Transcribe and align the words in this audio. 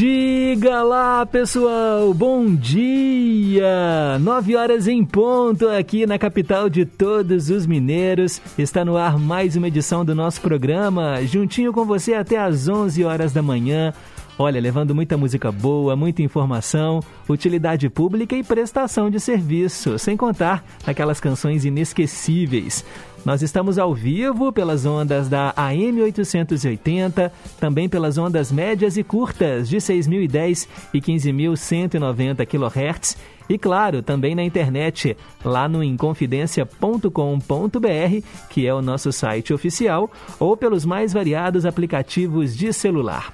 Diga 0.00 0.82
lá, 0.82 1.26
pessoal, 1.26 2.14
bom 2.14 2.54
dia! 2.54 4.18
Nove 4.18 4.56
horas 4.56 4.88
em 4.88 5.04
ponto 5.04 5.68
aqui 5.68 6.06
na 6.06 6.18
capital 6.18 6.70
de 6.70 6.86
todos 6.86 7.50
os 7.50 7.66
mineiros. 7.66 8.40
Está 8.56 8.82
no 8.82 8.96
ar 8.96 9.18
mais 9.18 9.56
uma 9.56 9.68
edição 9.68 10.02
do 10.02 10.14
nosso 10.14 10.40
programa, 10.40 11.22
juntinho 11.26 11.70
com 11.70 11.84
você 11.84 12.14
até 12.14 12.38
às 12.38 12.66
onze 12.66 13.04
horas 13.04 13.34
da 13.34 13.42
manhã. 13.42 13.92
Olha, 14.38 14.58
levando 14.58 14.94
muita 14.94 15.18
música 15.18 15.52
boa, 15.52 15.94
muita 15.94 16.22
informação, 16.22 17.00
utilidade 17.28 17.90
pública 17.90 18.34
e 18.34 18.42
prestação 18.42 19.10
de 19.10 19.20
serviço, 19.20 19.98
sem 19.98 20.16
contar 20.16 20.64
aquelas 20.86 21.20
canções 21.20 21.66
inesquecíveis. 21.66 22.82
Nós 23.24 23.42
estamos 23.42 23.78
ao 23.78 23.94
vivo 23.94 24.50
pelas 24.50 24.86
ondas 24.86 25.28
da 25.28 25.52
AM 25.54 26.02
880, 26.02 27.30
também 27.58 27.88
pelas 27.88 28.16
ondas 28.16 28.50
médias 28.50 28.96
e 28.96 29.04
curtas 29.04 29.68
de 29.68 29.76
6.010 29.76 30.66
e 30.94 31.00
15.190 31.00 32.46
kHz 32.46 33.16
e 33.50 33.58
claro, 33.58 34.00
também 34.00 34.32
na 34.32 34.44
internet, 34.44 35.16
lá 35.44 35.68
no 35.68 35.82
inconfidencia.com.br, 35.82 38.26
que 38.48 38.64
é 38.64 38.72
o 38.72 38.80
nosso 38.80 39.10
site 39.10 39.52
oficial, 39.52 40.08
ou 40.38 40.56
pelos 40.56 40.84
mais 40.84 41.12
variados 41.12 41.66
aplicativos 41.66 42.56
de 42.56 42.72
celular. 42.72 43.32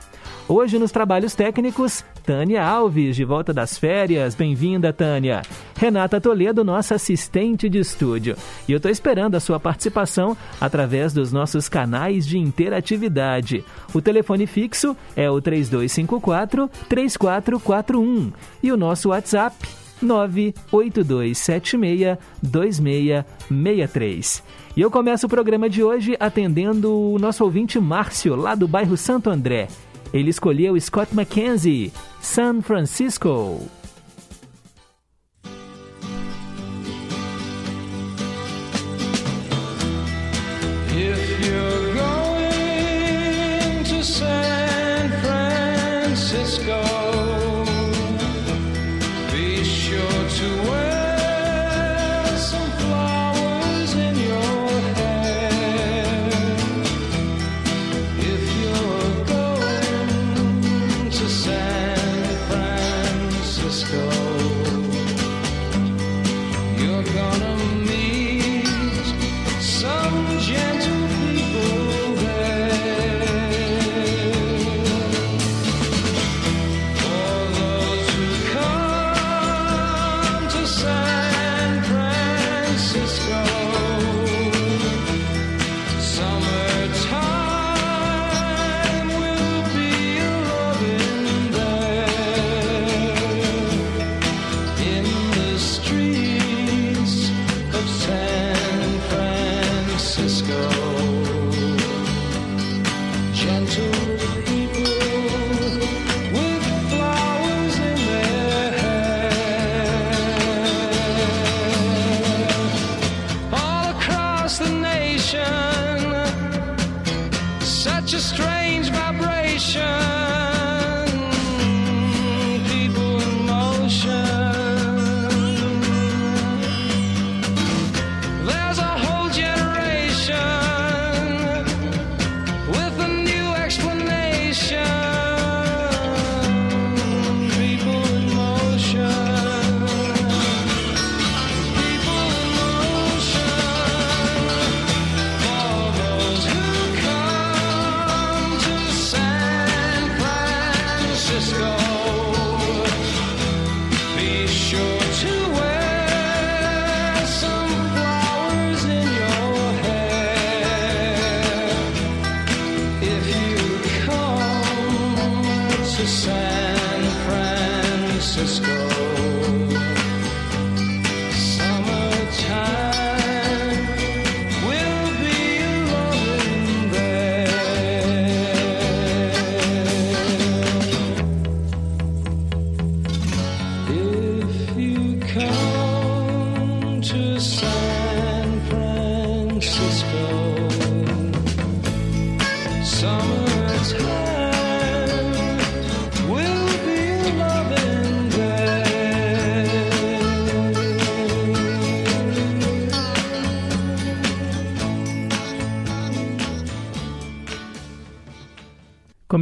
Hoje 0.48 0.78
nos 0.78 0.90
trabalhos 0.90 1.34
técnicos, 1.34 2.02
Tânia 2.24 2.64
Alves, 2.64 3.14
de 3.14 3.24
volta 3.24 3.52
das 3.52 3.76
férias. 3.76 4.34
Bem-vinda, 4.34 4.90
Tânia. 4.90 5.42
Renata 5.76 6.18
Toledo, 6.18 6.64
nossa 6.64 6.94
assistente 6.94 7.68
de 7.68 7.78
estúdio. 7.78 8.36
E 8.66 8.72
eu 8.72 8.78
estou 8.78 8.90
esperando 8.90 9.34
a 9.34 9.40
sua 9.40 9.60
participação 9.60 10.34
através 10.58 11.12
dos 11.12 11.30
nossos 11.30 11.68
canais 11.68 12.26
de 12.26 12.38
interatividade. 12.38 13.62
O 13.92 14.00
telefone 14.00 14.46
fixo 14.46 14.96
é 15.14 15.30
o 15.30 15.42
3254 15.42 16.70
3441 16.88 18.32
e 18.62 18.72
o 18.72 18.78
nosso 18.78 19.10
WhatsApp 19.10 19.54
98276 20.02 22.18
2663. 22.42 24.42
E 24.76 24.80
eu 24.80 24.90
começo 24.90 25.26
o 25.26 25.28
programa 25.28 25.70
de 25.70 25.82
hoje 25.82 26.16
atendendo 26.20 26.92
o 26.92 27.18
nosso 27.18 27.42
ouvinte 27.44 27.80
Márcio, 27.80 28.36
lá 28.36 28.54
do 28.54 28.68
bairro 28.68 28.96
Santo 28.96 29.30
André. 29.30 29.68
Ele 30.12 30.30
escolheu 30.30 30.78
Scott 30.80 31.12
McKenzie, 31.14 31.92
San 32.20 32.60
Francisco. 32.60 33.60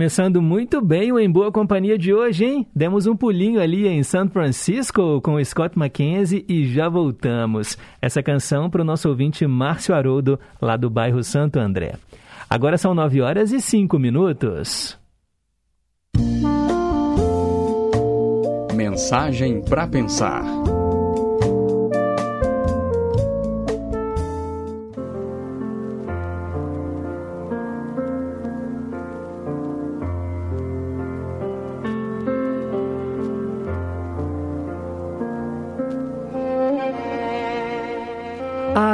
Começando 0.05 0.43
muito 0.43 0.83
bem 0.83 1.11
o 1.13 1.19
Em 1.19 1.31
Boa 1.31 1.51
Companhia 1.51 1.97
de 1.97 2.13
hoje, 2.13 2.45
hein? 2.45 2.67
Demos 2.77 3.07
um 3.07 3.17
pulinho 3.17 3.59
ali 3.59 3.89
em 3.89 4.03
San 4.03 4.29
Francisco 4.29 5.19
com 5.23 5.37
o 5.37 5.43
Scott 5.43 5.79
McKenzie 5.79 6.45
e 6.47 6.67
já 6.67 6.91
voltamos. 6.91 7.79
Essa 8.03 8.23
canção 8.23 8.69
para 8.69 8.83
o 8.83 8.85
nosso 8.85 9.09
ouvinte 9.09 9.47
Márcio 9.47 9.95
Haroldo, 9.95 10.39
lá 10.61 10.77
do 10.77 10.91
bairro 10.91 11.25
Santo 11.25 11.59
André. 11.59 11.95
Agora 12.51 12.77
são 12.77 12.95
9 12.95 13.23
horas 13.23 13.51
e 13.51 13.63
5 13.63 13.99
minutos. 13.99 14.99
Mensagem 18.75 19.63
para 19.63 19.87
pensar. 19.87 20.45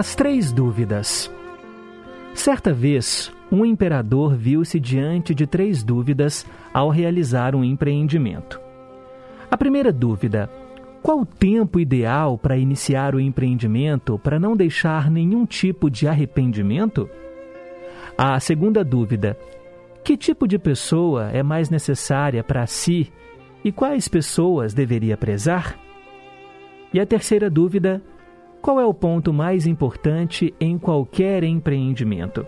As 0.01 0.15
três 0.15 0.51
dúvidas. 0.51 1.31
Certa 2.33 2.73
vez, 2.73 3.31
um 3.53 3.67
imperador 3.67 4.35
viu-se 4.35 4.81
diante 4.81 5.35
de 5.35 5.47
três 5.47 5.83
dúvidas 5.83 6.47
ao 6.73 6.89
realizar 6.89 7.55
um 7.55 7.63
empreendimento. 7.63 8.59
A 9.51 9.59
primeira 9.59 9.93
dúvida: 9.93 10.51
qual 11.03 11.21
o 11.21 11.27
tempo 11.27 11.79
ideal 11.79 12.39
para 12.39 12.57
iniciar 12.57 13.15
o 13.15 13.21
empreendimento 13.21 14.19
para 14.19 14.41
não 14.41 14.57
deixar 14.57 15.11
nenhum 15.11 15.45
tipo 15.45 15.91
de 15.91 16.09
arrependimento? 16.09 17.07
A 18.17 18.41
segunda 18.41 18.83
dúvida: 18.83 19.37
que 20.03 20.17
tipo 20.17 20.49
de 20.49 20.59
pessoa 20.59 21.29
é 21.31 21.43
mais 21.43 21.69
necessária 21.69 22.43
para 22.43 22.67
si 22.67 23.13
e 23.63 23.71
quais 23.71 24.09
pessoas 24.09 24.73
deveria 24.73 25.19
prezar? 25.19 25.79
E 26.91 26.99
a 26.99 27.05
terceira 27.05 27.51
dúvida: 27.51 28.03
qual 28.61 28.79
é 28.79 28.85
o 28.85 28.93
ponto 28.93 29.33
mais 29.33 29.67
importante 29.67 30.55
em 30.61 30.79
qualquer 30.79 31.43
empreendimento? 31.45 32.47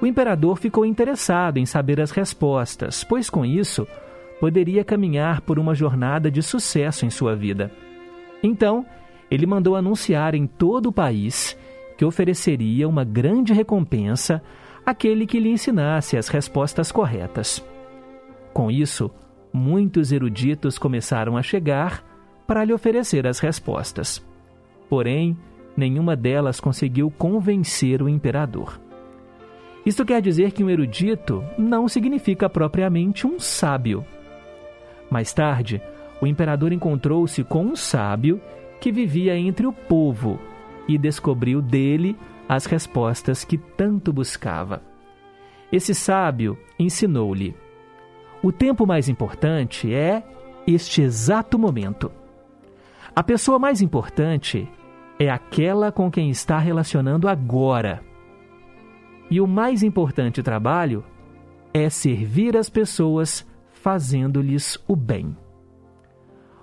O 0.00 0.06
imperador 0.06 0.58
ficou 0.58 0.84
interessado 0.84 1.58
em 1.58 1.66
saber 1.66 2.00
as 2.00 2.10
respostas, 2.10 3.04
pois 3.04 3.30
com 3.30 3.44
isso 3.44 3.86
poderia 4.40 4.84
caminhar 4.84 5.40
por 5.42 5.56
uma 5.56 5.72
jornada 5.72 6.28
de 6.28 6.42
sucesso 6.42 7.06
em 7.06 7.10
sua 7.10 7.36
vida. 7.36 7.70
Então, 8.42 8.84
ele 9.30 9.46
mandou 9.46 9.76
anunciar 9.76 10.34
em 10.34 10.48
todo 10.48 10.86
o 10.86 10.92
país 10.92 11.56
que 11.96 12.04
ofereceria 12.04 12.88
uma 12.88 13.04
grande 13.04 13.52
recompensa 13.52 14.42
àquele 14.84 15.24
que 15.24 15.38
lhe 15.38 15.50
ensinasse 15.50 16.16
as 16.16 16.26
respostas 16.26 16.90
corretas. 16.90 17.64
Com 18.52 18.68
isso, 18.68 19.08
muitos 19.52 20.10
eruditos 20.10 20.76
começaram 20.76 21.36
a 21.36 21.42
chegar 21.42 22.04
para 22.44 22.64
lhe 22.64 22.72
oferecer 22.72 23.28
as 23.28 23.38
respostas. 23.38 24.31
Porém, 24.92 25.34
nenhuma 25.74 26.14
delas 26.14 26.60
conseguiu 26.60 27.10
convencer 27.10 28.02
o 28.02 28.10
imperador. 28.10 28.78
Isto 29.86 30.04
quer 30.04 30.20
dizer 30.20 30.52
que 30.52 30.62
um 30.62 30.68
erudito 30.68 31.42
não 31.56 31.88
significa 31.88 32.46
propriamente 32.46 33.26
um 33.26 33.40
sábio. 33.40 34.04
Mais 35.10 35.32
tarde, 35.32 35.80
o 36.20 36.26
imperador 36.26 36.74
encontrou-se 36.74 37.42
com 37.42 37.64
um 37.64 37.74
sábio 37.74 38.38
que 38.82 38.92
vivia 38.92 39.34
entre 39.34 39.66
o 39.66 39.72
povo 39.72 40.38
e 40.86 40.98
descobriu 40.98 41.62
dele 41.62 42.14
as 42.46 42.66
respostas 42.66 43.46
que 43.46 43.56
tanto 43.56 44.12
buscava. 44.12 44.82
Esse 45.72 45.94
sábio 45.94 46.58
ensinou-lhe: 46.78 47.56
o 48.42 48.52
tempo 48.52 48.86
mais 48.86 49.08
importante 49.08 49.90
é 49.90 50.22
este 50.66 51.00
exato 51.00 51.58
momento. 51.58 52.12
A 53.16 53.22
pessoa 53.22 53.58
mais 53.58 53.80
importante 53.80 54.68
é 55.18 55.30
aquela 55.30 55.92
com 55.92 56.10
quem 56.10 56.30
está 56.30 56.58
relacionando 56.58 57.28
agora. 57.28 58.02
E 59.30 59.40
o 59.40 59.46
mais 59.46 59.82
importante 59.82 60.42
trabalho 60.42 61.04
é 61.72 61.88
servir 61.88 62.56
as 62.56 62.68
pessoas 62.68 63.46
fazendo-lhes 63.70 64.78
o 64.86 64.94
bem. 64.94 65.36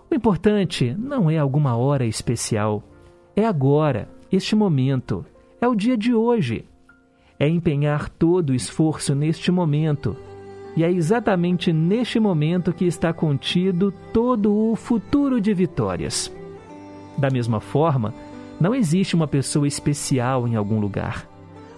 O 0.10 0.16
importante 0.16 0.96
não 0.98 1.30
é 1.30 1.38
alguma 1.38 1.76
hora 1.76 2.06
especial, 2.06 2.84
é 3.36 3.46
agora, 3.46 4.10
este 4.32 4.56
momento, 4.56 5.26
é 5.62 5.68
o 5.68 5.76
dia 5.76 5.98
de 5.98 6.14
hoje. 6.14 6.66
É 7.40 7.48
empenhar 7.48 8.10
todo 8.10 8.50
o 8.50 8.56
esforço 8.56 9.16
neste 9.16 9.52
momento. 9.52 10.16
E 10.76 10.84
é 10.84 10.92
exatamente 10.92 11.72
neste 11.72 12.20
momento 12.20 12.74
que 12.74 12.86
está 12.86 13.14
contido 13.14 13.94
todo 14.14 14.54
o 14.54 14.76
futuro 14.76 15.40
de 15.40 15.54
vitórias. 15.54 16.34
Da 17.18 17.30
mesma 17.30 17.60
forma, 17.60 18.14
não 18.60 18.76
existe 18.76 19.16
uma 19.16 19.28
pessoa 19.28 19.68
especial 19.68 20.48
em 20.48 20.56
algum 20.56 20.80
lugar. 20.80 21.28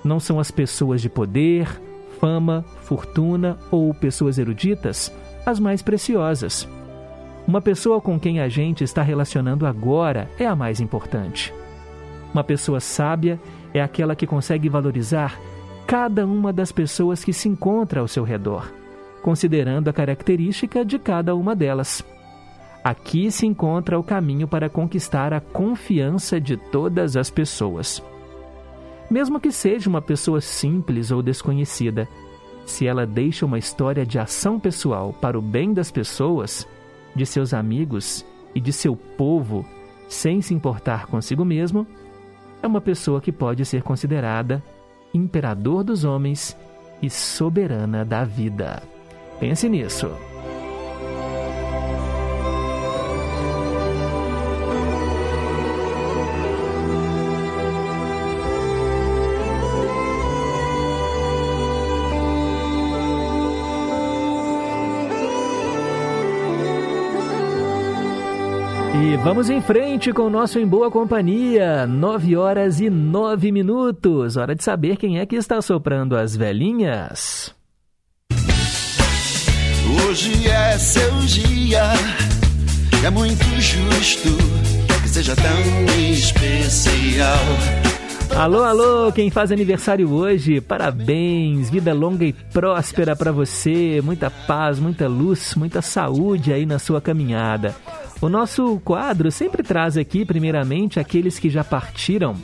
Não 0.04 0.20
são 0.20 0.40
as 0.40 0.50
pessoas 0.50 1.02
de 1.02 1.10
poder, 1.10 1.68
fama, 2.20 2.66
fortuna 2.82 3.58
ou 3.70 3.94
pessoas 3.94 4.38
eruditas 4.38 5.12
as 5.46 5.60
mais 5.60 5.82
preciosas. 5.82 6.68
Uma 7.48 7.62
pessoa 7.62 8.00
com 8.00 8.20
quem 8.20 8.40
a 8.40 8.48
gente 8.48 8.84
está 8.84 9.02
relacionando 9.02 9.66
agora 9.66 10.30
é 10.38 10.46
a 10.46 10.56
mais 10.56 10.80
importante. 10.80 11.54
Uma 12.34 12.44
pessoa 12.44 12.80
sábia 12.80 13.40
é 13.74 13.82
aquela 13.82 14.16
que 14.16 14.28
consegue 14.28 14.70
valorizar 14.70 15.40
cada 15.88 16.26
uma 16.26 16.54
das 16.54 16.72
pessoas 16.72 17.24
que 17.24 17.34
se 17.34 17.50
encontra 17.50 18.00
ao 18.00 18.08
seu 18.08 18.24
redor, 18.24 18.72
considerando 19.22 19.90
a 19.90 19.94
característica 19.94 20.86
de 20.86 20.98
cada 21.00 21.36
uma 21.36 21.56
delas. 21.56 22.04
Aqui 22.84 23.32
se 23.32 23.46
encontra 23.46 24.00
o 24.00 24.04
caminho 24.04 24.48
para 24.48 24.70
conquistar 24.70 25.34
a 25.34 25.40
confiança 25.40 26.42
de 26.42 26.58
todas 26.58 27.16
as 27.16 27.30
pessoas. 27.30 28.04
Mesmo 29.10 29.40
que 29.40 29.52
seja 29.52 29.90
uma 29.90 30.02
pessoa 30.02 30.42
simples 30.42 31.12
ou 31.12 31.22
desconhecida, 31.22 32.08
se 32.66 32.88
ela 32.88 33.06
deixa 33.06 33.46
uma 33.46 33.60
história 33.60 34.06
de 34.06 34.18
ação 34.18 34.60
pessoal 34.60 35.14
para 35.14 35.38
o 35.38 35.42
bem 35.42 35.74
das 35.74 35.92
pessoas, 35.92 36.68
de 37.16 37.26
seus 37.26 37.54
amigos 37.54 38.26
e 38.56 38.60
de 38.60 38.72
seu 38.72 38.96
povo, 38.96 39.66
sem 40.08 40.42
se 40.42 40.54
importar 40.54 41.08
consigo 41.08 41.46
mesmo, 41.46 41.86
é 42.64 42.68
uma 42.68 42.82
pessoa 42.82 43.22
que 43.22 43.32
pode 43.32 43.66
ser 43.66 43.84
considerada 43.84 44.64
imperador 45.14 45.84
dos 45.84 46.04
homens 46.04 46.58
e 47.02 47.10
soberana 47.10 48.06
da 48.06 48.24
vida. 48.24 48.82
Pense 49.40 49.68
nisso. 49.68 50.31
Vamos 69.24 69.50
em 69.50 69.62
frente 69.62 70.12
com 70.12 70.24
o 70.24 70.30
nosso 70.30 70.60
Em 70.60 70.68
Boa 70.68 70.90
Companhia. 70.90 71.86
9 71.86 72.36
horas 72.36 72.80
e 72.80 72.90
9 72.90 73.52
minutos. 73.52 74.36
Hora 74.36 74.56
de 74.56 74.64
saber 74.64 74.98
quem 74.98 75.20
é 75.20 75.26
que 75.26 75.36
está 75.36 75.62
soprando 75.62 76.16
as 76.16 76.36
velhinhas. 76.36 77.54
Hoje 80.08 80.48
é 80.48 80.78
seu 80.78 81.12
dia, 81.20 81.84
é 83.06 83.10
muito 83.10 83.44
justo 83.60 84.30
que 85.02 85.10
seja 85.10 85.36
tão 85.36 86.12
especial. 86.12 87.38
Alô, 88.36 88.64
alô, 88.64 89.12
quem 89.12 89.30
faz 89.30 89.52
aniversário 89.52 90.10
hoje, 90.12 90.62
parabéns, 90.62 91.70
vida 91.70 91.94
longa 91.94 92.26
e 92.26 92.34
próspera 92.34 93.16
para 93.16 93.32
você, 93.32 94.02
muita 94.04 94.32
paz, 94.32 94.80
muita 94.80 95.08
luz, 95.08 95.54
muita 95.56 95.82
saúde 95.82 96.54
aí 96.54 96.66
na 96.66 96.80
sua 96.80 97.02
caminhada. 97.02 97.76
O 98.22 98.30
nosso 98.30 98.80
quadro 98.86 99.30
sempre 99.32 99.64
traz 99.64 99.98
aqui, 99.98 100.24
primeiramente, 100.24 101.00
aqueles 101.00 101.40
que 101.40 101.50
já 101.50 101.64
partiram. 101.64 102.36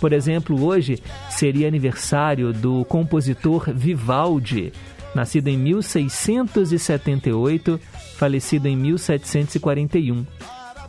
Por 0.00 0.14
exemplo, 0.14 0.64
hoje 0.64 0.98
seria 1.28 1.68
aniversário 1.68 2.54
do 2.54 2.86
compositor 2.86 3.70
Vivaldi, 3.70 4.72
nascido 5.14 5.48
em 5.48 5.58
1678, 5.58 7.78
falecido 8.16 8.66
em 8.66 8.74
1741. 8.76 10.24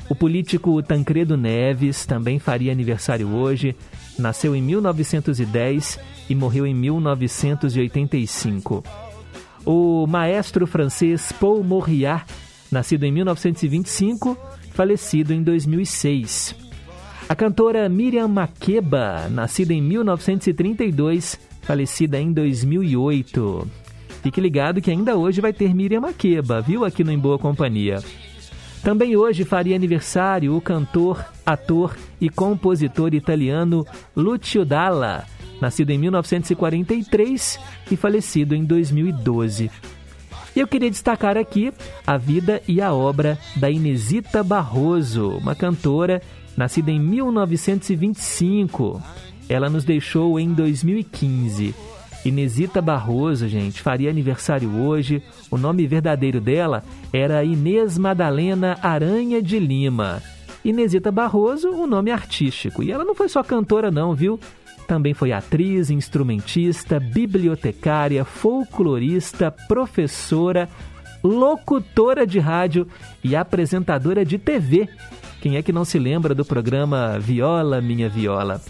O 0.08 0.16
político 0.16 0.82
Tancredo 0.82 1.36
Neves 1.36 2.06
também 2.06 2.40
faria 2.40 2.72
aniversário 2.72 3.28
hoje, 3.34 3.76
nasceu 4.18 4.56
em 4.56 4.62
1910 4.62 6.00
e 6.30 6.36
morreu 6.36 6.66
em 6.66 6.74
1985. 6.74 8.82
O 9.66 10.08
maestro 10.08 10.66
francês 10.66 11.34
Paul 11.34 11.62
Mauriat, 11.64 12.24
nascido 12.72 13.04
em 13.04 13.12
1925, 13.12 14.38
falecido 14.74 15.34
em 15.34 15.44
2006. 15.44 16.56
A 17.28 17.36
cantora 17.36 17.88
Miriam 17.90 18.28
Makeba, 18.28 19.28
nascida 19.30 19.74
em 19.74 19.82
1932, 19.82 21.40
falecida 21.62 22.20
em 22.20 22.32
2008. 22.32 23.68
Fique 24.24 24.40
ligado 24.40 24.82
que 24.82 24.92
ainda 24.92 25.16
hoje 25.16 25.42
vai 25.42 25.52
ter 25.52 25.74
Miriam 25.74 26.02
Makeba, 26.02 26.62
viu, 26.62 26.86
aqui 26.86 27.04
no 27.04 27.12
Em 27.12 27.18
Boa 27.18 27.40
Companhia. 27.40 28.00
Também 28.84 29.16
hoje 29.16 29.44
faria 29.44 29.76
aniversário 29.76 30.56
o 30.56 30.62
cantor, 30.62 31.24
ator 31.46 31.96
e 32.20 32.30
compositor 32.30 33.14
italiano 33.14 33.86
Lucio 34.16 34.66
Dalla, 34.66 35.26
nascido 35.62 35.92
em 35.92 36.00
1943 36.00 37.60
e 37.92 37.96
falecido 37.96 38.56
em 38.56 38.66
2012. 38.66 39.70
E 40.56 40.60
eu 40.60 40.68
queria 40.68 40.90
destacar 40.90 41.38
aqui 41.38 41.72
a 42.06 42.18
vida 42.18 42.62
e 42.68 42.82
a 42.82 42.92
obra 42.94 43.40
da 43.56 43.70
Inesita 43.70 44.44
Barroso, 44.44 45.38
uma 45.38 45.56
cantora 45.56 46.22
nascida 46.58 46.92
em 46.92 47.00
1925. 47.00 49.02
Ela 49.48 49.70
nos 49.70 49.86
deixou 49.86 50.38
em 50.40 50.52
2015. 50.54 51.74
Inesita 52.24 52.80
Barroso, 52.82 53.48
gente, 53.48 53.82
faria 53.82 54.10
aniversário 54.10 54.76
hoje. 54.76 55.24
O 55.50 55.58
nome 55.58 55.88
verdadeiro 55.88 56.42
dela 56.42 56.84
era 57.12 57.44
Inês 57.44 57.98
Madalena 57.98 58.78
Aranha 58.82 59.42
de 59.42 59.58
Lima. 59.58 60.22
Inesita 60.64 61.12
Barroso, 61.12 61.70
o 61.70 61.88
nome 61.88 62.12
artístico. 62.12 62.84
E 62.84 62.92
ela 62.92 63.04
não 63.04 63.16
foi 63.16 63.28
só 63.28 63.42
cantora 63.42 63.90
não, 63.90 64.14
viu? 64.14 64.40
Também 64.88 65.14
foi 65.14 65.32
atriz, 65.32 65.90
instrumentista, 65.90 67.00
bibliotecária, 67.00 68.26
folclorista, 68.26 69.52
professora, 69.68 70.68
locutora 71.24 72.28
de 72.28 72.40
rádio 72.40 72.88
e 73.24 73.36
apresentadora 73.36 74.26
de 74.26 74.38
TV. 74.38 74.90
Quem 75.42 75.58
é 75.58 75.62
que 75.62 75.72
não 75.72 75.86
se 75.86 75.98
lembra 75.98 76.36
do 76.36 76.46
programa 76.46 77.18
Viola 77.20 77.82
Minha 77.82 78.10
Viola? 78.10 78.62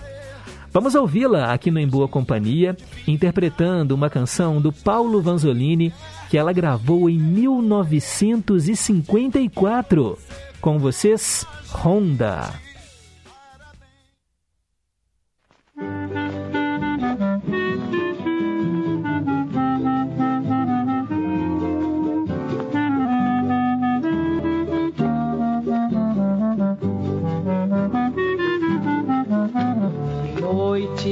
Vamos 0.73 0.95
ouvi-la 0.95 1.51
aqui 1.51 1.69
no 1.69 1.79
Em 1.79 1.87
Boa 1.87 2.07
Companhia, 2.07 2.77
interpretando 3.05 3.91
uma 3.91 4.09
canção 4.09 4.61
do 4.61 4.71
Paulo 4.71 5.21
Vanzolini 5.21 5.91
que 6.29 6.37
ela 6.37 6.53
gravou 6.53 7.09
em 7.09 7.19
1954. 7.19 10.17
Com 10.61 10.79
vocês, 10.79 11.45
Honda. 11.73 12.70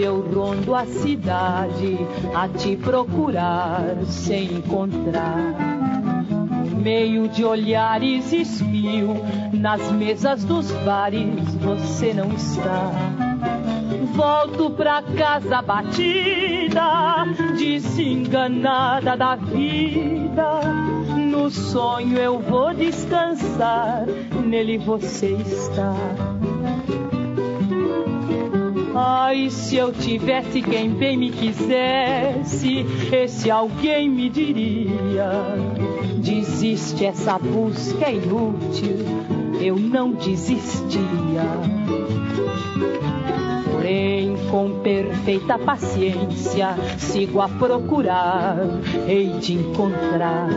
Eu 0.02 0.22
rondo 0.22 0.74
a 0.74 0.86
cidade 0.86 1.98
a 2.34 2.48
te 2.48 2.76
procurar 2.76 3.98
sem 4.06 4.46
encontrar. 4.54 5.56
Meio 6.82 7.28
de 7.28 7.44
olhares 7.44 8.32
espio 8.32 9.16
nas 9.54 9.92
mesas 9.92 10.44
dos 10.44 10.72
bares 10.84 11.54
você 11.56 12.14
não 12.14 12.32
está. 12.32 13.09
Volto 14.14 14.70
pra 14.72 15.02
casa 15.02 15.62
batida, 15.62 17.26
desenganada 17.58 19.16
da 19.16 19.36
vida. 19.36 20.62
No 21.16 21.50
sonho 21.50 22.18
eu 22.18 22.40
vou 22.40 22.74
descansar, 22.74 24.06
nele 24.46 24.78
você 24.78 25.34
está. 25.34 25.94
Ai, 29.02 29.50
se 29.50 29.78
eu 29.78 29.94
tivesse 29.94 30.62
quem 30.62 30.90
bem 30.90 31.16
me 31.16 31.32
quisesse, 31.32 32.86
esse 33.14 33.50
alguém 33.50 34.10
me 34.10 34.30
diria: 34.30 35.32
Desiste, 36.18 37.06
essa 37.06 37.40
busca 37.40 38.06
é 38.06 38.16
inútil. 38.16 38.98
Eu 39.62 39.78
não 39.78 40.12
desistia. 40.12 41.00
Porém, 43.80 44.36
com 44.52 44.82
perfeita 44.82 45.58
paciência, 45.58 46.76
sigo 46.98 47.40
a 47.40 47.48
procurar, 47.48 48.58
hei 49.08 49.30
de 49.40 49.54
encontrar. 49.54 50.50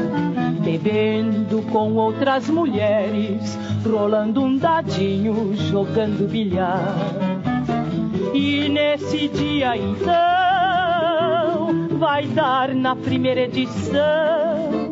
Bebendo 0.60 1.62
com 1.70 1.94
outras 1.94 2.50
mulheres, 2.50 3.56
rolando 3.88 4.42
um 4.42 4.56
dadinho, 4.56 5.54
jogando 5.54 6.28
bilhar. 6.28 6.96
E 8.34 8.68
nesse 8.68 9.28
dia 9.28 9.76
então 9.76 10.16
vai 11.96 12.26
dar 12.26 12.74
na 12.74 12.96
primeira 12.96 13.42
edição 13.42 14.90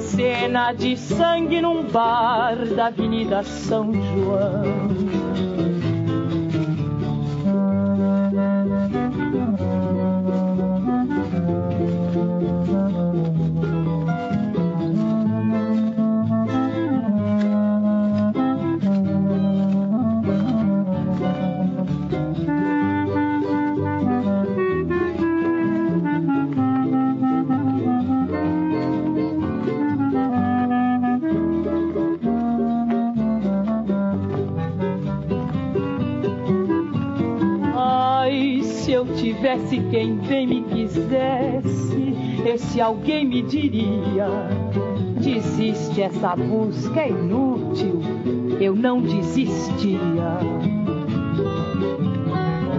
cena 0.00 0.72
de 0.72 0.96
sangue 0.96 1.60
num 1.60 1.84
bar 1.84 2.56
da 2.74 2.86
Avenida 2.86 3.44
São 3.44 3.92
João. 3.92 4.95
Esse 42.76 42.80
alguém 42.82 43.24
me 43.24 43.42
diria: 43.42 44.28
Desiste, 45.18 46.02
essa 46.02 46.36
busca 46.36 47.00
é 47.00 47.08
inútil. 47.08 48.02
Eu 48.60 48.76
não 48.76 49.00
desistia. 49.00 50.36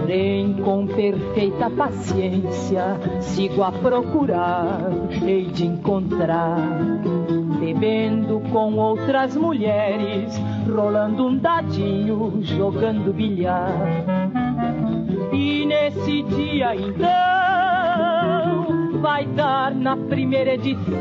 Porém, 0.00 0.54
com 0.64 0.86
perfeita 0.86 1.68
paciência, 1.68 2.96
sigo 3.20 3.62
a 3.64 3.72
procurar, 3.72 4.88
hei 5.26 5.46
de 5.46 5.66
encontrar. 5.66 6.58
Bebendo 7.58 8.40
com 8.52 8.74
outras 8.76 9.36
mulheres, 9.36 10.40
rolando 10.64 11.26
um 11.26 11.36
dadinho, 11.36 12.38
jogando 12.42 13.12
bilhar. 13.12 13.72
E 15.32 15.66
nesse 15.66 16.22
dia 16.22 16.76
então 16.76 17.37
vai 19.00 19.26
dar 19.26 19.74
na 19.74 19.96
primeira 19.96 20.54
edição 20.54 20.98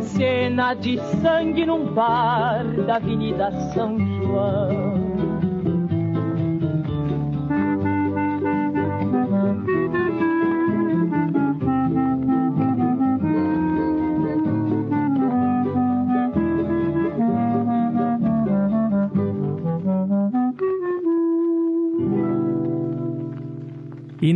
cena 0.00 0.74
de 0.74 0.98
sangue 1.20 1.64
num 1.64 1.92
bar 1.94 2.64
da 2.86 2.96
Avenida 2.96 3.52
São 3.72 3.98
João. 3.98 4.87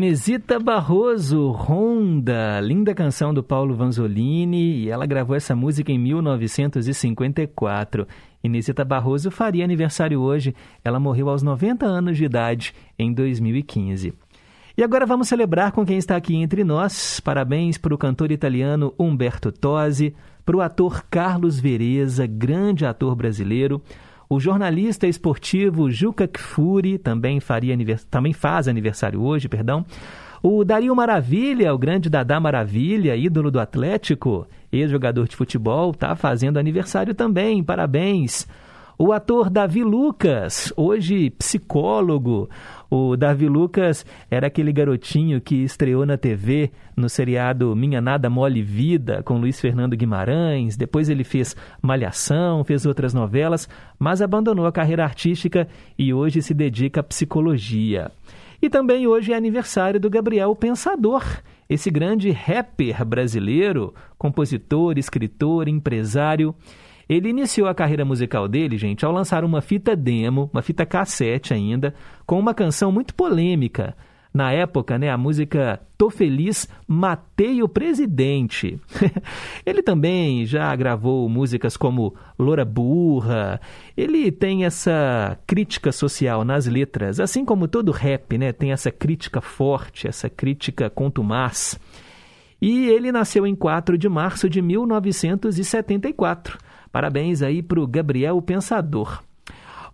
Inesita 0.02 0.58
Barroso, 0.58 1.52
Honda, 1.52 2.58
linda 2.58 2.92
canção 2.92 3.32
do 3.32 3.40
Paulo 3.40 3.76
Vanzolini, 3.76 4.80
e 4.80 4.90
ela 4.90 5.06
gravou 5.06 5.36
essa 5.36 5.54
música 5.54 5.92
em 5.92 5.98
1954. 5.98 8.08
Inesita 8.42 8.84
Barroso 8.84 9.30
faria 9.30 9.62
aniversário 9.62 10.20
hoje, 10.20 10.56
ela 10.84 10.98
morreu 10.98 11.28
aos 11.28 11.44
90 11.44 11.86
anos 11.86 12.16
de 12.16 12.24
idade 12.24 12.74
em 12.98 13.14
2015. 13.14 14.12
E 14.76 14.82
agora 14.82 15.06
vamos 15.06 15.28
celebrar 15.28 15.70
com 15.70 15.86
quem 15.86 15.98
está 15.98 16.16
aqui 16.16 16.34
entre 16.34 16.64
nós. 16.64 17.20
Parabéns 17.20 17.78
para 17.78 17.94
o 17.94 17.98
cantor 17.98 18.32
italiano 18.32 18.92
Umberto 18.98 19.52
Tosi, 19.52 20.16
para 20.44 20.56
o 20.56 20.60
ator 20.60 21.04
Carlos 21.08 21.60
Vereza, 21.60 22.26
grande 22.26 22.84
ator 22.84 23.14
brasileiro, 23.14 23.80
o 24.34 24.40
jornalista 24.40 25.06
esportivo 25.06 25.90
Juca 25.90 26.26
Kfouri 26.26 26.98
também, 26.98 27.40
faria 27.40 27.74
anivers... 27.74 28.04
também 28.04 28.32
faz 28.32 28.68
aniversário 28.68 29.22
hoje, 29.22 29.48
perdão. 29.48 29.84
O 30.42 30.64
Dario 30.64 30.94
Maravilha, 30.96 31.72
o 31.72 31.78
grande 31.78 32.10
Dadá 32.10 32.40
Maravilha, 32.40 33.14
ídolo 33.14 33.50
do 33.50 33.60
Atlético, 33.60 34.46
ex-jogador 34.72 35.28
de 35.28 35.36
futebol, 35.36 35.92
está 35.92 36.16
fazendo 36.16 36.58
aniversário 36.58 37.14
também. 37.14 37.62
Parabéns. 37.62 38.48
O 39.04 39.12
ator 39.12 39.50
Davi 39.50 39.82
Lucas, 39.82 40.72
hoje 40.76 41.28
psicólogo. 41.30 42.48
O 42.88 43.16
Davi 43.16 43.48
Lucas 43.48 44.06
era 44.30 44.46
aquele 44.46 44.72
garotinho 44.72 45.40
que 45.40 45.56
estreou 45.56 46.06
na 46.06 46.16
TV 46.16 46.70
no 46.96 47.08
seriado 47.08 47.74
Minha 47.74 48.00
Nada 48.00 48.30
Mole 48.30 48.62
Vida, 48.62 49.20
com 49.24 49.40
Luiz 49.40 49.60
Fernando 49.60 49.96
Guimarães. 49.96 50.76
Depois 50.76 51.08
ele 51.08 51.24
fez 51.24 51.56
Malhação, 51.82 52.62
fez 52.62 52.86
outras 52.86 53.12
novelas, 53.12 53.68
mas 53.98 54.22
abandonou 54.22 54.66
a 54.66 54.72
carreira 54.72 55.02
artística 55.02 55.66
e 55.98 56.14
hoje 56.14 56.40
se 56.40 56.54
dedica 56.54 57.00
à 57.00 57.02
psicologia. 57.02 58.08
E 58.62 58.70
também 58.70 59.08
hoje 59.08 59.32
é 59.32 59.36
aniversário 59.36 59.98
do 59.98 60.08
Gabriel 60.08 60.54
Pensador, 60.54 61.24
esse 61.68 61.90
grande 61.90 62.30
rapper 62.30 63.04
brasileiro, 63.04 63.92
compositor, 64.16 64.96
escritor, 64.96 65.66
empresário. 65.66 66.54
Ele 67.08 67.28
iniciou 67.28 67.68
a 67.68 67.74
carreira 67.74 68.04
musical 68.04 68.48
dele, 68.48 68.76
gente, 68.76 69.04
ao 69.04 69.12
lançar 69.12 69.44
uma 69.44 69.60
fita 69.60 69.94
demo, 69.96 70.50
uma 70.52 70.62
fita 70.62 70.86
cassete 70.86 71.52
ainda, 71.52 71.94
com 72.26 72.38
uma 72.38 72.54
canção 72.54 72.90
muito 72.92 73.14
polêmica, 73.14 73.94
Na 74.34 74.50
época, 74.50 74.98
né, 74.98 75.10
a 75.10 75.18
música 75.18 75.78
Tô 75.98 76.08
Feliz, 76.08 76.66
Matei 76.88 77.62
o 77.62 77.68
Presidente. 77.68 78.80
Ele 79.66 79.82
também 79.82 80.46
já 80.46 80.74
gravou 80.74 81.28
músicas 81.28 81.76
como 81.76 82.14
Loura 82.38 82.64
Burra. 82.64 83.60
Ele 83.94 84.32
tem 84.32 84.64
essa 84.64 85.38
crítica 85.46 85.92
social 85.92 86.46
nas 86.46 86.66
letras, 86.66 87.20
assim 87.20 87.44
como 87.44 87.68
todo 87.68 87.92
rap, 87.92 88.38
né, 88.38 88.52
tem 88.52 88.72
essa 88.72 88.90
crítica 88.90 89.42
forte, 89.42 90.08
essa 90.08 90.30
crítica 90.30 90.88
contumaz. 90.88 91.78
E 92.58 92.88
ele 92.88 93.12
nasceu 93.12 93.46
em 93.46 93.54
4 93.54 93.98
de 93.98 94.08
março 94.08 94.48
de 94.48 94.62
1974. 94.62 96.56
Parabéns 96.92 97.40
aí 97.40 97.62
para 97.62 97.80
o 97.80 97.86
Gabriel 97.86 98.40
Pensador. 98.42 99.22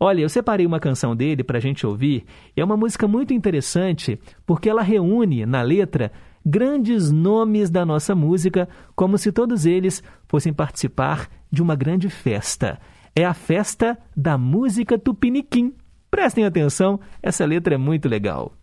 Olha, 0.01 0.21
eu 0.21 0.29
separei 0.29 0.67
uma 0.67 0.81
canção 0.81 1.15
dele 1.15 1.43
para 1.43 1.59
a 1.59 1.61
gente 1.61 1.87
ouvir. 1.87 2.25
É 2.57 2.65
uma 2.65 2.77
música 2.77 3.09
muito 3.09 3.33
interessante 3.33 4.19
porque 4.45 4.69
ela 4.69 4.83
reúne 4.83 5.47
na 5.47 5.63
letra 5.63 6.13
grandes 6.45 7.11
nomes 7.11 7.71
da 7.71 7.85
nossa 7.85 8.15
música, 8.15 8.69
como 8.97 9.17
se 9.17 9.31
todos 9.31 9.65
eles 9.65 10.03
fossem 10.27 10.53
participar 10.53 11.29
de 11.51 11.63
uma 11.63 11.77
grande 11.77 12.09
festa. 12.09 12.81
É 13.15 13.25
a 13.25 13.35
festa 13.35 13.99
da 14.17 14.37
música 14.37 14.99
Tupiniquim. 14.99 15.75
Prestem 16.11 16.45
atenção, 16.45 16.99
essa 17.23 17.45
letra 17.45 17.75
é 17.75 17.79
muito 17.79 18.09
legal. 18.09 18.58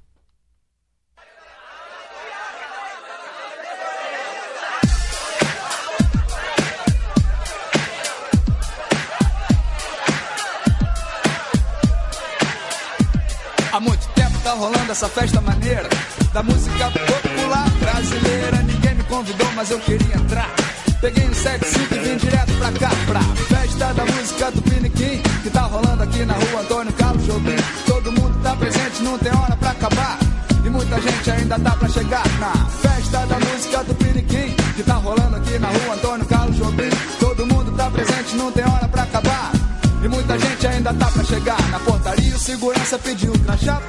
Tá 14.96 15.02
rolando 15.02 15.02
essa 15.06 15.10
festa 15.10 15.42
maneira 15.42 15.90
da 16.34 16.42
música 16.42 16.92
popular 16.92 17.70
brasileira. 17.80 18.58
Ninguém 18.64 18.96
me 18.96 19.04
convidou, 19.04 19.52
mas 19.54 19.70
eu 19.70 19.80
queria 19.80 20.16
entrar. 20.16 20.50
Peguei 21.02 21.28
um 21.28 21.34
75 21.34 21.96
e 21.96 22.00
vim 22.00 22.18
direto 22.18 22.54
pra 22.54 22.72
cá, 22.72 22.90
pra 23.06 23.22
festa 23.22 23.94
da 23.94 24.06
música 24.06 24.52
do 24.52 24.62
Piniquim, 24.62 25.22
que 25.44 25.50
tá 25.50 25.62
rolando 25.62 26.04
aqui 26.04 26.26
na 26.26 26.34
rua 26.34 26.62
Antônio 26.62 26.94
Carlos 26.94 27.26
Jobim. 27.26 27.56
Todo 27.86 28.12
mundo 28.14 28.42
tá 28.42 28.56
presente, 28.56 29.04
não 29.04 29.18
tem 29.18 29.32
hora 29.36 29.56
pra 29.58 29.72
acabar. 29.72 30.18
E 30.66 30.70
muita 30.70 31.02
gente 31.02 31.32
ainda 31.32 31.60
tá 31.60 31.72
pra 31.72 31.90
chegar 31.90 32.24
na 32.40 32.54
festa 32.82 33.26
da 33.26 33.40
música 33.40 33.84
do 33.84 33.96
Piniquim, 33.96 34.56
que 34.76 34.84
tá 34.84 34.94
rolando 34.94 35.36
aqui 35.36 35.60
na 35.60 35.68
rua 35.68 35.96
Antônio 35.96 36.26
Carlos 36.26 36.56
Jobim. 36.58 36.90
Todo 37.20 37.46
mundo 37.46 37.72
tá 37.76 37.90
presente, 37.92 38.36
não 38.36 38.52
tem 38.52 38.64
hora 38.64 38.88
pra 38.88 39.04
acabar. 39.04 39.52
E 40.04 40.08
muita 40.08 40.40
gente 40.40 40.68
ainda 40.68 40.94
tá 40.94 41.12
pra 41.12 41.24
chegar 41.24 41.62
na 41.70 41.80
portaria. 41.80 42.36
O 42.36 42.40
segurança 42.40 42.98
pediu 43.00 43.34
crachá 43.46 43.82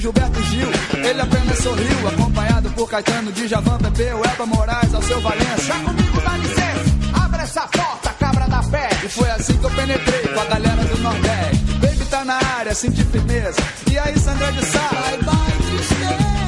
Gilberto 0.00 0.42
Gil. 0.44 0.68
Ele 1.04 1.20
apenas 1.20 1.58
sorriu, 1.58 2.08
acompanhado 2.08 2.70
por 2.70 2.88
Caetano, 2.88 3.30
Djavan, 3.32 3.78
Pepeu, 3.78 4.24
Elba 4.24 4.46
Moraes, 4.46 4.94
ao 4.94 5.02
seu 5.02 5.20
Valença. 5.20 5.74
comigo, 5.84 6.20
dá 6.22 6.36
licença, 6.38 7.22
abre 7.22 7.42
essa 7.42 7.60
porta, 7.68 8.10
cabra 8.18 8.48
da 8.48 8.62
pé. 8.62 8.88
E 9.04 9.08
foi 9.08 9.30
assim 9.30 9.56
que 9.58 9.64
eu 9.64 9.70
penetrei 9.70 10.22
com 10.22 10.40
a 10.40 10.44
galera 10.46 10.84
do 10.84 10.98
Nordeste. 11.02 11.64
Baby 11.80 12.04
tá 12.08 12.24
na 12.24 12.38
área, 12.58 12.74
senti 12.74 13.04
firmeza. 13.04 13.60
E 13.90 13.98
aí, 13.98 14.18
Sandra 14.18 14.50
de 14.52 14.64
Sá? 14.64 14.88
Vai, 14.90 15.18
vai, 15.18 15.50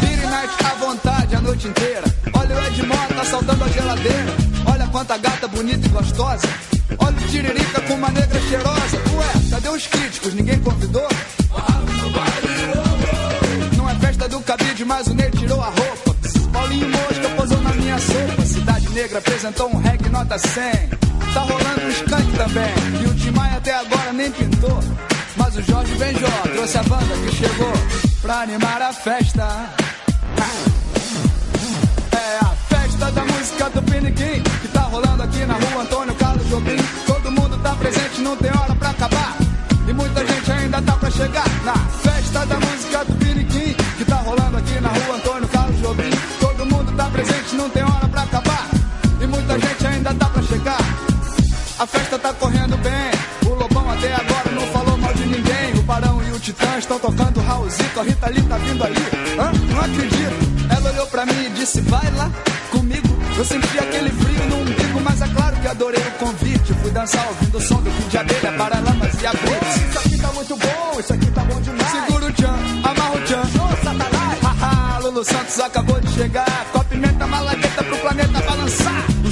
Vira 0.00 0.22
e 0.22 0.26
mexe 0.26 0.64
à 0.64 0.74
vontade 0.76 1.36
a 1.36 1.40
noite 1.40 1.68
inteira. 1.68 2.04
Olha 2.32 2.56
o 2.56 2.66
Ed 2.66 2.82
Mota 2.86 3.20
assaltando 3.20 3.64
a 3.64 3.68
geladeira. 3.68 4.36
Olha 4.64 4.86
quanta 4.86 5.18
gata 5.18 5.46
bonita 5.48 5.86
e 5.86 5.90
gostosa. 5.90 6.48
Olha 6.98 7.16
o 7.16 7.28
Tiririca 7.28 7.80
com 7.82 7.94
uma 7.94 8.08
negra 8.08 8.40
cheirosa. 8.48 8.96
Ué, 9.14 9.50
cadê 9.50 9.68
os 9.68 9.86
críticos? 9.86 10.32
Ninguém 10.34 10.58
convidou? 10.60 11.06
Cabide, 14.42 14.84
mas 14.84 15.06
o 15.06 15.14
Ney 15.14 15.30
tirou 15.30 15.60
a 15.60 15.66
roupa. 15.66 16.16
Paulinho 16.52 16.88
Mosca 16.88 17.28
posou 17.36 17.60
na 17.62 17.70
minha 17.70 17.98
sopa. 17.98 18.44
Cidade 18.44 18.88
Negra 18.90 19.18
apresentou 19.18 19.70
um 19.70 19.78
reggae 19.78 20.08
nota 20.08 20.38
100. 20.38 20.72
Tá 21.32 21.40
rolando 21.40 21.86
um 21.86 21.88
skunk 21.88 22.32
também. 22.36 23.02
E 23.02 23.06
o 23.06 23.14
Tim 23.14 23.30
Maia 23.30 23.56
até 23.56 23.74
agora 23.74 24.12
nem 24.12 24.30
pintou. 24.30 24.78
Mas 25.36 25.56
o 25.56 25.62
Jorge 25.62 25.94
Benjó 25.94 26.28
trouxe 26.52 26.78
a 26.78 26.82
banda 26.82 27.14
que 27.24 27.36
chegou 27.36 27.72
pra 28.20 28.40
animar 28.42 28.82
a 28.82 28.92
festa. 28.92 29.48
É 32.12 32.38
a 32.44 32.50
festa 32.68 33.10
da 33.10 33.24
música 33.24 33.70
do 33.70 33.82
Piniquim 33.82 34.42
que 34.42 34.68
tá 34.68 34.82
rolando 34.82 35.22
aqui 35.22 35.44
na 35.46 35.54
rua 35.54 35.82
Antônio 35.82 36.14
Carlos 36.16 36.46
Jobim. 36.48 36.76
Todo 37.06 37.30
mundo 37.30 37.58
tá 37.62 37.74
presente, 37.76 38.20
não 38.20 38.36
tem 38.36 38.50
hora 38.50 38.74
pra 38.74 38.90
acabar. 38.90 39.36
E 39.88 39.92
muita 39.92 40.26
gente 40.26 40.52
ainda 40.52 40.82
tá 40.82 40.92
pra 40.92 41.10
chegar 41.10 41.48
na 41.64 41.74
festa 41.74 42.46
da 42.46 42.56
música 42.60 43.04
do 43.04 43.14
Piniquim 43.14 43.61
não 47.62 47.70
tem 47.70 47.82
hora 47.84 48.08
pra 48.08 48.22
acabar. 48.22 48.68
E 49.20 49.26
muita 49.26 49.58
gente 49.58 49.86
ainda 49.86 50.12
tá 50.14 50.26
pra 50.26 50.42
chegar. 50.42 50.80
A 51.78 51.86
festa 51.86 52.18
tá 52.18 52.32
correndo 52.34 52.76
bem. 52.78 53.50
O 53.50 53.54
Lobão 53.54 53.88
até 53.88 54.12
agora 54.12 54.50
não 54.50 54.66
falou 54.72 54.96
mal 54.98 55.14
de 55.14 55.26
ninguém. 55.26 55.78
O 55.78 55.82
Barão 55.82 56.20
e 56.24 56.32
o 56.32 56.40
Titã 56.40 56.76
estão 56.78 56.98
tocando 56.98 57.40
Raulzito. 57.40 58.00
A 58.00 58.02
Rita 58.02 58.28
Lee 58.30 58.42
tá 58.42 58.58
vindo 58.58 58.84
ali. 58.84 59.06
Hã? 59.38 59.52
Não 59.72 59.80
acredito. 59.80 60.52
Ela 60.76 60.90
olhou 60.90 61.06
pra 61.06 61.24
mim 61.24 61.46
e 61.46 61.50
disse: 61.50 61.80
Vai 61.82 62.10
lá 62.12 62.30
comigo. 62.70 63.08
Eu 63.36 63.44
senti 63.44 63.78
aquele 63.78 64.10
frio 64.10 64.44
no 64.48 64.56
umbigo, 64.62 65.00
mas 65.00 65.22
é 65.22 65.28
claro 65.28 65.56
que 65.56 65.68
adorei 65.68 66.02
o 66.02 66.10
convite. 66.18 66.74
Fui 66.82 66.90
dançar 66.90 67.26
ouvindo 67.28 67.58
o 67.58 67.60
som 67.60 67.80
do 67.80 67.90
fim 67.92 68.08
de 68.08 68.18
abelha, 68.18 68.52
paralamas 68.52 69.22
e 69.22 69.26
abritos. 69.26 69.76
Isso 69.76 69.98
aqui 69.98 70.18
tá 70.18 70.32
muito 70.32 70.56
bom, 70.56 71.00
isso 71.00 71.12
aqui 71.12 71.30
tá 71.30 71.44
bom 71.44 71.60
demais. 71.60 71.90
Segura 71.92 72.26
o 72.26 72.32
tchan, 72.32 72.58
amarra 72.82 73.14
o 73.14 73.20
tchan. 73.22 73.40
Ô, 73.40 73.84
Satanás! 73.84 74.38
Haha, 74.42 74.98
Lulu 74.98 75.24
Santos 75.24 75.60
acabou 75.60 76.00
de 76.00 76.12
chegar. 76.12 76.61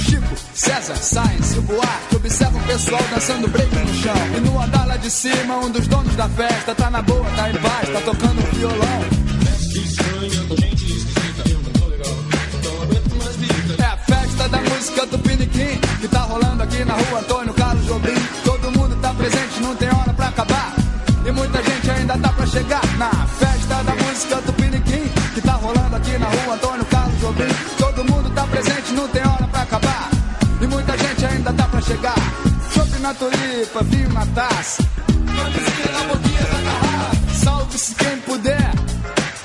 Chico, 0.01 0.35
César, 0.53 0.95
Science 0.95 1.55
e 1.55 1.59
o 1.59 2.15
observam 2.15 2.61
o 2.61 2.65
pessoal 2.65 3.01
dançando 3.13 3.47
break 3.47 3.75
no 3.75 3.93
chão. 3.93 4.13
E 4.35 4.39
no 4.41 4.61
andar 4.61 4.85
lá 4.87 4.97
de 4.97 5.09
cima, 5.09 5.57
um 5.57 5.69
dos 5.69 5.87
donos 5.87 6.15
da 6.15 6.27
festa 6.29 6.73
tá 6.75 6.89
na 6.89 7.01
boa, 7.01 7.25
tá 7.31 7.49
em 7.49 7.53
paz, 7.53 7.89
tá 7.89 8.01
tocando 8.01 8.41
violão. 8.53 9.01
É 13.77 13.83
a 13.83 13.97
festa 13.97 14.49
da 14.49 14.57
música 14.61 15.05
do 15.05 15.19
Piniquim 15.19 15.79
que 15.99 16.07
tá 16.07 16.21
rolando 16.21 16.63
aqui 16.63 16.83
na 16.83 16.93
rua 16.93 17.19
Antônio 17.19 17.53
Carlos 17.53 17.85
Jobim. 17.85 18.15
Todo 18.43 18.71
mundo 18.71 18.95
tá 19.01 19.13
presente, 19.13 19.61
não 19.61 19.75
tem 19.75 19.89
hora 19.89 20.13
pra 20.13 20.27
acabar. 20.27 20.73
E 21.25 21.31
muita 21.31 21.61
gente 21.63 21.91
ainda 21.91 22.17
tá 22.17 22.29
pra 22.29 22.45
chegar 22.47 22.81
na 22.97 23.09
festa 23.27 23.83
da 23.83 23.95
música 23.95 24.41
do 24.41 24.53
Piniquim 24.53 25.03
que 25.33 25.41
tá 25.41 25.53
rolando 25.53 25.95
aqui 25.95 26.17
na 26.17 26.27
rua 26.27 26.55
Antônio 26.55 26.85
chegar. 31.83 32.15
Chope 32.73 32.99
na 32.99 33.13
tulipa, 33.13 33.83
vinho 33.83 34.09
na 34.13 34.25
taça. 34.27 34.83
Camisinha 35.07 35.91
na 35.93 36.03
boquinha 36.05 36.41
da 36.41 36.61
garrafa. 36.61 37.17
Salve-se 37.43 37.95
quem 37.95 38.17
puder. 38.19 38.71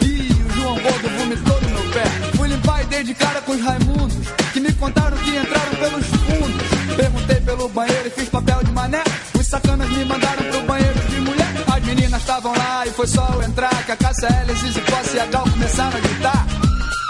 Ih, 0.03 0.33
o 0.33 0.53
João 0.55 0.75
Gordo 0.81 1.09
vomitou 1.18 1.61
no 1.62 1.68
meu 1.70 1.92
pé. 1.92 2.05
Fui 2.37 2.49
limpar 2.49 2.83
e 2.83 2.87
dei 2.87 3.05
de 3.05 3.14
cara 3.14 3.40
com 3.40 3.53
os 3.53 3.61
Raimundos, 3.61 4.16
que 4.53 4.61
me 4.61 4.72
contaram 4.75 5.16
que 5.18 5.31
entraram 5.31 5.75
pelos 5.77 6.07
fundos. 6.07 6.96
Perguntei 6.96 7.40
pelo 7.40 7.68
banheiro 7.68 8.09
e 8.09 8.11
fiz 8.11 8.29
papel 8.29 8.62
de 8.64 8.72
mané. 8.72 9.03
Os 9.38 9.46
sacanas 9.46 9.88
me 9.90 10.05
mandaram 10.05 10.44
pro 10.51 10.62
banheiro 10.62 11.01
de 11.09 11.20
mulher. 11.20 11.53
As 11.75 11.85
meninas 11.85 12.20
estavam 12.20 12.53
lá 12.57 12.87
e 12.87 12.90
foi 12.90 13.07
só 13.07 13.29
eu 13.35 13.42
entrar. 13.42 13.85
Que 13.85 13.92
a 13.92 13.96
Cássia 13.96 14.29
L, 14.29 14.55
Zizi 14.55 14.81
Posse 14.81 15.16
e 15.16 15.20
a 15.20 15.27
Gal 15.27 15.44
começaram 15.49 15.96
a 15.96 16.01
gritar. 16.01 16.46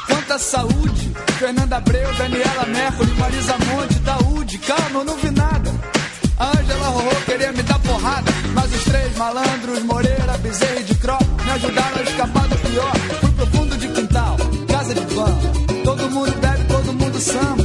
Quanta 0.06 0.38
saúde! 0.38 1.12
Fernanda 1.38 1.76
Abreu, 1.76 2.14
Daniela 2.14 2.66
Mercury, 2.66 3.10
Marisa 3.18 3.56
Monte, 3.58 3.98
Daúde. 4.00 4.25
Calma, 4.66 4.98
eu 4.98 5.04
não 5.04 5.16
vi 5.16 5.30
nada. 5.30 5.72
A 6.38 6.58
Angela 6.58 6.88
Rorô 6.88 7.16
queria 7.24 7.52
me 7.52 7.62
dar 7.62 7.78
porrada, 7.78 8.32
mas 8.52 8.74
os 8.74 8.82
três 8.82 9.16
malandros, 9.16 9.82
Moreira, 9.84 10.36
Bezerra 10.38 10.80
e 10.80 10.82
de 10.82 10.94
Cro, 10.96 11.16
me 11.44 11.50
ajudaram 11.52 11.98
a 11.98 12.02
escapar 12.02 12.48
do 12.48 12.56
pior. 12.56 12.92
Fui 13.20 13.30
pro 13.30 13.46
fundo 13.46 13.76
de 13.76 13.88
quintal, 13.88 14.36
casa 14.68 14.92
de 14.92 15.14
van. 15.14 15.38
Todo 15.84 16.10
mundo 16.10 16.32
bebe, 16.40 16.64
todo 16.64 16.92
mundo 16.92 17.20
samba. 17.20 17.62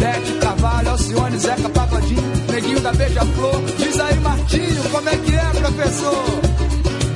Bete, 0.00 0.32
Carvalho, 0.40 0.90
Alcione, 0.90 1.38
Zeca, 1.38 1.68
Pagodinho, 1.68 2.22
Neguinho 2.50 2.80
da 2.80 2.92
Beija-Flor. 2.92 3.62
Diz 3.76 4.00
aí, 4.00 4.20
Martinho, 4.20 4.82
como 4.90 5.08
é 5.08 5.16
que 5.16 5.34
é, 5.34 5.60
professor? 5.60 6.24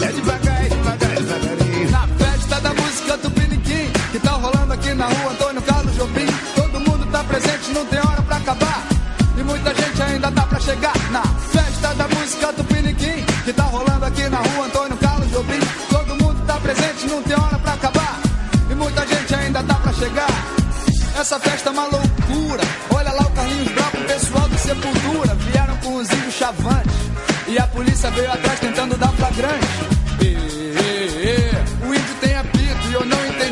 É 0.02 0.12
devagar, 0.12 0.66
é 0.66 0.68
devagar, 0.68 1.14
devagarinho. 1.16 1.90
Na 1.90 2.06
festa 2.06 2.60
da 2.60 2.74
música 2.74 3.16
do 3.16 3.30
Piniquim, 3.30 3.92
que 4.12 4.18
tá 4.18 4.32
rolando 4.32 4.74
aqui 4.74 4.92
na 4.92 5.06
rua 5.06 5.32
Antônio 5.32 5.62
Carlos 5.62 5.96
Jobim. 5.96 6.26
Todo 6.54 6.80
mundo 6.80 7.10
tá 7.10 7.24
presente, 7.24 7.70
não 7.72 7.86
tem 7.86 8.01
E 27.52 27.58
a 27.58 27.66
polícia 27.66 28.10
veio 28.10 28.32
atrás 28.32 28.58
tentando 28.60 28.96
dar 28.96 29.12
flagrante. 29.12 29.66
E, 30.22 30.24
e, 30.24 30.34
e, 31.28 31.86
o 31.86 31.94
índio 31.94 32.14
tem 32.18 32.34
apito 32.34 32.88
e 32.88 32.94
eu 32.94 33.04
não 33.04 33.26
entendi 33.26 33.42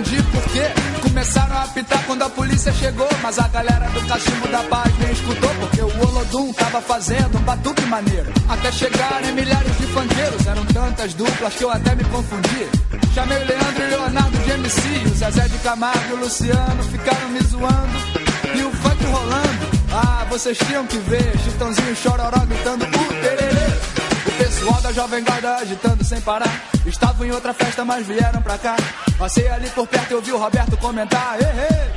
Começaram 1.21 1.55
a 1.55 1.65
apitar 1.65 2.03
quando 2.07 2.23
a 2.23 2.31
polícia 2.31 2.73
chegou, 2.73 3.09
mas 3.21 3.39
a 3.39 3.47
galera 3.49 3.91
do 3.91 4.01
cachimbo 4.07 4.49
da 4.49 4.63
paz 4.63 4.91
nem 4.99 5.13
escutou, 5.13 5.51
porque 5.61 5.83
o 5.83 6.09
Olodum 6.09 6.51
tava 6.55 6.81
fazendo 6.81 7.37
um 7.37 7.43
batuque 7.43 7.83
maneiro. 7.83 8.33
Até 8.49 8.73
chegarem 8.73 9.31
milhares 9.33 9.77
de 9.77 9.87
funkeiros, 9.89 10.47
eram 10.47 10.65
tantas 10.65 11.13
duplas 11.13 11.55
que 11.55 11.63
eu 11.63 11.71
até 11.71 11.95
me 11.95 12.05
confundi. 12.05 12.67
Chamei 13.15 13.37
o 13.37 13.47
Leandro 13.47 13.83
e 13.83 13.87
o 13.87 13.91
Leonardo 13.91 14.39
de 14.39 14.51
MC, 14.51 14.81
o 15.07 15.15
Zezé 15.15 15.49
de 15.49 15.59
Camargo 15.59 16.05
e 16.09 16.13
o 16.15 16.17
Luciano 16.17 16.83
ficaram 16.85 17.29
me 17.29 17.41
zoando. 17.41 17.99
E 18.55 18.63
o 18.63 18.71
funk 18.71 19.05
rolando, 19.05 19.71
ah, 19.93 20.25
vocês 20.31 20.57
tinham 20.57 20.87
que 20.87 20.97
ver, 20.99 21.39
Chitãozinho 21.45 21.93
e 21.93 21.97
Chororó 21.97 22.47
gritando. 22.47 22.85
O 22.85 23.21
pessoal 24.61 24.81
da 24.83 24.93
Jovem 24.93 25.25
Guarda 25.25 25.57
agitando 25.57 26.05
sem 26.05 26.21
parar. 26.21 26.63
Estavam 26.85 27.27
em 27.27 27.33
outra 27.33 27.55
festa, 27.55 27.85
mas 27.85 28.07
vieram 28.07 28.43
pra 28.43 28.59
cá. 28.59 28.77
Passei 29.19 29.49
ali 29.49 29.69
por 29.71 29.87
perto 29.87 30.11
e 30.11 30.15
ouvi 30.15 30.33
o 30.33 30.39
Roberto 30.39 30.77
comentar: 30.77 31.39
Ei, 31.41 31.47
ei, 31.47 31.91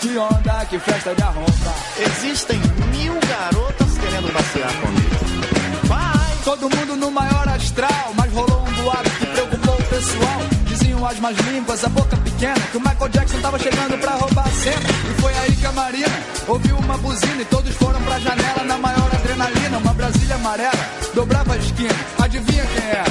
que 0.00 0.18
onda, 0.18 0.66
que 0.66 0.78
festa 0.78 1.14
de 1.14 1.22
arromba. 1.22 1.74
Existem 1.98 2.58
mil 2.90 3.14
garotas 3.26 3.98
querendo 3.98 4.32
passear 4.32 4.72
comigo. 4.80 5.84
Vai! 5.84 6.36
Todo 6.44 6.76
mundo 6.76 6.96
no 6.96 7.10
maior 7.10 7.48
astral, 7.48 8.12
mas 8.14 8.32
rolou 8.32 8.64
um 8.66 8.82
boato 8.82 9.10
que 9.10 9.26
preocupou 9.26 9.74
o 9.74 9.84
pessoal. 9.84 10.40
Diziam 10.66 11.06
as 11.06 11.18
más 11.18 11.36
línguas, 11.38 11.84
a 11.84 11.88
boca 11.88 12.16
pequena, 12.34 12.60
que 12.70 12.76
o 12.76 12.80
Michael 12.80 13.08
Jackson 13.08 13.40
tava 13.40 13.58
chegando 13.58 13.98
pra 13.98 14.12
roubar 14.12 14.46
a 14.46 14.50
cena. 14.50 14.88
E 15.10 15.20
foi 15.20 15.34
aí 15.38 15.52
que 15.52 15.66
a 15.66 15.72
Marina 15.72 16.18
ouviu 16.48 16.76
uma 16.76 16.98
buzina 16.98 17.42
e 17.42 17.44
todos 17.44 17.74
foram 17.76 18.00
pra 18.02 18.18
janela 18.18 18.64
na 18.64 18.78
maior 18.78 19.10
adrenalina. 19.14 19.78
Uma 19.78 19.94
Brasília 19.94 20.34
amarela 20.34 20.72
dobrava 21.14 21.54
a 21.54 21.56
esquina. 21.56 21.94
Adivinha 22.22 22.64
quem 22.66 22.84
era? 22.84 23.04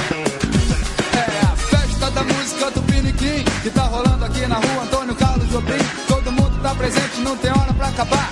É 1.14 1.44
a 1.44 1.56
festa 1.56 2.10
da 2.10 2.22
música 2.22 2.70
do 2.70 2.82
Piniquim 2.82 3.44
que 3.62 3.70
tá 3.70 3.82
rolando 3.82 4.24
aqui 4.24 4.46
na 4.46 4.56
rua 4.56 4.82
Antônio 4.84 5.14
Carlos 5.14 5.48
Jobim. 5.48 5.84
Todo 6.06 6.32
mundo 6.32 6.62
tá 6.62 6.74
presente, 6.74 7.20
não 7.20 7.36
tem 7.36 7.50
hora 7.50 7.72
pra 7.72 7.88
acabar. 7.88 8.30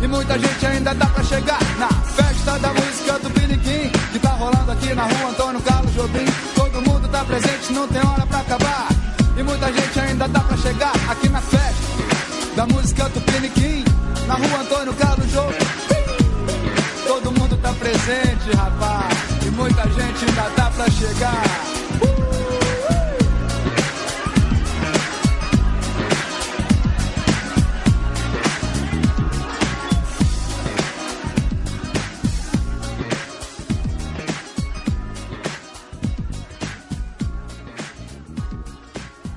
E 0.00 0.06
muita 0.06 0.38
gente 0.38 0.66
ainda 0.66 0.94
dá 0.94 1.06
pra 1.06 1.24
chegar 1.24 1.58
na 1.78 1.88
festa 1.88 2.58
da 2.58 2.72
música 2.72 3.18
do 3.18 3.30
Piniquim 3.30 3.90
que 4.12 4.18
tá 4.18 4.30
rolando 4.30 4.70
aqui 4.70 4.94
na 4.94 5.02
rua 5.02 5.30
Antônio 5.30 5.60
Carlos 5.60 5.92
Jobim. 5.94 6.26
Todo 6.54 6.82
mundo 6.82 7.08
tá 7.08 7.24
presente, 7.24 7.72
não 7.72 7.88
tem 7.88 8.00
hora 8.00 8.26
pra 8.26 8.38
acabar. 8.40 8.97
E 9.38 9.42
muita 9.44 9.72
gente 9.72 10.00
ainda 10.00 10.26
dá 10.26 10.40
pra 10.40 10.56
chegar 10.56 10.92
aqui 11.08 11.28
na 11.28 11.40
festa 11.40 11.88
da 12.56 12.66
música 12.66 13.08
do 13.10 13.20
Piniquim 13.20 13.84
na 14.26 14.34
rua 14.34 14.62
Antônio 14.62 14.92
Carlos 14.94 15.30
Jobim. 15.30 15.56
Todo 17.06 17.32
mundo 17.38 17.56
tá 17.62 17.72
presente, 17.74 18.56
rapaz. 18.56 19.16
E 19.46 19.50
muita 19.50 19.82
gente 19.90 20.24
ainda 20.24 20.50
dá 20.56 20.70
pra 20.70 20.90
chegar. 20.90 21.42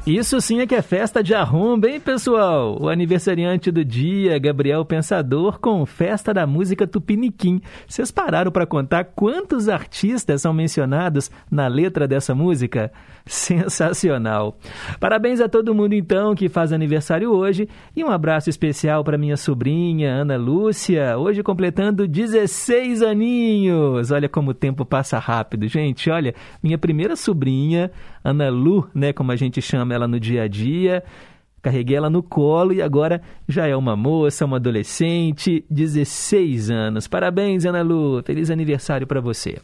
Isso 0.06 0.42
sim 0.42 0.60
é 0.62 0.66
que 0.66 0.74
é 0.74 0.82
festa 0.82 1.22
de 1.22 1.36
arromba, 1.36 1.88
hein, 1.88 2.00
pessoal? 2.00 2.76
O 2.82 2.90
aniversariante 2.90 3.70
do 3.70 3.86
dia, 3.86 4.40
Gabriel 4.40 4.84
Pensador, 4.84 5.60
com 5.60 5.86
Festa 5.86 6.34
da 6.34 6.48
Música 6.48 6.88
Tupiniquim. 6.88 7.62
Vocês 7.88 8.10
pararam 8.10 8.52
para 8.52 8.66
contar 8.66 9.04
quantos 9.04 9.70
artistas 9.70 10.42
são 10.42 10.52
mencionados 10.54 11.30
na 11.52 11.68
letra 11.68 12.08
dessa 12.08 12.34
música? 12.34 12.92
Sensacional. 13.28 14.58
Parabéns 15.00 15.40
a 15.40 15.48
todo 15.48 15.76
mundo, 15.76 15.94
então, 15.94 16.34
que 16.34 16.50
faz 16.50 16.74
aniversário 16.74 17.32
hoje. 17.32 17.70
E 17.96 18.04
um 18.04 18.10
abraço 18.10 18.50
especial 18.50 19.04
para 19.04 19.20
minha 19.20 19.38
sobrinha, 19.38 20.12
Ana 20.12 20.36
Lúcia, 20.36 21.16
hoje 21.16 21.44
completando 21.44 22.08
16 22.08 23.04
aninhos. 23.04 24.10
Olha 24.10 24.28
como 24.28 24.50
o 24.50 24.56
tempo 24.56 24.84
passa 24.84 25.20
rápido, 25.20 25.68
gente. 25.68 26.10
Olha, 26.10 26.34
minha 26.64 26.80
primeira 26.80 27.16
sobrinha, 27.16 27.92
Ana 28.24 28.50
Lu, 28.50 28.90
né, 28.94 29.14
como 29.14 29.32
a 29.32 29.36
gente 29.36 29.62
chama 29.62 29.94
ela 29.94 30.08
no 30.08 30.20
dia 30.20 30.44
a 30.44 30.48
dia. 30.48 31.04
Carreguei 31.62 31.96
ela 31.96 32.10
no 32.10 32.24
colo 32.24 32.74
e 32.74 32.82
agora 32.82 33.22
já 33.48 33.68
é 33.68 33.76
uma 33.76 33.96
moça, 33.96 34.46
uma 34.46 34.58
adolescente, 34.58 35.64
16 35.70 36.72
anos. 36.72 37.08
Parabéns, 37.08 37.66
Ana 37.66 37.84
Lu. 37.84 38.24
Feliz 38.24 38.50
aniversário 38.50 39.06
para 39.06 39.22
você. 39.22 39.60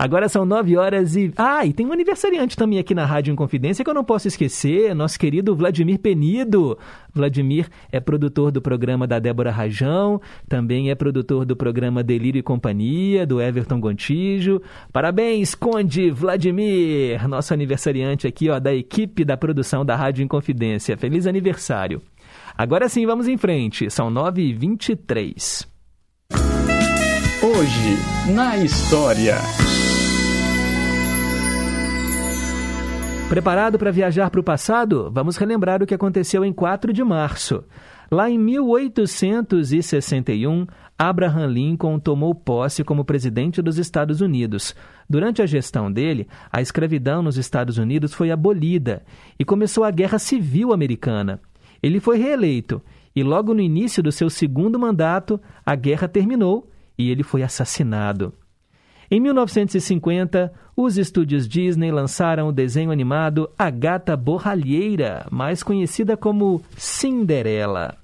Agora 0.00 0.30
são 0.30 0.46
9 0.46 0.78
horas 0.78 1.14
e. 1.14 1.30
Ah, 1.36 1.66
e 1.66 1.74
tem 1.74 1.84
um 1.84 1.92
aniversariante 1.92 2.56
também 2.56 2.78
aqui 2.78 2.94
na 2.94 3.04
Rádio 3.04 3.32
Inconfidência 3.32 3.84
que 3.84 3.90
eu 3.90 3.92
não 3.92 4.02
posso 4.02 4.26
esquecer, 4.26 4.94
nosso 4.94 5.18
querido 5.18 5.54
Vladimir 5.54 5.98
Penido. 5.98 6.78
Vladimir 7.12 7.68
é 7.92 8.00
produtor 8.00 8.50
do 8.50 8.62
programa 8.62 9.06
da 9.06 9.18
Débora 9.18 9.50
Rajão, 9.50 10.18
também 10.48 10.90
é 10.90 10.94
produtor 10.94 11.44
do 11.44 11.54
programa 11.54 12.02
Delírio 12.02 12.38
e 12.38 12.42
Companhia, 12.42 13.26
do 13.26 13.42
Everton 13.42 13.78
Gontijo. 13.78 14.62
Parabéns, 14.90 15.54
Conde 15.54 16.10
Vladimir, 16.10 17.28
nosso 17.28 17.52
aniversariante 17.52 18.26
aqui, 18.26 18.48
ó, 18.48 18.58
da 18.58 18.74
equipe 18.74 19.22
da 19.22 19.36
produção 19.36 19.84
da 19.84 19.96
Rádio 19.96 20.24
Inconfidência. 20.24 20.96
Feliz 20.96 21.26
aniversário. 21.26 22.00
Agora 22.56 22.88
sim, 22.88 23.04
vamos 23.04 23.28
em 23.28 23.36
frente. 23.36 23.90
São 23.90 24.10
9h23. 24.10 25.68
Hoje, 27.42 28.32
na 28.34 28.56
história. 28.56 29.36
Preparado 33.30 33.78
para 33.78 33.90
viajar 33.92 34.28
para 34.28 34.40
o 34.40 34.42
passado? 34.42 35.08
Vamos 35.08 35.36
relembrar 35.36 35.80
o 35.80 35.86
que 35.86 35.94
aconteceu 35.94 36.44
em 36.44 36.52
4 36.52 36.92
de 36.92 37.04
março. 37.04 37.62
Lá 38.10 38.28
em 38.28 38.36
1861, 38.36 40.66
Abraham 40.98 41.46
Lincoln 41.46 42.00
tomou 42.00 42.34
posse 42.34 42.82
como 42.82 43.04
presidente 43.04 43.62
dos 43.62 43.78
Estados 43.78 44.20
Unidos. 44.20 44.74
Durante 45.08 45.40
a 45.40 45.46
gestão 45.46 45.92
dele, 45.92 46.26
a 46.50 46.60
escravidão 46.60 47.22
nos 47.22 47.36
Estados 47.36 47.78
Unidos 47.78 48.12
foi 48.12 48.32
abolida 48.32 49.04
e 49.38 49.44
começou 49.44 49.84
a 49.84 49.92
Guerra 49.92 50.18
Civil 50.18 50.72
Americana. 50.72 51.40
Ele 51.80 52.00
foi 52.00 52.18
reeleito 52.18 52.82
e, 53.14 53.22
logo 53.22 53.54
no 53.54 53.60
início 53.60 54.02
do 54.02 54.10
seu 54.10 54.28
segundo 54.28 54.76
mandato, 54.76 55.40
a 55.64 55.76
guerra 55.76 56.08
terminou 56.08 56.68
e 56.98 57.08
ele 57.08 57.22
foi 57.22 57.44
assassinado. 57.44 58.34
Em 59.12 59.18
1950, 59.18 60.52
os 60.76 60.96
estúdios 60.96 61.48
Disney 61.48 61.90
lançaram 61.90 62.46
o 62.46 62.52
desenho 62.52 62.92
animado 62.92 63.50
A 63.58 63.68
Gata 63.68 64.16
Borralheira, 64.16 65.26
mais 65.32 65.64
conhecida 65.64 66.16
como 66.16 66.62
Cinderela. 66.76 67.96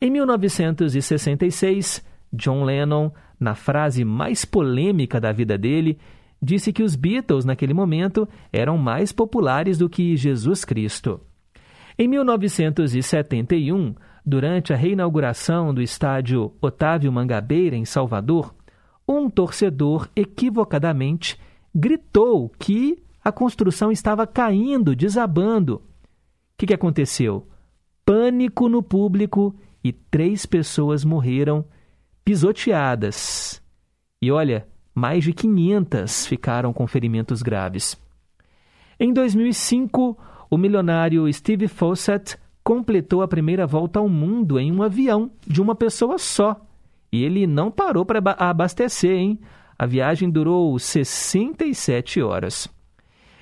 Em 0.00 0.10
1966, 0.10 2.02
John 2.32 2.64
Lennon, 2.64 3.10
na 3.38 3.54
frase 3.54 4.06
mais 4.06 4.46
polêmica 4.46 5.20
da 5.20 5.32
vida 5.32 5.58
dele, 5.58 5.98
disse 6.40 6.72
que 6.72 6.82
os 6.82 6.96
Beatles, 6.96 7.44
naquele 7.44 7.74
momento, 7.74 8.26
eram 8.50 8.78
mais 8.78 9.12
populares 9.12 9.76
do 9.76 9.86
que 9.86 10.16
Jesus 10.16 10.64
Cristo. 10.64 11.20
Em 11.98 12.08
1971, 12.08 13.94
durante 14.24 14.72
a 14.72 14.76
reinauguração 14.76 15.74
do 15.74 15.82
estádio 15.82 16.54
Otávio 16.58 17.12
Mangabeira, 17.12 17.76
em 17.76 17.84
Salvador, 17.84 18.54
um 19.08 19.30
torcedor 19.30 20.08
equivocadamente 20.14 21.38
gritou 21.74 22.50
que 22.58 23.02
a 23.24 23.32
construção 23.32 23.90
estava 23.90 24.26
caindo, 24.26 24.94
desabando. 24.94 25.76
O 25.76 25.82
que, 26.58 26.66
que 26.66 26.74
aconteceu? 26.74 27.46
Pânico 28.04 28.68
no 28.68 28.82
público 28.82 29.54
e 29.82 29.92
três 29.92 30.44
pessoas 30.44 31.04
morreram 31.04 31.64
pisoteadas. 32.24 33.62
E 34.20 34.30
olha, 34.30 34.66
mais 34.94 35.24
de 35.24 35.32
500 35.32 36.26
ficaram 36.26 36.72
com 36.72 36.86
ferimentos 36.86 37.42
graves. 37.42 37.96
Em 38.98 39.12
2005, 39.12 40.18
o 40.50 40.58
milionário 40.58 41.32
Steve 41.32 41.68
Fawcett 41.68 42.36
completou 42.64 43.22
a 43.22 43.28
primeira 43.28 43.66
volta 43.66 43.98
ao 43.98 44.08
mundo 44.08 44.58
em 44.58 44.72
um 44.72 44.82
avião 44.82 45.30
de 45.46 45.62
uma 45.62 45.74
pessoa 45.74 46.18
só. 46.18 46.67
E 47.12 47.24
ele 47.24 47.46
não 47.46 47.70
parou 47.70 48.04
para 48.04 48.20
abastecer, 48.38 49.12
hein? 49.12 49.38
A 49.78 49.86
viagem 49.86 50.28
durou 50.28 50.78
67 50.78 52.20
horas. 52.20 52.68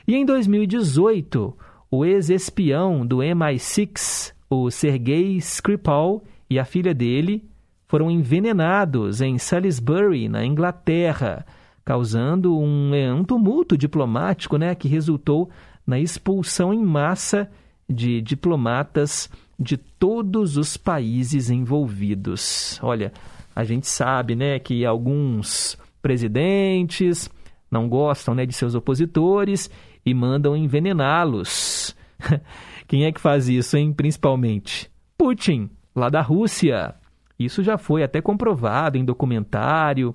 E 0.06 0.14
em 0.14 0.24
2018, 0.24 1.56
o 1.90 2.04
ex-espião 2.04 3.06
do 3.06 3.18
MI6, 3.18 4.32
o 4.48 4.70
Sergei 4.70 5.36
Skripal, 5.38 6.22
e 6.48 6.58
a 6.58 6.64
filha 6.64 6.94
dele 6.94 7.44
foram 7.88 8.10
envenenados 8.10 9.20
em 9.20 9.38
Salisbury, 9.38 10.28
na 10.28 10.44
Inglaterra, 10.44 11.44
causando 11.84 12.58
um, 12.58 12.94
é, 12.94 13.12
um 13.12 13.24
tumulto 13.24 13.76
diplomático 13.76 14.56
né, 14.56 14.74
que 14.74 14.88
resultou 14.88 15.48
na 15.86 15.98
expulsão 15.98 16.74
em 16.74 16.84
massa 16.84 17.50
de 17.88 18.20
diplomatas 18.20 19.30
de 19.58 19.76
todos 19.76 20.56
os 20.56 20.76
países 20.76 21.48
envolvidos. 21.48 22.78
Olha, 22.82 23.12
a 23.56 23.64
gente 23.64 23.88
sabe, 23.88 24.36
né, 24.36 24.60
que 24.60 24.84
alguns 24.86 25.76
presidentes 26.00 27.28
não 27.68 27.88
gostam, 27.88 28.34
né, 28.34 28.46
de 28.46 28.52
seus 28.52 28.76
opositores 28.76 29.68
e 30.04 30.14
mandam 30.14 30.56
envenená-los 30.56 31.96
Quem 32.86 33.04
é 33.04 33.12
que 33.12 33.20
faz 33.20 33.48
isso, 33.48 33.76
hein? 33.76 33.92
Principalmente 33.92 34.90
Putin, 35.16 35.70
lá 35.94 36.08
da 36.08 36.20
Rússia. 36.20 36.94
Isso 37.38 37.62
já 37.62 37.76
foi 37.76 38.02
até 38.02 38.20
comprovado 38.20 38.96
em 38.96 39.04
documentário 39.04 40.14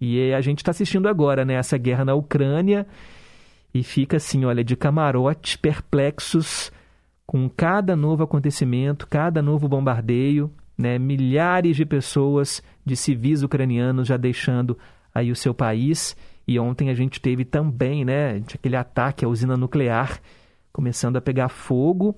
e 0.00 0.32
a 0.32 0.40
gente 0.40 0.58
está 0.58 0.70
assistindo 0.70 1.08
agora, 1.08 1.44
né? 1.44 1.54
Essa 1.54 1.76
guerra 1.76 2.04
na 2.04 2.14
Ucrânia 2.14 2.86
e 3.72 3.82
fica 3.82 4.16
assim, 4.16 4.44
olha, 4.44 4.64
de 4.64 4.76
camarote, 4.76 5.58
perplexos 5.58 6.72
com 7.26 7.48
cada 7.48 7.94
novo 7.94 8.24
acontecimento, 8.24 9.06
cada 9.06 9.40
novo 9.40 9.68
bombardeio, 9.68 10.52
né? 10.80 10.98
Milhares 10.98 11.76
de 11.76 11.84
pessoas, 11.84 12.62
de 12.84 12.96
civis 12.96 13.42
ucranianos 13.42 14.08
já 14.08 14.16
deixando 14.16 14.76
aí 15.14 15.30
o 15.30 15.36
seu 15.36 15.52
país. 15.52 16.16
E 16.46 16.58
ontem 16.58 16.90
a 16.90 16.94
gente 16.94 17.20
teve 17.20 17.44
também, 17.44 18.04
né, 18.04 18.42
aquele 18.52 18.76
ataque 18.76 19.24
à 19.24 19.28
usina 19.28 19.56
nuclear 19.56 20.20
começando 20.72 21.16
a 21.16 21.20
pegar 21.20 21.48
fogo. 21.48 22.16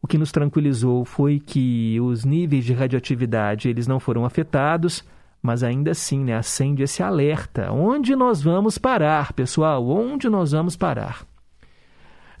O 0.00 0.06
que 0.06 0.18
nos 0.18 0.32
tranquilizou 0.32 1.04
foi 1.04 1.38
que 1.38 2.00
os 2.00 2.24
níveis 2.24 2.64
de 2.64 2.72
radioatividade 2.72 3.68
eles 3.68 3.86
não 3.86 4.00
foram 4.00 4.24
afetados, 4.24 5.04
mas 5.40 5.62
ainda 5.62 5.92
assim 5.92 6.24
né, 6.24 6.34
acende 6.34 6.82
esse 6.82 7.02
alerta. 7.02 7.70
Onde 7.70 8.16
nós 8.16 8.42
vamos 8.42 8.78
parar, 8.78 9.32
pessoal? 9.32 9.86
Onde 9.88 10.28
nós 10.28 10.52
vamos 10.52 10.76
parar? 10.76 11.24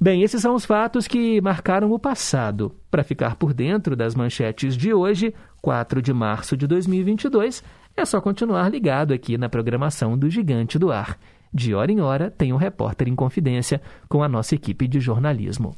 Bem, 0.02 0.22
esses 0.24 0.42
são 0.42 0.56
os 0.56 0.64
fatos 0.64 1.06
que 1.06 1.40
marcaram 1.40 1.92
o 1.92 1.96
passado. 1.98 2.74
Para 2.90 3.04
ficar 3.04 3.36
por 3.36 3.54
dentro 3.54 3.94
das 3.94 4.16
manchetes 4.16 4.76
de 4.76 4.92
hoje, 4.92 5.32
4 5.60 6.02
de 6.02 6.12
março 6.12 6.56
de 6.56 6.66
2022, 6.66 7.62
é 7.96 8.04
só 8.04 8.20
continuar 8.20 8.68
ligado 8.68 9.14
aqui 9.14 9.38
na 9.38 9.48
programação 9.48 10.18
do 10.18 10.28
Gigante 10.28 10.76
do 10.76 10.90
Ar. 10.90 11.16
De 11.54 11.72
hora 11.72 11.92
em 11.92 12.00
hora 12.00 12.32
tem 12.32 12.52
um 12.52 12.56
repórter 12.56 13.06
em 13.06 13.14
confidência 13.14 13.80
com 14.08 14.24
a 14.24 14.28
nossa 14.28 14.56
equipe 14.56 14.88
de 14.88 14.98
jornalismo. 14.98 15.72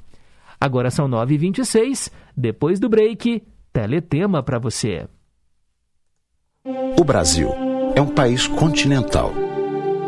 Agora 0.59 0.91
são 0.91 1.07
9h26, 1.07 2.11
depois 2.35 2.81
do 2.81 2.89
break, 2.89 3.43
teletema 3.75 4.43
para 4.43 4.59
você. 4.59 5.07
O 6.99 7.05
Brasil 7.05 7.51
é 7.95 8.01
um 8.01 8.09
país 8.09 8.47
continental. 8.47 9.35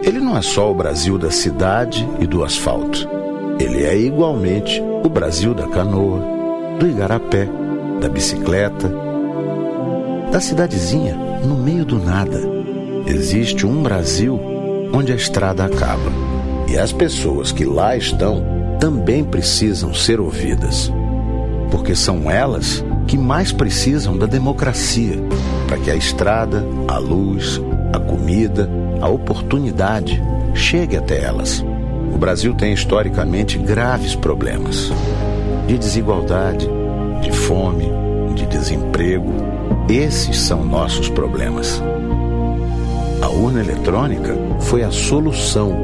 Ele 0.03 0.21
não 0.21 0.39
é 0.39 0.41
só 0.41 0.73
o 0.73 0.75
Brasil 0.75 1.19
da 1.19 1.31
cidade 1.31 2.09
e 2.19 2.27
do 2.27 2.43
asfalto. 2.43 3.16
Ele 3.59 3.85
é 3.85 3.97
igualmente 3.97 4.83
o 5.03 5.09
Brasil 5.09 5.55
da 5.55 5.67
canoa, 5.67 6.21
do 6.79 6.87
igarapé, 6.87 7.49
da 8.01 8.09
bicicleta, 8.09 8.93
da 10.31 10.41
cidadezinha 10.41 11.17
no 11.45 11.57
meio 11.57 11.85
do 11.85 11.99
nada. 11.99 12.41
Existe 13.07 13.67
um 13.67 13.83
Brasil 13.83 14.39
onde 14.93 15.13
a 15.13 15.17
estrada 15.17 15.65
acaba. 15.65 16.11
E 16.69 16.77
as 16.77 16.93
pessoas 16.93 17.53
que 17.53 17.65
lá 17.65 17.97
estão 17.97 18.45
também 18.79 19.25
precisam 19.25 19.95
ser 19.95 20.21
ouvidas. 20.21 20.93
Porque 21.71 21.95
são 21.95 22.31
elas 22.31 22.85
que 23.07 23.17
mais 23.17 23.53
precisam 23.53 24.19
da 24.19 24.27
democracia 24.27 25.17
para 25.67 25.79
que 25.79 25.91
a 25.91 25.97
estrada, 25.97 26.65
a 26.89 26.99
luz, 26.99 27.61
a 27.93 27.99
comida, 27.99 28.69
a 29.01 29.09
oportunidade 29.09 30.23
chegue 30.55 30.97
até 30.97 31.23
elas. 31.23 31.65
O 32.13 32.19
Brasil 32.19 32.55
tem 32.55 32.73
historicamente 32.73 33.59
graves 33.59 34.15
problemas 34.15 34.91
de 35.67 35.77
desigualdade, 35.77 36.69
de 37.21 37.33
fome, 37.33 37.91
de 38.35 38.47
desemprego. 38.47 39.33
Esses 39.89 40.39
são 40.39 40.65
nossos 40.65 41.09
problemas. 41.09 41.83
A 43.21 43.29
urna 43.29 43.61
eletrônica 43.61 44.37
foi 44.61 44.83
a 44.83 44.91
solução 44.91 45.75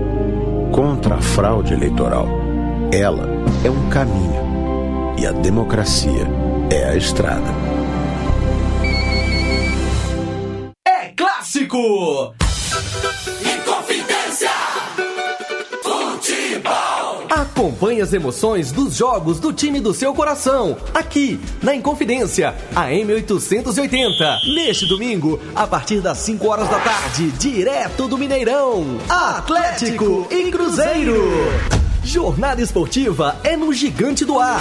contra 0.70 1.16
a 1.16 1.20
fraude 1.20 1.74
eleitoral. 1.74 2.28
Ela 2.92 3.28
é 3.64 3.70
um 3.70 3.88
caminho 3.88 5.14
e 5.18 5.26
a 5.26 5.32
democracia 5.32 6.26
é 6.70 6.84
a 6.84 6.96
estrada. 6.96 7.50
É 10.86 11.08
clássico! 11.16 12.34
Acompanhe 17.62 18.00
as 18.00 18.12
emoções 18.12 18.72
dos 18.72 18.96
jogos 18.96 19.38
do 19.38 19.52
time 19.52 19.78
do 19.78 19.94
seu 19.94 20.12
coração, 20.12 20.76
aqui 20.92 21.38
na 21.62 21.72
Inconfidência, 21.72 22.56
a 22.74 22.88
M880. 22.88 24.52
Neste 24.52 24.84
domingo, 24.84 25.38
a 25.54 25.64
partir 25.64 26.00
das 26.00 26.18
5 26.18 26.44
horas 26.48 26.68
da 26.68 26.80
tarde, 26.80 27.30
direto 27.30 28.08
do 28.08 28.18
Mineirão, 28.18 28.98
Atlético 29.08 30.26
e 30.28 30.50
Cruzeiro. 30.50 31.22
Jornada 32.02 32.60
esportiva 32.60 33.36
é 33.44 33.56
no 33.56 33.72
Gigante 33.72 34.24
do 34.24 34.40
Ar. 34.40 34.60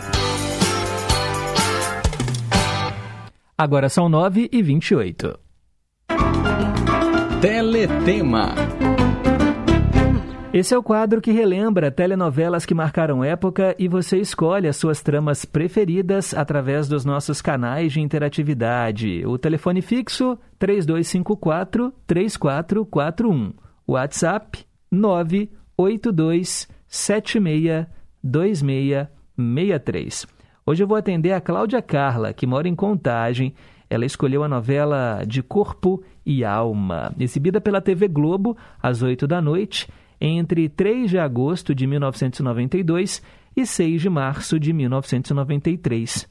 Agora 3.57 3.89
são 3.89 4.07
9 4.07 4.47
e 4.51 4.61
28. 4.61 5.39
Teletema. 7.41 8.53
Esse 10.53 10.75
é 10.75 10.77
o 10.77 10.83
quadro 10.83 11.19
que 11.19 11.31
relembra 11.31 11.89
telenovelas 11.89 12.63
que 12.63 12.75
marcaram 12.75 13.23
época 13.23 13.75
e 13.79 13.87
você 13.87 14.17
escolhe 14.19 14.67
as 14.67 14.75
suas 14.75 15.01
tramas 15.01 15.43
preferidas 15.43 16.31
através 16.31 16.87
dos 16.87 17.03
nossos 17.03 17.41
canais 17.41 17.91
de 17.91 18.01
interatividade. 18.01 19.25
O 19.25 19.39
telefone 19.39 19.81
fixo 19.81 20.37
3254 20.59 21.91
3441. 22.05 23.51
WhatsApp 23.87 24.63
982 25.81 26.69
76 26.87 27.87
2663. 28.23 30.27
Hoje 30.63 30.83
eu 30.83 30.87
vou 30.87 30.95
atender 30.95 31.31
a 31.31 31.41
Cláudia 31.41 31.81
Carla, 31.81 32.33
que 32.33 32.45
mora 32.45 32.67
em 32.67 32.75
Contagem. 32.75 33.55
Ela 33.89 34.05
escolheu 34.05 34.43
a 34.43 34.47
novela 34.47 35.23
De 35.25 35.41
Corpo 35.41 36.03
e 36.23 36.45
Alma, 36.45 37.11
exibida 37.19 37.59
pela 37.59 37.81
TV 37.81 38.07
Globo 38.07 38.55
às 38.81 39.01
8 39.01 39.25
da 39.25 39.41
noite 39.41 39.89
entre 40.19 40.69
3 40.69 41.09
de 41.09 41.17
agosto 41.17 41.73
de 41.73 41.87
1992 41.87 43.23
e 43.57 43.65
6 43.65 44.03
de 44.03 44.09
março 44.09 44.59
de 44.59 44.71
1993. 44.71 46.29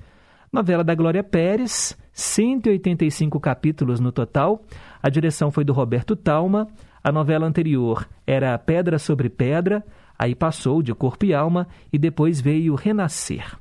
Novela 0.53 0.85
da 0.85 0.95
Glória 0.95 1.25
Pérez, 1.25 1.99
185 2.13 3.41
capítulos 3.41 3.99
no 3.99 4.13
total. 4.13 4.63
A 5.03 5.09
direção 5.09 5.51
foi 5.51 5.65
do 5.65 5.73
Roberto 5.73 6.15
Talma. 6.15 6.69
A 7.03 7.11
novela 7.11 7.47
anterior 7.47 8.09
era 8.27 8.59
Pedra 8.59 8.99
sobre 8.99 9.29
Pedra, 9.29 9.85
aí 10.19 10.35
passou 10.35 10.83
de 10.83 10.95
Corpo 10.95 11.25
e 11.25 11.35
Alma 11.35 11.67
e 11.93 11.99
depois 11.99 12.41
veio 12.41 12.75
Renascer. 12.75 13.59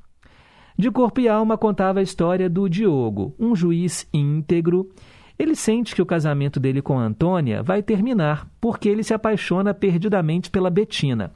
De 0.78 0.90
Corpo 0.92 1.20
e 1.22 1.28
Alma 1.28 1.58
contava 1.58 2.00
a 2.00 2.04
história 2.04 2.50
do 2.50 2.70
Diogo, 2.70 3.36
um 3.40 3.56
juiz 3.56 4.08
íntegro 4.14 4.90
ele 5.40 5.56
sente 5.56 5.96
que 5.96 6.02
o 6.02 6.06
casamento 6.06 6.60
dele 6.60 6.82
com 6.82 7.00
Antônia 7.00 7.64
vai 7.64 7.82
terminar 7.82 8.46
porque 8.60 8.90
ele 8.90 9.04
se 9.04 9.14
apaixona 9.14 9.74
perdidamente 9.74 10.52
pela 10.52 10.70
Betina. 10.70 11.32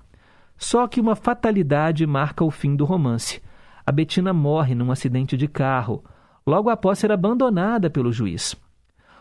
Só 0.57 0.85
que 0.87 0.99
uma 0.99 1.15
fatalidade 1.15 2.05
marca 2.05 2.43
o 2.43 2.51
fim 2.51 2.75
do 2.75 2.83
romance. 2.83 3.41
A 3.85 3.93
Betina 3.93 4.33
morre 4.33 4.75
num 4.75 4.91
acidente 4.91 5.37
de 5.37 5.47
carro, 5.47 6.03
logo 6.45 6.69
após 6.69 6.99
ser 6.99 7.13
abandonada 7.13 7.89
pelo 7.89 8.11
juiz. 8.11 8.57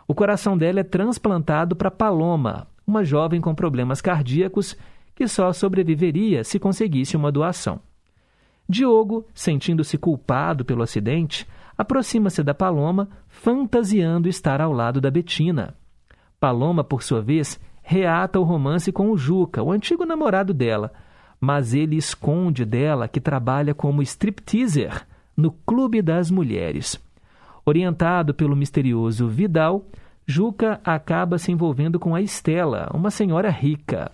O 0.09 0.17
coração 0.17 0.59
dela 0.59 0.81
é 0.81 0.85
transplantado 0.85 1.77
para 1.77 1.91
Paloma, 1.91 2.67
uma 2.87 3.05
jovem 3.05 3.41
com 3.41 3.55
problemas 3.55 4.01
cardíacos 4.01 4.77
que 5.15 5.29
só 5.29 5.53
sobreviveria 5.53 6.45
se 6.45 6.59
conseguisse 6.59 7.17
uma 7.17 7.31
doação. 7.31 7.81
Diogo, 8.69 9.27
sentindo-se 9.35 9.99
culpado 9.99 10.65
pelo 10.65 10.83
acidente, 10.83 11.47
aproxima-se 11.77 12.43
da 12.43 12.55
Paloma, 12.55 13.09
fantasiando 13.29 14.29
estar 14.29 14.61
ao 14.61 14.73
lado 14.73 15.01
da 15.01 15.11
Betina. 15.11 15.75
Paloma, 16.41 16.83
por 16.83 17.03
sua 17.03 17.21
vez, 17.21 17.61
reata 17.83 18.39
o 18.41 18.45
romance 18.45 18.91
com 18.91 19.11
o 19.11 19.17
Juca, 19.17 19.63
o 19.63 19.71
antigo 19.71 20.05
namorado 20.05 20.55
dela, 20.55 20.93
mas 21.41 21.75
ele 21.75 21.97
esconde 21.97 22.65
dela 22.65 23.09
que 23.09 23.21
trabalha 23.21 23.75
como 23.75 24.03
stripteaser 24.03 25.07
no 25.37 25.51
Clube 25.51 26.01
das 26.01 26.31
Mulheres. 26.31 27.01
Orientado 27.65 28.33
pelo 28.33 28.57
misterioso 28.57 29.29
Vidal, 29.29 29.87
Juca 30.27 30.81
acaba 30.85 31.39
se 31.39 31.51
envolvendo 31.51 31.99
com 31.99 32.15
a 32.15 32.21
Estela, 32.21 32.91
uma 32.95 33.11
senhora 33.11 33.51
rica. 33.51 34.11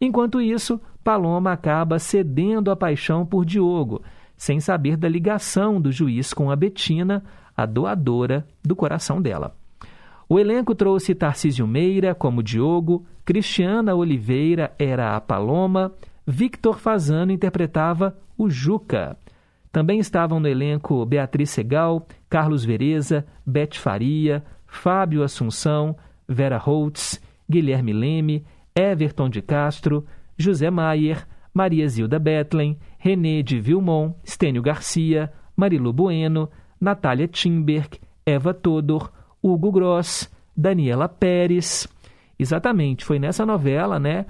Enquanto 0.00 0.40
isso, 0.40 0.80
Paloma 1.04 1.52
acaba 1.52 1.98
cedendo 1.98 2.70
a 2.70 2.76
paixão 2.76 3.26
por 3.26 3.44
Diogo, 3.44 4.02
sem 4.36 4.60
saber 4.60 4.96
da 4.96 5.08
ligação 5.08 5.80
do 5.80 5.92
juiz 5.92 6.32
com 6.32 6.50
a 6.50 6.56
Betina, 6.56 7.22
a 7.56 7.66
doadora 7.66 8.46
do 8.62 8.74
coração 8.74 9.20
dela. 9.20 9.54
O 10.28 10.38
elenco 10.38 10.74
trouxe 10.74 11.14
Tarcísio 11.14 11.66
Meira 11.66 12.14
como 12.14 12.42
Diogo, 12.42 13.04
Cristiana 13.24 13.94
Oliveira 13.94 14.72
era 14.78 15.14
a 15.14 15.20
Paloma, 15.20 15.92
Victor 16.26 16.78
Fazano 16.78 17.30
interpretava 17.30 18.16
o 18.36 18.48
Juca. 18.48 19.16
Também 19.70 19.98
estavam 19.98 20.40
no 20.40 20.48
elenco 20.48 21.04
Beatriz 21.04 21.50
Segal, 21.50 22.06
Carlos 22.28 22.64
Vereza, 22.64 23.26
Beth 23.44 23.74
Faria, 23.74 24.42
Fábio 24.72 25.22
Assunção, 25.22 25.94
Vera 26.26 26.56
Holtz, 26.56 27.20
Guilherme 27.48 27.92
Leme, 27.92 28.44
Everton 28.74 29.28
de 29.28 29.42
Castro, 29.42 30.04
José 30.36 30.70
Maier, 30.70 31.28
Maria 31.52 31.86
Zilda 31.86 32.18
Betlen, 32.18 32.78
René 32.98 33.42
de 33.42 33.60
Vilmon, 33.60 34.14
Stênio 34.26 34.62
Garcia, 34.62 35.30
Marilu 35.54 35.92
Bueno, 35.92 36.48
Natália 36.80 37.28
Timberg, 37.28 38.00
Eva 38.24 38.54
Todor, 38.54 39.12
Hugo 39.42 39.70
Gross, 39.70 40.28
Daniela 40.56 41.06
Pérez. 41.06 41.86
Exatamente, 42.38 43.04
foi 43.04 43.18
nessa 43.18 43.44
novela, 43.44 44.00
né, 44.00 44.24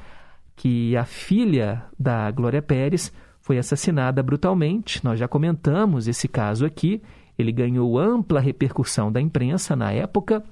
que 0.56 0.96
a 0.96 1.04
filha 1.04 1.84
da 1.98 2.30
Glória 2.32 2.60
Pérez 2.60 3.12
foi 3.40 3.58
assassinada 3.58 4.22
brutalmente. 4.22 5.04
Nós 5.04 5.20
já 5.20 5.28
comentamos 5.28 6.08
esse 6.08 6.26
caso 6.26 6.66
aqui. 6.66 7.00
Ele 7.42 7.52
ganhou 7.52 7.98
ampla 7.98 8.40
repercussão 8.40 9.12
da 9.12 9.20
imprensa 9.20 9.76
na 9.76 9.92
época. 9.92 10.42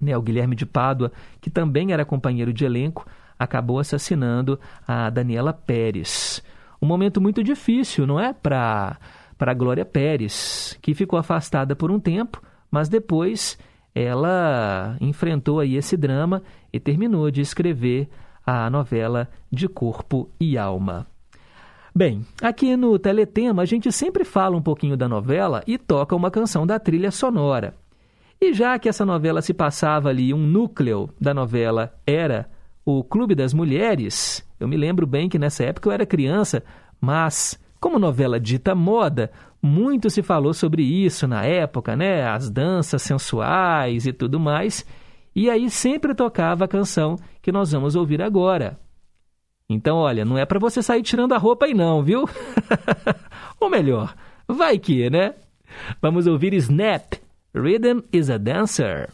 Né, 0.00 0.16
o 0.16 0.22
Guilherme 0.22 0.54
de 0.54 0.64
Pádua, 0.64 1.12
que 1.40 1.50
também 1.50 1.92
era 1.92 2.04
companheiro 2.04 2.52
de 2.52 2.64
elenco, 2.64 3.06
acabou 3.38 3.78
assassinando 3.78 4.58
a 4.86 5.10
Daniela 5.10 5.52
Pérez. 5.52 6.42
Um 6.80 6.86
momento 6.86 7.20
muito 7.20 7.44
difícil, 7.44 8.06
não 8.06 8.18
é? 8.18 8.32
Para 8.32 8.98
a 9.38 9.54
Glória 9.54 9.84
Pérez, 9.84 10.78
que 10.80 10.94
ficou 10.94 11.18
afastada 11.18 11.76
por 11.76 11.90
um 11.90 12.00
tempo, 12.00 12.42
mas 12.70 12.88
depois 12.88 13.58
ela 13.94 14.96
enfrentou 15.00 15.60
aí 15.60 15.76
esse 15.76 15.96
drama 15.96 16.42
e 16.72 16.80
terminou 16.80 17.30
de 17.30 17.40
escrever 17.40 18.08
a 18.46 18.70
novela 18.70 19.28
De 19.50 19.68
Corpo 19.68 20.30
e 20.40 20.56
Alma. 20.56 21.06
Bem, 21.94 22.24
aqui 22.40 22.76
no 22.76 22.98
Teletema 22.98 23.62
a 23.62 23.64
gente 23.64 23.90
sempre 23.90 24.24
fala 24.24 24.56
um 24.56 24.62
pouquinho 24.62 24.96
da 24.96 25.08
novela 25.08 25.62
e 25.66 25.76
toca 25.76 26.14
uma 26.14 26.30
canção 26.30 26.66
da 26.66 26.78
trilha 26.78 27.10
sonora. 27.10 27.74
E 28.40 28.54
já 28.54 28.78
que 28.78 28.88
essa 28.88 29.04
novela 29.04 29.42
se 29.42 29.52
passava 29.52 30.08
ali, 30.08 30.32
um 30.32 30.46
núcleo 30.46 31.10
da 31.20 31.34
novela 31.34 31.92
era 32.06 32.48
o 32.84 33.04
Clube 33.04 33.34
das 33.34 33.52
Mulheres, 33.52 34.46
eu 34.58 34.68
me 34.68 34.76
lembro 34.76 35.06
bem 35.06 35.28
que 35.28 35.38
nessa 35.38 35.64
época 35.64 35.88
eu 35.88 35.92
era 35.92 36.06
criança, 36.06 36.62
mas 37.00 37.58
como 37.80 37.98
novela 37.98 38.38
dita 38.38 38.74
moda, 38.74 39.30
muito 39.62 40.10
se 40.10 40.22
falou 40.22 40.52
sobre 40.52 40.82
isso 40.82 41.26
na 41.26 41.44
época, 41.44 41.96
né? 41.96 42.28
As 42.28 42.50
danças 42.50 43.02
sensuais 43.02 44.06
e 44.06 44.12
tudo 44.12 44.38
mais. 44.38 44.84
E 45.34 45.48
aí 45.48 45.70
sempre 45.70 46.14
tocava 46.14 46.66
a 46.66 46.68
canção 46.68 47.16
que 47.40 47.50
nós 47.50 47.72
vamos 47.72 47.96
ouvir 47.96 48.20
agora. 48.20 48.78
Então, 49.72 49.98
olha, 49.98 50.24
não 50.24 50.36
é 50.36 50.44
para 50.44 50.58
você 50.58 50.82
sair 50.82 51.00
tirando 51.00 51.32
a 51.32 51.38
roupa 51.38 51.66
aí 51.66 51.72
não, 51.72 52.02
viu? 52.02 52.28
Ou 53.60 53.70
melhor, 53.70 54.12
vai 54.48 54.76
que, 54.76 55.08
né? 55.08 55.34
Vamos 56.02 56.26
ouvir 56.26 56.52
Snap, 56.54 57.14
Rhythm 57.54 58.00
is 58.12 58.28
a 58.30 58.36
Dancer. 58.36 59.10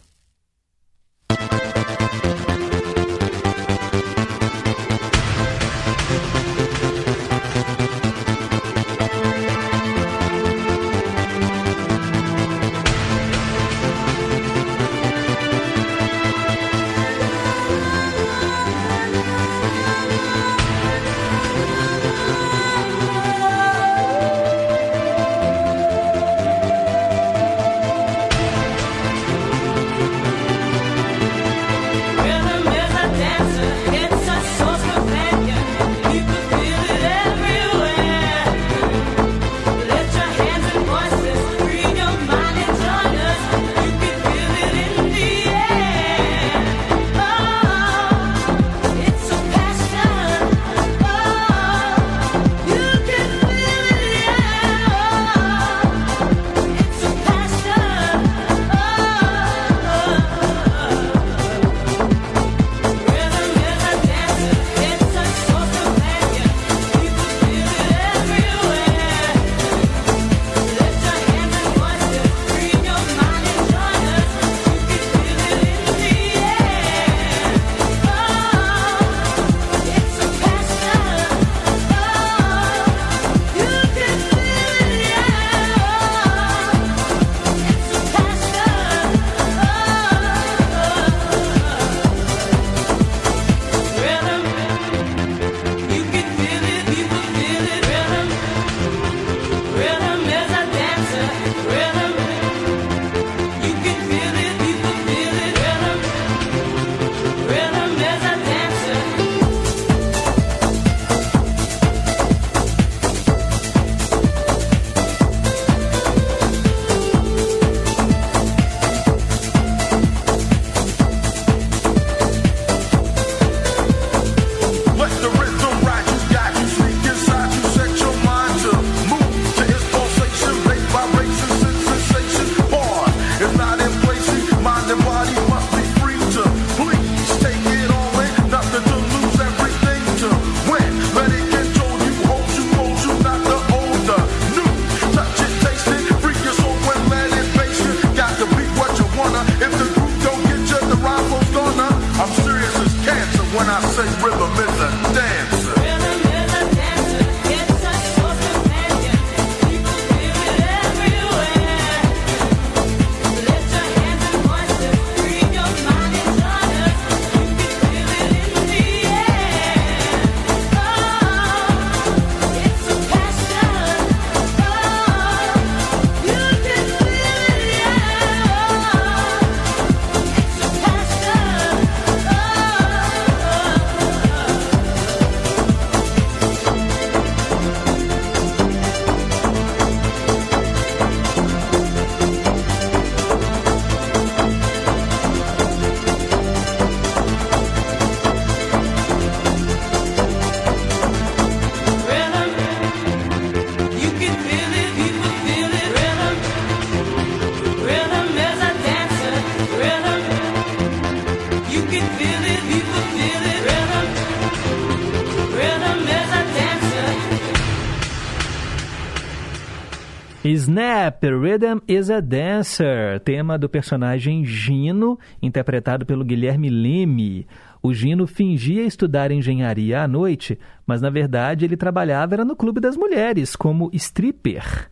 Snap, 220.77 221.25
Rhythm 221.25 221.79
is 221.89 222.11
a 222.11 222.21
Dancer, 222.21 223.19
tema 223.21 223.57
do 223.57 223.67
personagem 223.67 224.45
Gino, 224.45 225.19
interpretado 225.41 226.05
pelo 226.05 226.23
Guilherme 226.23 226.69
Leme. 226.69 227.47
O 227.83 227.95
Gino 227.95 228.27
fingia 228.27 228.85
estudar 228.85 229.31
engenharia 229.31 230.03
à 230.03 230.07
noite, 230.07 230.59
mas 230.87 231.01
na 231.01 231.09
verdade 231.09 231.65
ele 231.65 231.79
trabalhava 231.79 232.35
era 232.35 232.45
no 232.45 232.55
Clube 232.55 232.79
das 232.79 232.95
Mulheres, 232.95 233.57
como 233.57 233.89
stripper. 233.95 234.91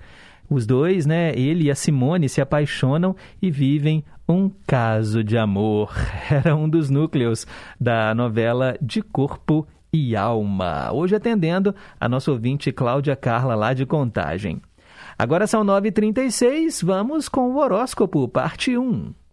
Os 0.49 0.65
dois, 0.65 1.05
né, 1.05 1.35
ele 1.37 1.65
e 1.65 1.71
a 1.71 1.75
Simone, 1.75 2.31
se 2.31 2.41
apaixonam 2.41 3.15
e 3.43 3.51
vivem 3.51 4.03
um 4.27 4.51
caso 4.67 5.23
de 5.23 5.37
amor. 5.37 5.93
Era 6.33 6.57
um 6.57 6.67
dos 6.67 6.89
núcleos 6.89 7.47
da 7.79 8.15
novela 8.15 8.75
De 8.81 9.03
Corpo 9.03 9.69
e 9.93 10.17
Alma. 10.17 10.91
Hoje 10.95 11.15
atendendo 11.15 11.75
a 12.01 12.09
nossa 12.09 12.33
ouvinte 12.33 12.73
Cláudia 12.73 13.15
Carla, 13.15 13.55
lá 13.55 13.75
de 13.75 13.85
Contagem. 13.85 14.63
Agora 15.19 15.47
são 15.47 15.65
9h36, 15.65 16.85
vamos 16.85 17.29
com 17.29 17.53
o 17.53 17.59
horóscopo, 17.59 18.29
parte 18.29 18.77
1. 18.77 19.24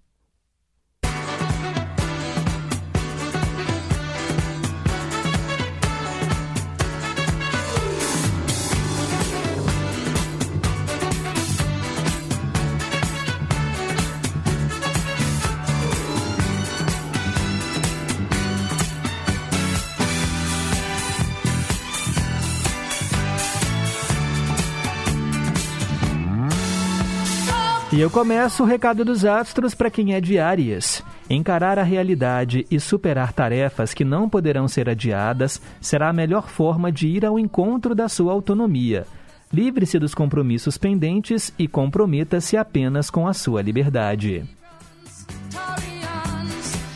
E 27.93 27.99
eu 27.99 28.09
começo 28.09 28.63
o 28.63 28.65
recado 28.65 29.03
dos 29.03 29.25
astros 29.25 29.75
para 29.75 29.91
quem 29.91 30.13
é 30.13 30.21
de 30.21 30.39
Áries. 30.39 31.03
Encarar 31.29 31.77
a 31.77 31.83
realidade 31.83 32.65
e 32.71 32.79
superar 32.79 33.33
tarefas 33.33 33.93
que 33.93 34.05
não 34.05 34.29
poderão 34.29 34.65
ser 34.65 34.89
adiadas 34.89 35.61
será 35.81 36.07
a 36.07 36.13
melhor 36.13 36.47
forma 36.47 36.89
de 36.89 37.09
ir 37.09 37.25
ao 37.25 37.37
encontro 37.37 37.93
da 37.93 38.07
sua 38.07 38.31
autonomia. 38.31 39.05
Livre-se 39.51 39.99
dos 39.99 40.15
compromissos 40.15 40.77
pendentes 40.77 41.53
e 41.59 41.67
comprometa-se 41.67 42.55
apenas 42.55 43.09
com 43.09 43.27
a 43.27 43.33
sua 43.33 43.61
liberdade. 43.61 44.45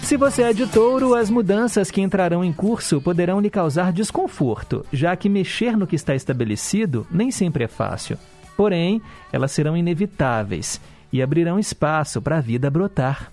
Se 0.01 0.15
você 0.15 0.43
é 0.43 0.53
de 0.53 0.65
touro, 0.65 1.13
as 1.13 1.29
mudanças 1.29 1.91
que 1.91 1.99
entrarão 1.99 2.41
em 2.41 2.53
curso 2.53 3.01
poderão 3.01 3.41
lhe 3.41 3.49
causar 3.49 3.91
desconforto, 3.91 4.85
já 4.93 5.13
que 5.17 5.27
mexer 5.27 5.75
no 5.75 5.85
que 5.85 5.97
está 5.97 6.15
estabelecido 6.15 7.05
nem 7.11 7.31
sempre 7.31 7.65
é 7.65 7.67
fácil. 7.67 8.17
Porém, 8.55 9.01
elas 9.31 9.51
serão 9.51 9.75
inevitáveis 9.75 10.79
e 11.11 11.21
abrirão 11.21 11.59
espaço 11.59 12.21
para 12.21 12.37
a 12.37 12.41
vida 12.41 12.69
brotar. 12.69 13.31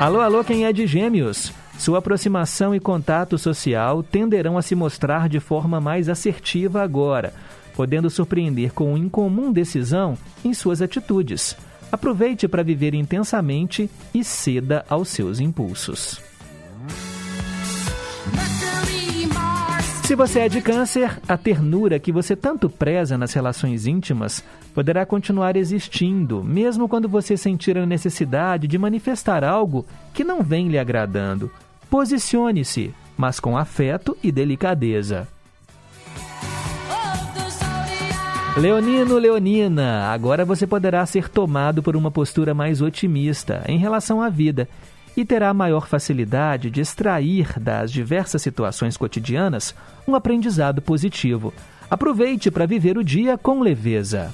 Alô, 0.00 0.20
alô, 0.20 0.44
quem 0.44 0.64
é 0.64 0.72
de 0.72 0.86
Gêmeos? 0.86 1.52
Sua 1.76 1.98
aproximação 1.98 2.74
e 2.74 2.80
contato 2.80 3.38
social 3.38 4.02
tenderão 4.02 4.58
a 4.58 4.62
se 4.62 4.74
mostrar 4.74 5.28
de 5.28 5.40
forma 5.40 5.80
mais 5.80 6.08
assertiva 6.08 6.82
agora, 6.82 7.32
podendo 7.74 8.10
surpreender 8.10 8.72
com 8.72 8.96
incomum 8.96 9.52
decisão 9.52 10.16
em 10.44 10.52
suas 10.54 10.82
atitudes. 10.82 11.56
Aproveite 11.90 12.46
para 12.46 12.62
viver 12.62 12.94
intensamente 12.94 13.88
e 14.12 14.22
ceda 14.22 14.84
aos 14.88 15.08
seus 15.08 15.40
impulsos. 15.40 16.27
Se 20.08 20.14
você 20.14 20.40
é 20.40 20.48
de 20.48 20.62
câncer, 20.62 21.20
a 21.28 21.36
ternura 21.36 21.98
que 21.98 22.10
você 22.10 22.34
tanto 22.34 22.70
preza 22.70 23.18
nas 23.18 23.34
relações 23.34 23.86
íntimas 23.86 24.42
poderá 24.74 25.04
continuar 25.04 25.54
existindo, 25.54 26.42
mesmo 26.42 26.88
quando 26.88 27.06
você 27.06 27.36
sentir 27.36 27.76
a 27.76 27.84
necessidade 27.84 28.66
de 28.66 28.78
manifestar 28.78 29.44
algo 29.44 29.84
que 30.14 30.24
não 30.24 30.42
vem 30.42 30.68
lhe 30.68 30.78
agradando. 30.78 31.50
Posicione-se, 31.90 32.94
mas 33.18 33.38
com 33.38 33.58
afeto 33.58 34.16
e 34.24 34.32
delicadeza. 34.32 35.28
Leonino, 38.56 39.18
Leonina, 39.18 40.06
agora 40.06 40.42
você 40.42 40.66
poderá 40.66 41.04
ser 41.04 41.28
tomado 41.28 41.82
por 41.82 41.94
uma 41.94 42.10
postura 42.10 42.54
mais 42.54 42.80
otimista 42.80 43.62
em 43.68 43.76
relação 43.76 44.22
à 44.22 44.30
vida 44.30 44.66
e 45.18 45.24
terá 45.24 45.52
maior 45.52 45.88
facilidade 45.88 46.70
de 46.70 46.80
extrair 46.80 47.58
das 47.58 47.90
diversas 47.90 48.40
situações 48.40 48.96
cotidianas 48.96 49.74
um 50.06 50.14
aprendizado 50.14 50.80
positivo. 50.80 51.52
Aproveite 51.90 52.52
para 52.52 52.66
viver 52.66 52.96
o 52.96 53.02
dia 53.02 53.36
com 53.36 53.60
leveza. 53.60 54.32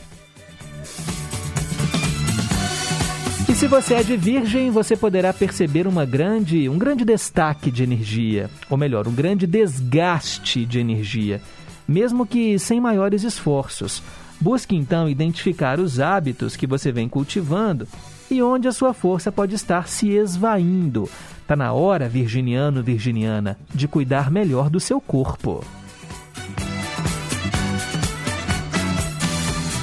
E 3.49 3.55
se 3.55 3.67
você 3.67 3.95
é 3.95 4.03
de 4.03 4.15
virgem, 4.15 4.71
você 4.71 4.95
poderá 4.95 5.33
perceber 5.33 5.87
uma 5.87 6.05
grande, 6.05 6.69
um 6.69 6.77
grande 6.77 7.03
destaque 7.03 7.71
de 7.71 7.83
energia, 7.83 8.51
ou 8.69 8.77
melhor, 8.77 9.09
um 9.09 9.15
grande 9.15 9.47
desgaste 9.47 10.67
de 10.67 10.81
energia, 10.81 11.41
mesmo 11.89 12.27
que 12.27 12.59
sem 12.59 12.79
maiores 12.79 13.23
esforços. 13.23 14.03
Busque 14.39 14.77
então 14.77 15.09
identificar 15.09 15.81
os 15.81 15.99
hábitos 15.99 16.57
que 16.57 16.67
você 16.67 16.93
vem 16.93 17.09
cultivando 17.09 17.89
e 18.35 18.43
onde 18.43 18.67
a 18.67 18.73
sua 18.73 18.93
força 18.93 19.31
pode 19.31 19.55
estar 19.55 19.87
se 19.87 20.11
esvaindo. 20.11 21.09
Está 21.41 21.55
na 21.55 21.73
hora, 21.73 22.09
virginiano, 22.09 22.83
virginiana, 22.83 23.57
de 23.73 23.87
cuidar 23.87 24.31
melhor 24.31 24.69
do 24.69 24.81
seu 24.81 25.01
corpo. 25.01 25.65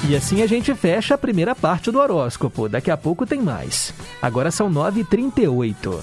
E 0.08 0.16
assim 0.16 0.42
a 0.42 0.46
gente 0.46 0.74
fecha 0.74 1.14
a 1.14 1.18
primeira 1.18 1.54
parte 1.54 1.90
do 1.90 1.98
horóscopo. 1.98 2.68
Daqui 2.68 2.90
a 2.90 2.96
pouco 2.96 3.24
tem 3.24 3.40
mais. 3.40 3.94
Agora 4.20 4.50
são 4.50 4.70
9h38. 4.70 6.00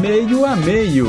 Meio 0.00 0.44
a 0.44 0.56
meio. 0.56 1.06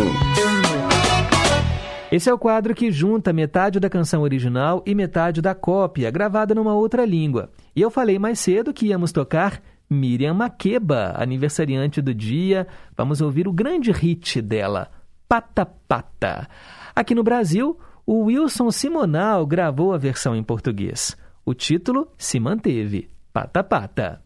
Esse 2.12 2.30
é 2.30 2.34
o 2.34 2.38
quadro 2.38 2.76
que 2.76 2.92
junta 2.92 3.34
metade 3.34 3.80
da 3.80 3.90
canção 3.90 4.22
original 4.22 4.84
e 4.86 4.94
metade 4.94 5.42
da 5.42 5.56
cópia, 5.56 6.12
gravada 6.12 6.54
numa 6.54 6.74
outra 6.74 7.04
língua. 7.06 7.50
E 7.76 7.82
eu 7.82 7.92
falei 7.92 8.18
mais 8.18 8.40
cedo 8.40 8.74
que 8.74 8.88
íamos 8.88 9.12
tocar 9.12 9.62
Miriam 9.90 10.34
Makeba, 10.34 11.14
aniversariante 11.16 12.02
do 12.02 12.14
dia. 12.14 12.68
Vamos 12.96 13.22
ouvir 13.22 13.48
o 13.48 13.54
grande 13.54 13.92
hit 13.92 14.42
dela, 14.42 14.90
Pata 15.28 15.66
Pata. 15.66 16.48
Aqui 16.96 17.14
no 17.14 17.24
Brasil, 17.24 17.78
o 18.06 18.24
Wilson 18.26 18.72
Simonal 18.72 19.46
gravou 19.46 19.94
a 19.94 19.98
versão 19.98 20.36
em 20.36 20.44
português. 20.44 21.18
O 21.46 21.54
título 21.54 22.08
se 22.18 22.40
manteve, 22.40 23.10
Pata 23.34 23.64
Pata. 23.64 24.25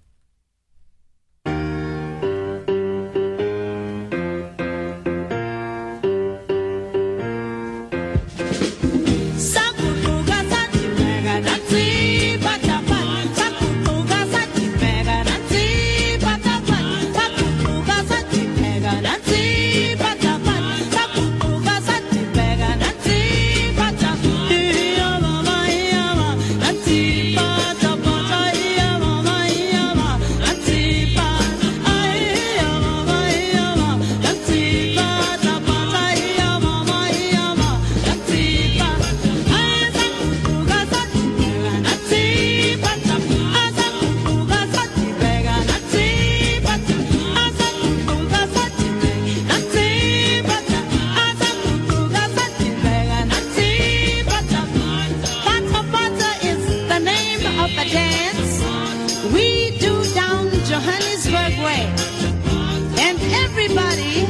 And 61.61 63.19
everybody 63.43 64.28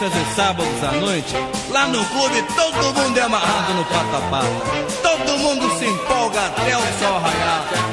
sextas 0.00 0.12
e 0.14 0.34
sábados 0.34 0.82
à 0.82 0.92
noite, 0.92 1.34
lá 1.68 1.86
no 1.88 2.02
clube 2.06 2.42
todo 2.56 2.94
mundo 2.94 3.18
é 3.18 3.22
amarrado 3.22 3.74
no 3.74 3.84
pata-pata. 3.84 4.46
Todo 5.02 5.38
mundo 5.38 5.78
se 5.78 5.84
empolga 5.84 6.46
até 6.46 6.76
o 6.76 6.80
sol 6.98 7.18
raiar. 7.20 7.89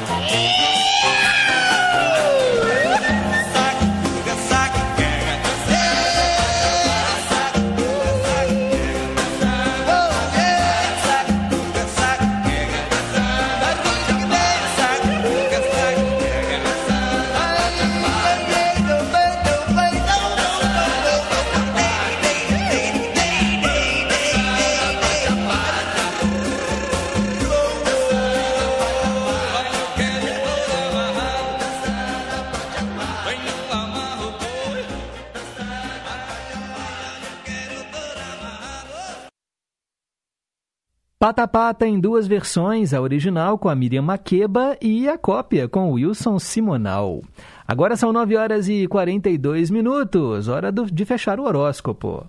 Pata 41.28 41.46
Pata 41.46 41.86
em 41.86 42.00
duas 42.00 42.26
versões, 42.26 42.94
a 42.94 43.02
original 43.02 43.58
com 43.58 43.68
a 43.68 43.74
Miriam 43.74 44.00
Makeba 44.00 44.78
e 44.80 45.06
a 45.06 45.18
cópia 45.18 45.68
com 45.68 45.90
o 45.90 45.92
Wilson 45.96 46.38
Simonal. 46.38 47.20
Agora 47.66 47.96
são 47.98 48.14
9 48.14 48.34
horas 48.34 48.66
e 48.66 48.86
42 48.86 49.68
minutos, 49.68 50.48
hora 50.48 50.72
do- 50.72 50.90
de 50.90 51.04
fechar 51.04 51.38
o 51.38 51.44
horóscopo. 51.44 52.26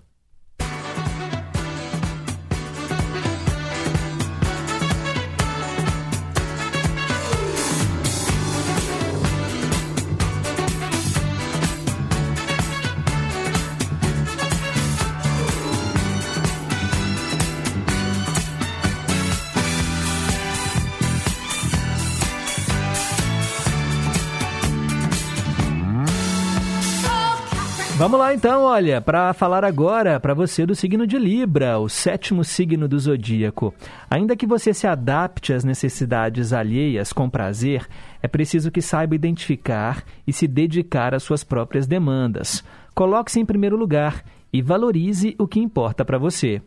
Vamos 28.09 28.25
lá 28.25 28.33
então, 28.33 28.63
olha, 28.63 28.99
para 28.99 29.31
falar 29.33 29.63
agora 29.63 30.19
para 30.19 30.33
você 30.33 30.65
do 30.65 30.73
signo 30.73 31.05
de 31.05 31.15
Libra, 31.15 31.77
o 31.77 31.87
sétimo 31.87 32.43
signo 32.43 32.87
do 32.87 32.97
zodíaco. 32.97 33.71
Ainda 34.09 34.35
que 34.35 34.47
você 34.47 34.73
se 34.73 34.87
adapte 34.87 35.53
às 35.53 35.63
necessidades 35.63 36.51
alheias 36.51 37.13
com 37.13 37.29
prazer, 37.29 37.87
é 38.19 38.27
preciso 38.27 38.71
que 38.71 38.81
saiba 38.81 39.13
identificar 39.13 40.03
e 40.25 40.33
se 40.33 40.47
dedicar 40.47 41.13
às 41.13 41.21
suas 41.21 41.43
próprias 41.43 41.85
demandas. 41.85 42.63
Coloque-se 42.95 43.39
em 43.39 43.45
primeiro 43.45 43.77
lugar 43.77 44.23
e 44.51 44.59
valorize 44.59 45.35
o 45.37 45.47
que 45.47 45.59
importa 45.59 46.03
para 46.03 46.17
você. 46.17 46.63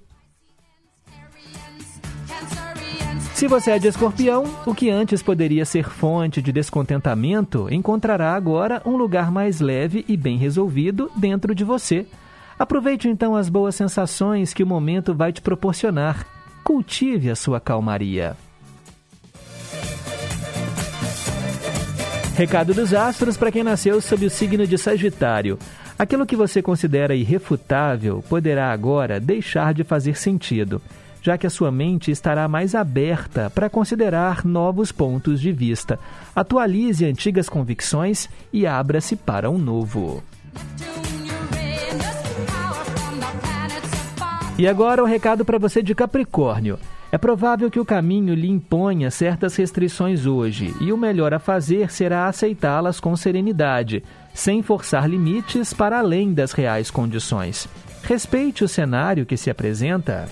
Se 3.42 3.48
você 3.48 3.72
é 3.72 3.78
de 3.80 3.88
escorpião, 3.88 4.44
o 4.64 4.72
que 4.72 4.88
antes 4.88 5.20
poderia 5.20 5.64
ser 5.64 5.90
fonte 5.90 6.40
de 6.40 6.52
descontentamento 6.52 7.66
encontrará 7.72 8.36
agora 8.36 8.80
um 8.86 8.96
lugar 8.96 9.32
mais 9.32 9.58
leve 9.58 10.04
e 10.06 10.16
bem 10.16 10.38
resolvido 10.38 11.10
dentro 11.16 11.52
de 11.52 11.64
você. 11.64 12.06
Aproveite 12.56 13.08
então 13.08 13.34
as 13.34 13.48
boas 13.48 13.74
sensações 13.74 14.54
que 14.54 14.62
o 14.62 14.66
momento 14.66 15.12
vai 15.12 15.32
te 15.32 15.42
proporcionar. 15.42 16.24
Cultive 16.62 17.30
a 17.30 17.34
sua 17.34 17.58
calmaria. 17.58 18.36
Recado 22.36 22.72
dos 22.72 22.94
astros 22.94 23.36
para 23.36 23.50
quem 23.50 23.64
nasceu 23.64 24.00
sob 24.00 24.24
o 24.24 24.30
signo 24.30 24.68
de 24.68 24.78
Sagitário. 24.78 25.58
Aquilo 25.98 26.26
que 26.26 26.36
você 26.36 26.62
considera 26.62 27.12
irrefutável 27.12 28.22
poderá 28.28 28.70
agora 28.70 29.18
deixar 29.18 29.74
de 29.74 29.82
fazer 29.82 30.16
sentido, 30.16 30.80
já 31.22 31.38
que 31.38 31.46
a 31.46 31.50
sua 31.50 31.70
mente 31.70 32.10
estará 32.10 32.48
mais 32.48 32.74
aberta 32.74 33.48
para 33.48 33.70
considerar 33.70 34.44
novos 34.44 34.90
pontos 34.90 35.40
de 35.40 35.52
vista. 35.52 35.98
Atualize 36.34 37.04
antigas 37.04 37.48
convicções 37.48 38.28
e 38.52 38.66
abra-se 38.66 39.14
para 39.14 39.48
um 39.48 39.56
novo. 39.56 40.22
E 44.58 44.68
agora 44.68 45.02
o 45.02 45.06
recado 45.06 45.44
para 45.44 45.58
você 45.58 45.82
de 45.82 45.94
Capricórnio. 45.94 46.78
É 47.10 47.18
provável 47.18 47.70
que 47.70 47.78
o 47.78 47.84
caminho 47.84 48.34
lhe 48.34 48.48
imponha 48.48 49.10
certas 49.10 49.54
restrições 49.54 50.24
hoje, 50.24 50.74
e 50.80 50.90
o 50.92 50.96
melhor 50.96 51.34
a 51.34 51.38
fazer 51.38 51.92
será 51.92 52.26
aceitá-las 52.26 52.98
com 52.98 53.14
serenidade, 53.14 54.02
sem 54.32 54.62
forçar 54.62 55.08
limites 55.08 55.74
para 55.74 55.98
além 55.98 56.32
das 56.32 56.52
reais 56.52 56.90
condições. 56.90 57.68
Respeite 58.02 58.64
o 58.64 58.68
cenário 58.68 59.26
que 59.26 59.36
se 59.36 59.50
apresenta. 59.50 60.26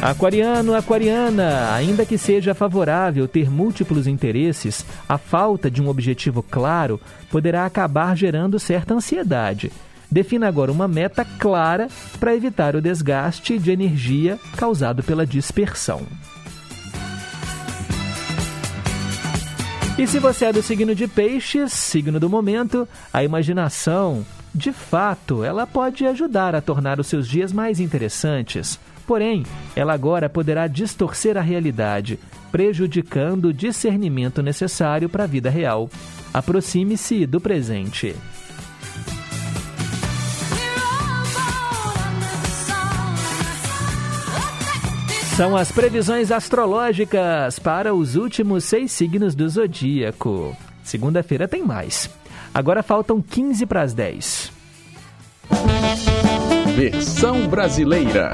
Aquariano, 0.00 0.74
aquariana, 0.74 1.72
ainda 1.72 2.04
que 2.04 2.18
seja 2.18 2.54
favorável 2.54 3.26
ter 3.26 3.50
múltiplos 3.50 4.06
interesses, 4.06 4.84
a 5.08 5.16
falta 5.16 5.70
de 5.70 5.82
um 5.82 5.88
objetivo 5.88 6.42
claro 6.42 7.00
poderá 7.30 7.64
acabar 7.64 8.16
gerando 8.16 8.58
certa 8.58 8.94
ansiedade. 8.94 9.72
Defina 10.10 10.46
agora 10.46 10.70
uma 10.70 10.86
meta 10.86 11.24
clara 11.38 11.88
para 12.20 12.36
evitar 12.36 12.76
o 12.76 12.80
desgaste 12.80 13.58
de 13.58 13.70
energia 13.70 14.38
causado 14.56 15.02
pela 15.02 15.26
dispersão. 15.26 16.02
E 19.98 20.06
se 20.06 20.18
você 20.18 20.44
é 20.44 20.52
do 20.52 20.62
signo 20.62 20.94
de 20.94 21.08
peixes, 21.08 21.72
signo 21.72 22.20
do 22.20 22.28
momento, 22.28 22.86
a 23.10 23.24
imaginação, 23.24 24.24
de 24.54 24.70
fato, 24.70 25.42
ela 25.42 25.66
pode 25.66 26.06
ajudar 26.06 26.54
a 26.54 26.60
tornar 26.60 27.00
os 27.00 27.06
seus 27.06 27.26
dias 27.26 27.50
mais 27.50 27.80
interessantes. 27.80 28.78
Porém, 29.06 29.44
ela 29.74 29.92
agora 29.92 30.28
poderá 30.28 30.66
distorcer 30.66 31.36
a 31.36 31.40
realidade, 31.40 32.18
prejudicando 32.50 33.46
o 33.46 33.52
discernimento 33.52 34.42
necessário 34.42 35.08
para 35.08 35.24
a 35.24 35.26
vida 35.28 35.48
real. 35.48 35.88
Aproxime-se 36.34 37.24
do 37.24 37.40
presente. 37.40 38.14
São 45.36 45.54
as 45.54 45.70
previsões 45.70 46.32
astrológicas 46.32 47.58
para 47.58 47.94
os 47.94 48.16
últimos 48.16 48.64
seis 48.64 48.90
signos 48.90 49.34
do 49.34 49.46
zodíaco. 49.46 50.56
Segunda-feira 50.82 51.46
tem 51.46 51.62
mais. 51.62 52.08
Agora 52.54 52.82
faltam 52.82 53.20
15 53.20 53.66
para 53.66 53.82
as 53.82 53.92
10. 53.92 54.50
Versão 56.74 57.46
brasileira. 57.48 58.32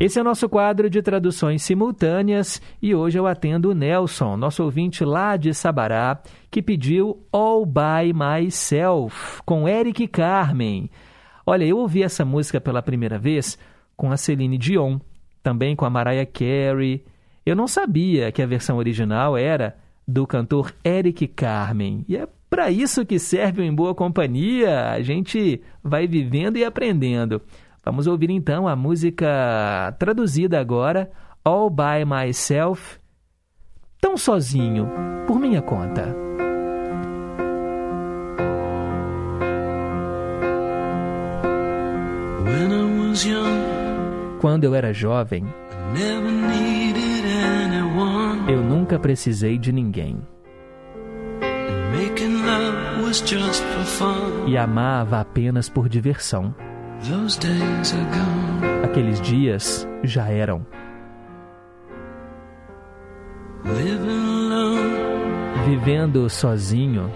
Esse 0.00 0.16
é 0.16 0.22
o 0.22 0.24
nosso 0.24 0.48
quadro 0.48 0.88
de 0.88 1.02
traduções 1.02 1.60
simultâneas 1.64 2.62
e 2.80 2.94
hoje 2.94 3.18
eu 3.18 3.26
atendo 3.26 3.70
o 3.70 3.74
Nelson, 3.74 4.36
nosso 4.36 4.62
ouvinte 4.62 5.04
lá 5.04 5.36
de 5.36 5.52
Sabará, 5.52 6.22
que 6.52 6.62
pediu 6.62 7.26
All 7.32 7.66
By 7.66 8.12
Myself, 8.14 9.42
com 9.44 9.68
Eric 9.68 10.06
Carmen. 10.06 10.88
Olha, 11.44 11.64
eu 11.64 11.78
ouvi 11.78 12.04
essa 12.04 12.24
música 12.24 12.60
pela 12.60 12.80
primeira 12.80 13.18
vez 13.18 13.58
com 13.96 14.12
a 14.12 14.16
Celine 14.16 14.56
Dion, 14.56 15.00
também 15.42 15.74
com 15.74 15.84
a 15.84 15.90
Mariah 15.90 16.26
Carey. 16.26 17.04
Eu 17.44 17.56
não 17.56 17.66
sabia 17.66 18.30
que 18.30 18.40
a 18.40 18.46
versão 18.46 18.76
original 18.76 19.36
era 19.36 19.76
do 20.06 20.28
cantor 20.28 20.72
Eric 20.84 21.26
Carmen. 21.26 22.04
E 22.08 22.16
é 22.16 22.28
para 22.48 22.70
isso 22.70 23.04
que 23.04 23.18
serve 23.18 23.62
o 23.62 23.64
Em 23.64 23.74
Boa 23.74 23.96
Companhia. 23.96 24.90
A 24.90 25.02
gente 25.02 25.60
vai 25.82 26.06
vivendo 26.06 26.56
e 26.56 26.64
aprendendo. 26.64 27.42
Vamos 27.88 28.06
ouvir 28.06 28.28
então 28.28 28.68
a 28.68 28.76
música 28.76 29.96
traduzida 29.98 30.60
agora, 30.60 31.10
All 31.42 31.70
By 31.70 32.04
Myself, 32.04 32.98
tão 33.98 34.14
sozinho, 34.14 34.86
por 35.26 35.38
minha 35.40 35.62
conta. 35.62 36.14
When 42.44 42.72
I 42.72 43.08
was 43.08 43.24
young, 43.24 44.38
Quando 44.38 44.64
eu 44.64 44.74
era 44.74 44.92
jovem, 44.92 45.46
eu 48.46 48.62
nunca 48.62 48.98
precisei 48.98 49.56
de 49.56 49.72
ninguém. 49.72 50.20
Making 51.90 52.42
love 52.44 53.02
was 53.02 53.20
just 53.20 53.62
for 53.64 53.84
fun. 53.86 54.46
E 54.46 54.58
amava 54.58 55.20
apenas 55.20 55.70
por 55.70 55.88
diversão. 55.88 56.54
Those 57.02 57.38
days 57.38 57.94
are 57.94 58.04
gone. 58.10 58.84
Aqueles 58.84 59.20
dias 59.20 59.86
já 60.02 60.28
eram. 60.28 60.66
Vivendo 65.66 66.28
sozinho, 66.28 67.10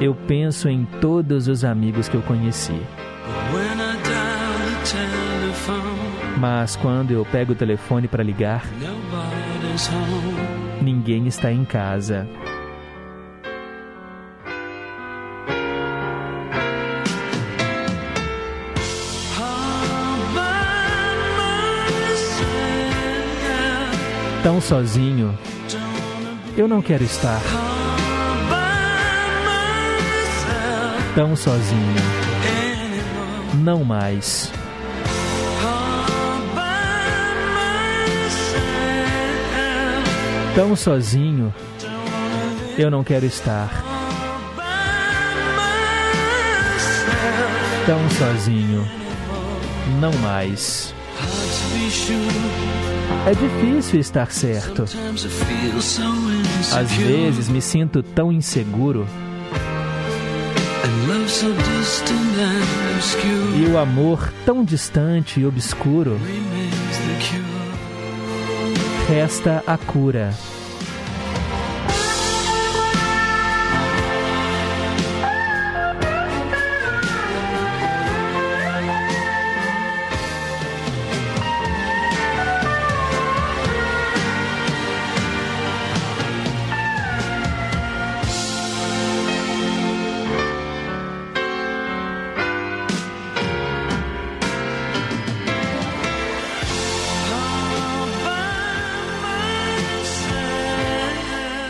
eu 0.00 0.14
penso 0.14 0.68
em 0.68 0.84
todos 1.00 1.48
os 1.48 1.64
amigos 1.64 2.08
que 2.08 2.16
eu 2.16 2.22
conheci. 2.22 2.80
Mas 6.38 6.76
quando 6.76 7.10
eu 7.10 7.24
pego 7.24 7.52
o 7.52 7.56
telefone 7.56 8.06
para 8.06 8.22
ligar, 8.22 8.64
ninguém 10.80 11.26
está 11.26 11.50
em 11.50 11.64
casa. 11.64 12.28
Tão 24.46 24.60
sozinho, 24.60 25.36
eu 26.56 26.68
não 26.68 26.80
quero 26.80 27.02
estar. 27.02 27.40
Tão 31.16 31.34
sozinho, 31.34 31.96
não 33.56 33.82
mais. 33.82 34.52
Tão 40.54 40.76
sozinho, 40.76 41.52
eu 42.78 42.88
não 42.88 43.02
quero 43.02 43.26
estar. 43.26 43.68
Tão 47.84 48.10
sozinho, 48.10 48.88
não 49.98 50.12
mais. 50.18 50.94
É 53.26 53.34
difícil 53.34 54.00
estar 54.00 54.30
certo. 54.30 54.84
Às 56.72 56.92
vezes 56.92 57.48
me 57.48 57.60
sinto 57.60 58.02
tão 58.02 58.32
inseguro 58.32 59.06
e 63.56 63.66
o 63.70 63.78
amor 63.78 64.32
tão 64.44 64.64
distante 64.64 65.40
e 65.40 65.46
obscuro 65.46 66.18
resta 69.08 69.62
a 69.66 69.78
cura. 69.78 70.32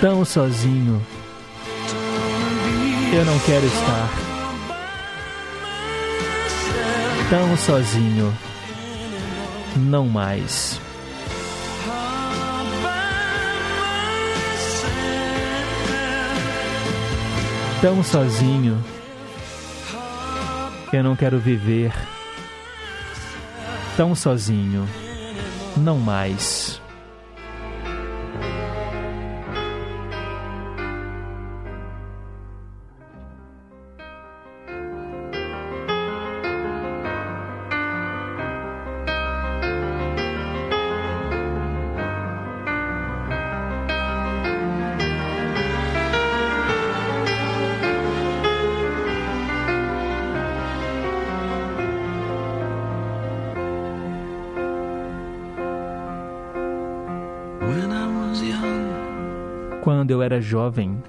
Tão 0.09 0.25
sozinho, 0.25 1.05
eu 3.13 3.25
não 3.25 3.37
quero 3.41 3.67
estar. 3.67 4.09
Tão 7.29 7.57
sozinho, 7.57 8.33
não 9.75 10.07
mais. 10.07 10.81
Tão 17.81 18.01
sozinho, 18.05 18.85
eu 20.93 21.03
não 21.03 21.17
quero 21.17 21.41
viver. 21.41 21.93
Tão 23.97 24.15
sozinho, 24.15 24.89
não 25.77 25.99
mais. 25.99 26.76
Era 60.37 60.41
jovem, 60.41 61.03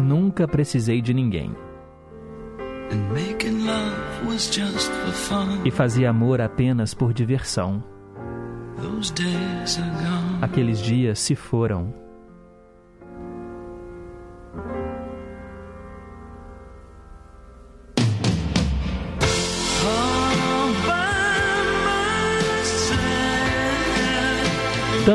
nunca 0.00 0.48
precisei 0.48 1.02
de 1.02 1.12
ninguém 1.12 1.54
e 5.64 5.70
fazia 5.70 6.10
amor 6.10 6.40
apenas 6.40 6.94
por 6.94 7.12
diversão. 7.12 7.82
Aqueles 10.40 10.78
dias 10.80 11.18
se 11.18 11.34
foram. 11.34 12.01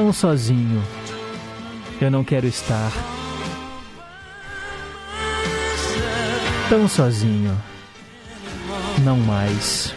Tão 0.08 0.14
sozinho, 0.14 0.82
eu 2.00 2.10
não 2.10 2.24
quero 2.24 2.48
estar. 2.48 2.94
Tão 6.70 6.88
sozinho, 6.88 7.62
não 9.04 9.18
mais. 9.18 9.94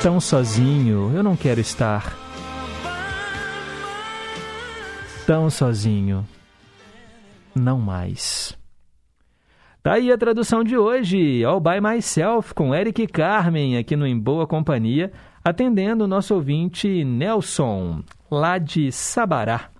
Tão 0.00 0.20
sozinho, 0.20 1.10
eu 1.12 1.22
não 1.24 1.34
quero 1.34 1.60
estar. 1.60 2.16
Tão 5.26 5.50
sozinho, 5.50 6.24
não 7.56 7.80
mais. 7.80 8.47
Tá 9.88 9.94
aí 9.94 10.12
a 10.12 10.18
tradução 10.18 10.62
de 10.62 10.76
hoje, 10.76 11.42
All 11.42 11.60
By 11.60 11.80
Myself, 11.80 12.52
com 12.52 12.74
Eric 12.74 13.06
Carmen, 13.06 13.78
aqui 13.78 13.96
no 13.96 14.06
Em 14.06 14.18
Boa 14.18 14.46
Companhia, 14.46 15.10
atendendo 15.42 16.04
o 16.04 16.06
nosso 16.06 16.34
ouvinte 16.34 17.06
Nelson, 17.06 18.02
lá 18.30 18.58
de 18.58 18.92
Sabará. 18.92 19.70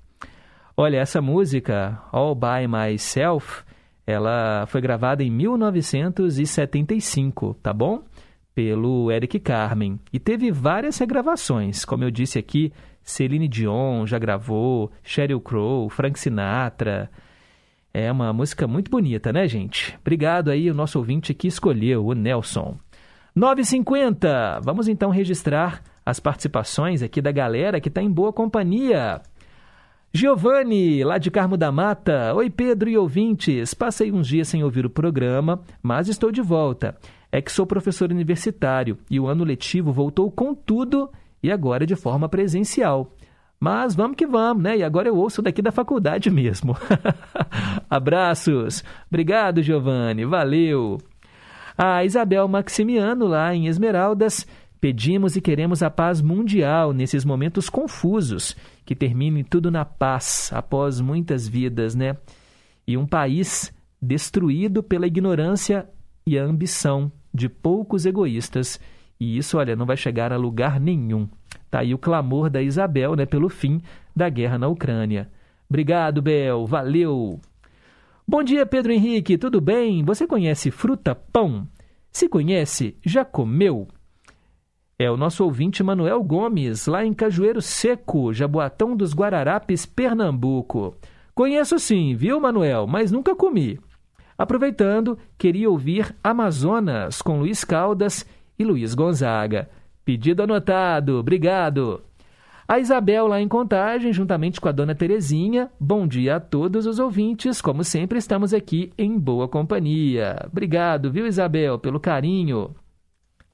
Olha, 0.75 0.97
essa 0.97 1.21
música, 1.21 2.01
All 2.11 2.35
By 2.35 2.67
Myself, 2.67 3.63
ela 4.07 4.65
foi 4.69 4.81
gravada 4.81 5.23
em 5.23 5.31
1975, 5.31 7.53
tá 7.63 7.75
bom? 7.75 8.03
Pelo 8.55 9.13
Eric 9.13 9.39
Carmen. 9.41 10.01
E 10.11 10.19
teve 10.19 10.51
várias 10.51 10.97
regravações, 10.97 11.85
como 11.85 12.03
eu 12.03 12.11
disse 12.11 12.39
aqui, 12.39 12.73
Celine 13.03 13.47
Dion 13.47 14.07
já 14.07 14.19
gravou, 14.19 14.91
Sheryl 15.03 15.39
Crow, 15.39 15.87
Frank 15.91 16.19
Sinatra. 16.19 17.11
É 17.93 18.11
uma 18.13 18.33
música 18.33 18.67
muito 18.67 18.91
bonita, 18.91 19.33
né, 19.33 19.49
gente? 19.49 19.97
Obrigado 20.01 20.51
aí 20.51 20.71
o 20.71 20.75
nosso 20.75 20.99
ouvinte 20.99 21.33
que 21.33 21.49
escolheu, 21.49 22.07
o 22.07 22.13
Nelson. 22.13 22.77
9h50, 23.37 24.61
vamos 24.63 24.89
então 24.89 25.11
registrar 25.11 25.83
as 26.05 26.19
participações 26.19 27.03
aqui 27.03 27.21
da 27.21 27.31
galera 27.31 27.81
que 27.81 27.89
está 27.89 28.03
em 28.03 28.11
boa 28.11 28.33
companhia. 28.33 29.21
Giovanni, 30.13 31.05
lá 31.05 31.19
de 31.19 31.31
Carmo 31.31 31.57
da 31.57 31.71
Mata. 31.71 32.35
Oi, 32.35 32.49
Pedro 32.49 32.89
e 32.89 32.97
ouvintes. 32.97 33.75
Passei 33.75 34.11
uns 34.11 34.27
dias 34.27 34.49
sem 34.49 34.65
ouvir 34.65 34.87
o 34.87 34.91
programa, 34.91 35.61
mas 35.83 36.09
estou 36.09 36.33
de 36.33 36.41
volta. 36.41 36.97
É 37.31 37.43
que 37.43 37.53
sou 37.53 37.67
professor 37.67 38.11
universitário 38.11 38.99
e 39.11 39.21
o 39.21 39.27
ano 39.27 39.45
letivo 39.45 39.93
voltou 39.93 40.31
com 40.31 40.55
tudo 40.55 41.11
e 41.43 41.53
agora 41.53 41.87
de 41.87 41.95
forma 41.95 42.29
presencial. 42.29 43.13
Mas 43.61 43.95
vamos 43.95 44.17
que 44.17 44.27
vamos, 44.27 44.63
né? 44.63 44.79
E 44.79 44.85
agora 44.85 45.09
eu 45.09 45.17
ouço 45.17 45.43
daqui 45.43 45.61
da 45.61 45.73
faculdade 45.73 46.31
mesmo. 46.31 46.77
Abraços. 47.91 48.85
Obrigado, 49.09 49.63
Giovanni. 49.63 50.25
Valeu. 50.25 50.99
A 51.77 52.05
Isabel 52.05 52.47
Maximiano, 52.47 53.27
lá 53.27 53.55
em 53.55 53.67
Esmeraldas, 53.67 54.47
pedimos 54.81 55.37
e 55.37 55.41
queremos 55.41 55.83
a 55.83 55.91
paz 55.91 56.21
mundial 56.21 56.93
nesses 56.93 57.25
momentos 57.25 57.69
confusos, 57.69 58.57
que 58.85 58.95
termine 58.95 59.43
tudo 59.43 59.71
na 59.71 59.85
paz 59.85 60.51
após 60.53 61.01
muitas 61.01 61.49
vidas, 61.49 61.95
né? 61.95 62.17
E 62.87 62.97
um 62.97 63.07
país 63.07 63.73
destruído 64.01 64.83
pela 64.83 65.07
ignorância 65.07 65.89
e 66.27 66.39
a 66.39 66.45
ambição 66.45 67.11
de 67.35 67.49
poucos 67.49 68.07
egoístas. 68.07 68.81
E 69.19 69.37
isso, 69.37 69.59
olha, 69.59 69.75
não 69.75 69.87
vai 69.87 69.97
chegar 69.97 70.33
a 70.33 70.37
lugar 70.37 70.79
nenhum. 70.79 71.29
Tá 71.71 71.81
aí 71.81 71.93
o 71.93 71.99
clamor 71.99 72.49
da 72.49 72.63
Isabel, 72.63 73.15
né, 73.15 73.27
pelo 73.27 73.49
fim 73.49 73.81
da 74.15 74.29
guerra 74.29 74.59
na 74.59 74.69
Ucrânia. 74.69 75.31
Obrigado, 75.69 76.23
Bel. 76.23 76.67
Valeu. 76.67 77.41
Bom 78.27 78.43
dia, 78.43 78.65
Pedro 78.65 78.93
Henrique. 78.93 79.39
Tudo 79.39 79.61
bem? 79.61 80.03
Você 80.05 80.27
conhece 80.27 80.71
fruta 80.71 81.15
pão? 81.15 81.67
Se 82.11 82.29
conhece, 82.29 82.97
já 83.05 83.25
comeu? 83.25 83.87
É 84.99 85.11
o 85.11 85.17
nosso 85.17 85.45
ouvinte 85.45 85.83
Manuel 85.83 86.23
Gomes, 86.25 86.87
lá 86.87 87.05
em 87.05 87.15
Cajueiro 87.15 87.63
Seco, 87.63 88.33
Jaboatão 88.33 88.97
dos 88.97 89.15
Guararapes, 89.15 89.87
Pernambuco. 89.87 90.97
Conheço 91.35 91.79
sim, 91.79 92.17
viu, 92.17 92.41
Manuel, 92.41 92.87
mas 92.87 93.13
nunca 93.13 93.37
comi. 93.37 93.79
Aproveitando, 94.37 95.17
queria 95.39 95.71
ouvir 95.71 96.15
Amazonas 96.23 97.23
com 97.23 97.39
Luiz 97.39 97.63
Caldas 97.63 98.27
e 98.59 98.65
Luiz 98.65 98.93
Gonzaga. 98.95 99.71
Pedido 100.09 100.43
anotado, 100.43 101.19
obrigado. 101.19 102.01
A 102.67 102.79
Isabel 102.79 103.27
lá 103.27 103.43
em 103.43 103.47
Contagem, 103.47 104.11
juntamente 104.11 104.59
com 104.59 104.67
a 104.67 104.73
dona 104.73 104.95
Terezinha. 104.95 105.69
Bom 105.79 106.07
dia 106.07 106.37
a 106.37 106.41
todos 106.41 106.87
os 106.87 106.99
ouvintes. 106.99 107.61
Como 107.61 107.85
sempre, 107.85 108.19
estamos 108.19 108.55
aqui 108.55 108.91
em 108.97 109.19
boa 109.19 109.47
companhia. 109.47 110.47
Obrigado, 110.51 111.13
viu, 111.13 111.27
Isabel, 111.27 111.79
pelo 111.79 112.01
carinho. 112.01 112.75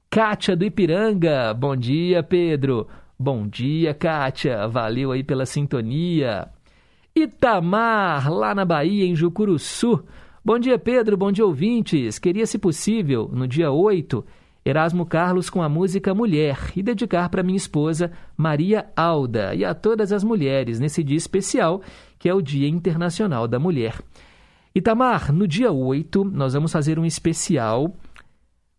Kátia 0.08 0.54
do 0.54 0.64
Ipiranga. 0.64 1.52
Bom 1.52 1.74
dia, 1.74 2.22
Pedro. 2.22 2.86
Bom 3.18 3.48
dia, 3.48 3.92
Kátia. 3.92 4.68
Valeu 4.68 5.10
aí 5.10 5.24
pela 5.24 5.46
sintonia. 5.46 6.46
Itamar, 7.16 8.32
lá 8.32 8.54
na 8.54 8.64
Bahia, 8.64 9.04
em 9.04 9.16
Jucuruçu. 9.16 10.04
Bom 10.44 10.60
dia, 10.60 10.78
Pedro. 10.78 11.16
Bom 11.16 11.32
dia, 11.32 11.44
ouvintes. 11.44 12.20
Queria, 12.20 12.46
se 12.46 12.60
possível, 12.60 13.28
no 13.32 13.48
dia 13.48 13.72
8, 13.72 14.24
Erasmo 14.64 15.04
Carlos 15.04 15.50
com 15.50 15.62
a 15.62 15.68
música 15.68 16.14
Mulher 16.14 16.72
e 16.74 16.82
dedicar 16.82 17.28
para 17.28 17.42
minha 17.42 17.56
esposa 17.56 18.10
Maria 18.36 18.86
Alda 18.96 19.54
e 19.54 19.64
a 19.64 19.74
todas 19.74 20.12
as 20.12 20.24
mulheres 20.24 20.80
nesse 20.80 21.04
dia 21.04 21.16
especial, 21.16 21.82
que 22.18 22.28
é 22.28 22.34
o 22.34 22.42
Dia 22.42 22.68
Internacional 22.68 23.46
da 23.46 23.58
Mulher. 23.58 24.00
Itamar, 24.74 25.32
no 25.32 25.46
dia 25.46 25.70
8, 25.70 26.24
nós 26.24 26.54
vamos 26.54 26.72
fazer 26.72 26.98
um 26.98 27.04
especial 27.04 27.94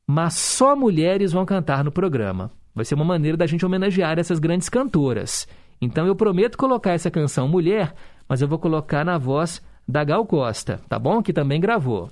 mas 0.07 0.35
só 0.35 0.75
mulheres 0.75 1.31
vão 1.31 1.45
cantar 1.45 1.83
no 1.83 1.91
programa. 1.91 2.51
Vai 2.73 2.85
ser 2.85 2.95
uma 2.95 3.05
maneira 3.05 3.37
da 3.37 3.47
gente 3.47 3.65
homenagear 3.65 4.19
essas 4.19 4.39
grandes 4.39 4.69
cantoras. 4.69 5.47
Então 5.81 6.05
eu 6.05 6.15
prometo 6.15 6.57
colocar 6.57 6.91
essa 6.91 7.09
canção 7.09 7.47
Mulher, 7.47 7.93
mas 8.27 8.41
eu 8.41 8.47
vou 8.47 8.59
colocar 8.59 9.03
na 9.03 9.17
voz 9.17 9.61
da 9.87 10.03
Gal 10.03 10.25
Costa, 10.25 10.79
tá 10.87 10.99
bom? 10.99 11.21
Que 11.21 11.33
também 11.33 11.59
gravou. 11.59 12.09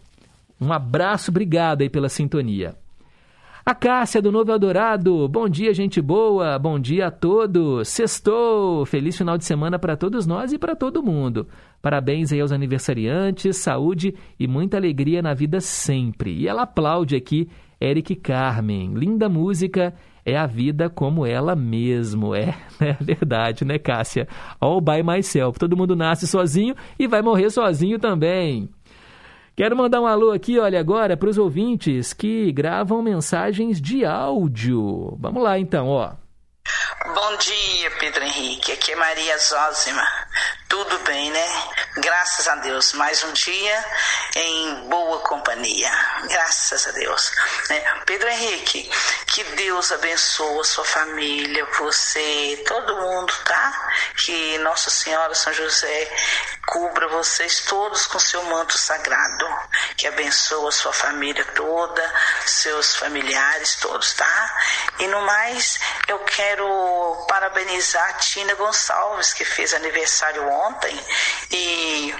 Um 0.59 0.71
abraço, 0.71 1.31
obrigado 1.31 1.81
aí 1.81 1.89
pela 1.89 2.09
sintonia. 2.09 2.75
A 3.65 3.73
Cássia 3.73 4.21
do 4.21 4.29
Novo 4.29 4.51
Eldorado, 4.51 5.25
bom 5.29 5.47
dia, 5.47 5.73
gente 5.73 6.01
boa, 6.01 6.59
bom 6.59 6.77
dia 6.77 7.07
a 7.07 7.11
todos. 7.11 7.87
Sextou, 7.87 8.85
feliz 8.85 9.17
final 9.17 9.37
de 9.37 9.45
semana 9.45 9.79
para 9.79 9.95
todos 9.95 10.27
nós 10.27 10.51
e 10.51 10.59
para 10.59 10.75
todo 10.75 11.01
mundo. 11.01 11.47
Parabéns 11.81 12.33
aí 12.33 12.41
aos 12.41 12.51
aniversariantes, 12.51 13.55
saúde 13.55 14.15
e 14.37 14.49
muita 14.49 14.75
alegria 14.75 15.21
na 15.21 15.33
vida 15.33 15.61
sempre. 15.61 16.33
E 16.33 16.45
ela 16.45 16.63
aplaude 16.63 17.15
aqui 17.15 17.47
Eric 17.79 18.17
Carmen. 18.17 18.95
Linda 18.95 19.29
música, 19.29 19.93
é 20.25 20.35
a 20.35 20.45
vida 20.45 20.89
como 20.89 21.25
ela 21.25 21.55
mesmo. 21.55 22.35
É, 22.35 22.53
é 22.81 22.97
verdade, 22.99 23.63
né, 23.63 23.79
Cássia? 23.79 24.27
All 24.59 24.81
by 24.81 25.01
myself. 25.01 25.57
Todo 25.57 25.77
mundo 25.77 25.95
nasce 25.95 26.27
sozinho 26.27 26.75
e 26.99 27.07
vai 27.07 27.21
morrer 27.21 27.49
sozinho 27.49 27.97
também. 27.97 28.67
Quero 29.55 29.77
mandar 29.77 30.01
um 30.01 30.07
alô 30.07 30.31
aqui, 30.31 30.57
olha, 30.57 30.79
agora 30.79 31.15
para 31.15 31.29
os 31.29 31.37
ouvintes 31.37 32.11
que 32.11 32.51
gravam 32.51 33.03
mensagens 33.03 33.79
de 33.79 34.03
áudio. 34.03 35.15
Vamos 35.19 35.43
lá 35.43 35.59
então, 35.59 35.89
ó. 35.89 36.13
Bom 37.05 37.37
dia, 37.37 37.91
Pedro 37.99 38.23
Henrique. 38.23 38.71
Aqui 38.71 38.93
é 38.93 38.95
Maria 38.95 39.37
Zózima. 39.37 40.01
Tudo 40.73 40.97
bem, 41.03 41.29
né? 41.29 41.47
Graças 41.97 42.47
a 42.47 42.55
Deus. 42.55 42.93
Mais 42.93 43.23
um 43.23 43.31
dia 43.33 43.85
em 44.35 44.89
boa 44.89 45.19
companhia. 45.19 45.91
Graças 46.23 46.87
a 46.87 46.91
Deus. 46.93 47.31
Né? 47.69 47.79
Pedro 48.07 48.27
Henrique, 48.27 48.89
que 49.27 49.43
Deus 49.43 49.91
abençoe 49.91 50.61
a 50.61 50.63
sua 50.63 50.83
família, 50.83 51.63
você, 51.77 52.63
todo 52.67 52.99
mundo, 52.99 53.31
tá? 53.45 53.91
Que 54.17 54.57
Nossa 54.57 54.89
Senhora 54.89 55.35
São 55.35 55.53
José 55.53 56.11
cubra 56.65 57.07
vocês 57.09 57.59
todos 57.65 58.07
com 58.07 58.17
seu 58.17 58.41
manto 58.45 58.75
sagrado. 58.75 59.45
Que 59.95 60.07
abençoe 60.07 60.69
a 60.69 60.71
sua 60.71 60.91
família 60.91 61.45
toda, 61.53 62.13
seus 62.47 62.95
familiares 62.95 63.75
todos, 63.75 64.13
tá? 64.13 64.57
E 64.97 65.05
no 65.05 65.21
mais, 65.21 65.79
eu 66.07 66.17
quero 66.19 67.25
parabenizar 67.27 68.09
a 68.09 68.13
Tina 68.13 68.55
Gonçalves, 68.55 69.33
que 69.33 69.45
fez 69.45 69.71
aniversário 69.75 70.49
ontem 70.49 70.62
ontem 70.63 70.99
e 71.51 72.13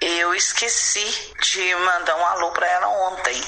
eu 0.00 0.34
esqueci 0.34 1.34
de 1.40 1.74
mandar 1.76 2.16
um 2.16 2.26
alô 2.26 2.50
para 2.50 2.66
ela 2.66 2.88
ontem, 2.88 3.40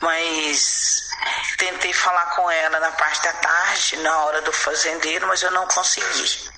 mas 0.00 1.08
tentei 1.56 1.92
falar 1.92 2.26
com 2.36 2.50
ela 2.50 2.78
na 2.78 2.92
parte 2.92 3.22
da 3.22 3.32
tarde, 3.32 3.96
na 3.96 4.18
hora 4.24 4.40
do 4.42 4.52
fazendeiro, 4.52 5.26
mas 5.26 5.42
eu 5.42 5.50
não 5.50 5.66
consegui. 5.66 6.50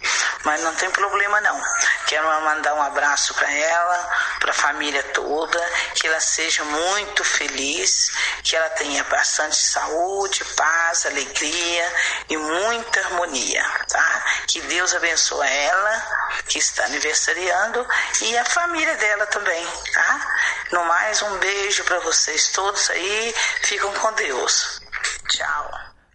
Mas 0.44 0.62
não 0.62 0.74
tem 0.74 0.90
problema 0.90 1.40
não. 1.40 1.60
Quero 2.06 2.26
mandar 2.42 2.74
um 2.74 2.82
abraço 2.82 3.34
para 3.34 3.50
ela, 3.50 4.10
para 4.38 4.50
a 4.50 4.54
família 4.54 5.02
toda, 5.14 5.60
que 5.94 6.06
ela 6.06 6.20
seja 6.20 6.64
muito 6.64 7.24
feliz, 7.24 8.10
que 8.42 8.56
ela 8.56 8.68
tenha 8.70 9.04
bastante 9.04 9.56
saúde, 9.56 10.44
paz, 10.56 11.06
alegria 11.06 11.94
e 12.28 12.36
muita 12.36 13.00
harmonia, 13.00 13.64
tá? 13.88 14.24
Que 14.46 14.60
Deus 14.62 14.94
abençoe 14.94 15.46
ela, 15.46 16.30
que 16.46 16.58
está 16.58 16.84
aniversariando, 16.84 17.86
e 18.22 18.38
a 18.38 18.44
família 18.44 18.96
dela 18.96 19.26
também, 19.26 19.66
tá? 19.92 20.36
No 20.72 20.84
mais, 20.84 21.22
um 21.22 21.38
beijo 21.38 21.84
para 21.84 22.00
vocês 22.00 22.48
todos 22.48 22.89
aí, 22.90 23.32
ficam 23.62 23.92
com 23.94 24.14
Deus. 24.14 24.80
Tchau. 25.28 25.70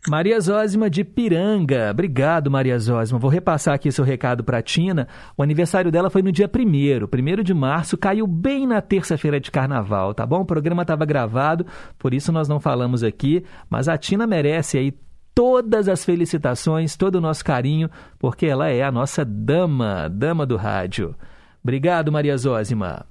Maria 0.08 0.40
Zózima 0.40 0.88
de 0.88 1.04
Piranga. 1.04 1.90
Obrigado, 1.90 2.52
Maria 2.52 2.78
Zózima. 2.78 3.18
Vou 3.18 3.30
repassar 3.30 3.74
aqui 3.74 3.92
seu 3.92 4.06
recado 4.06 4.44
para 4.44 4.62
Tina. 4.62 5.08
O 5.36 5.42
aniversário 5.42 5.92
dela 5.92 6.12
foi 6.12 6.22
no 6.22 6.32
dia 6.32 6.48
1 6.48 7.40
1 7.40 7.44
de 7.44 7.54
março, 7.56 7.98
caiu 7.98 8.28
bem 8.28 8.68
na 8.68 8.82
terça-feira 8.82 9.40
de 9.40 9.50
carnaval, 9.50 10.14
tá 10.14 10.24
bom? 10.24 10.42
O 10.42 10.46
programa 10.46 10.84
estava 10.84 11.06
gravado, 11.06 11.66
por 11.98 12.14
isso 12.14 12.32
nós 12.32 12.48
não 12.48 12.60
falamos 12.60 13.04
aqui, 13.04 13.44
mas 13.68 13.88
a 13.88 13.98
Tina 13.98 14.28
merece 14.28 14.78
aí 14.78 14.94
todas 15.34 15.90
as 15.90 16.06
felicitações, 16.06 16.96
todo 16.96 17.16
o 17.16 17.22
nosso 17.22 17.44
carinho, 17.44 17.90
porque 18.20 18.46
ela 18.46 18.70
é 18.70 18.84
a 18.84 18.92
nossa 18.92 19.26
dama, 19.26 20.08
dama 20.08 20.46
do 20.46 20.56
rádio. 20.56 21.16
Obrigado, 21.64 22.12
Maria 22.12 22.38
Zózima. 22.38 23.08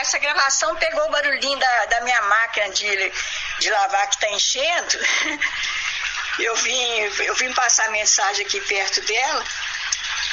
Essa 0.00 0.18
gravação 0.18 0.74
pegou 0.76 1.04
o 1.06 1.10
barulhinho 1.10 1.58
da, 1.58 1.86
da 1.86 2.00
minha 2.02 2.20
máquina 2.22 2.70
de, 2.70 3.12
de 3.60 3.70
lavar 3.70 4.06
que 4.08 4.14
está 4.16 4.28
enchendo. 4.30 4.98
Eu 6.38 6.54
vim, 6.56 6.98
eu 7.24 7.34
vim 7.34 7.50
passar 7.54 7.90
mensagem 7.90 8.44
aqui 8.44 8.60
perto 8.60 9.00
dela, 9.06 9.42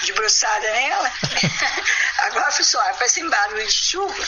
debruçada 0.06 0.72
nela. 0.72 1.10
Agora, 2.28 2.52
pessoal, 2.52 2.94
faz 2.96 3.14
sem 3.14 3.30
barulho 3.30 3.66
de 3.66 3.72
chuva. 3.72 4.24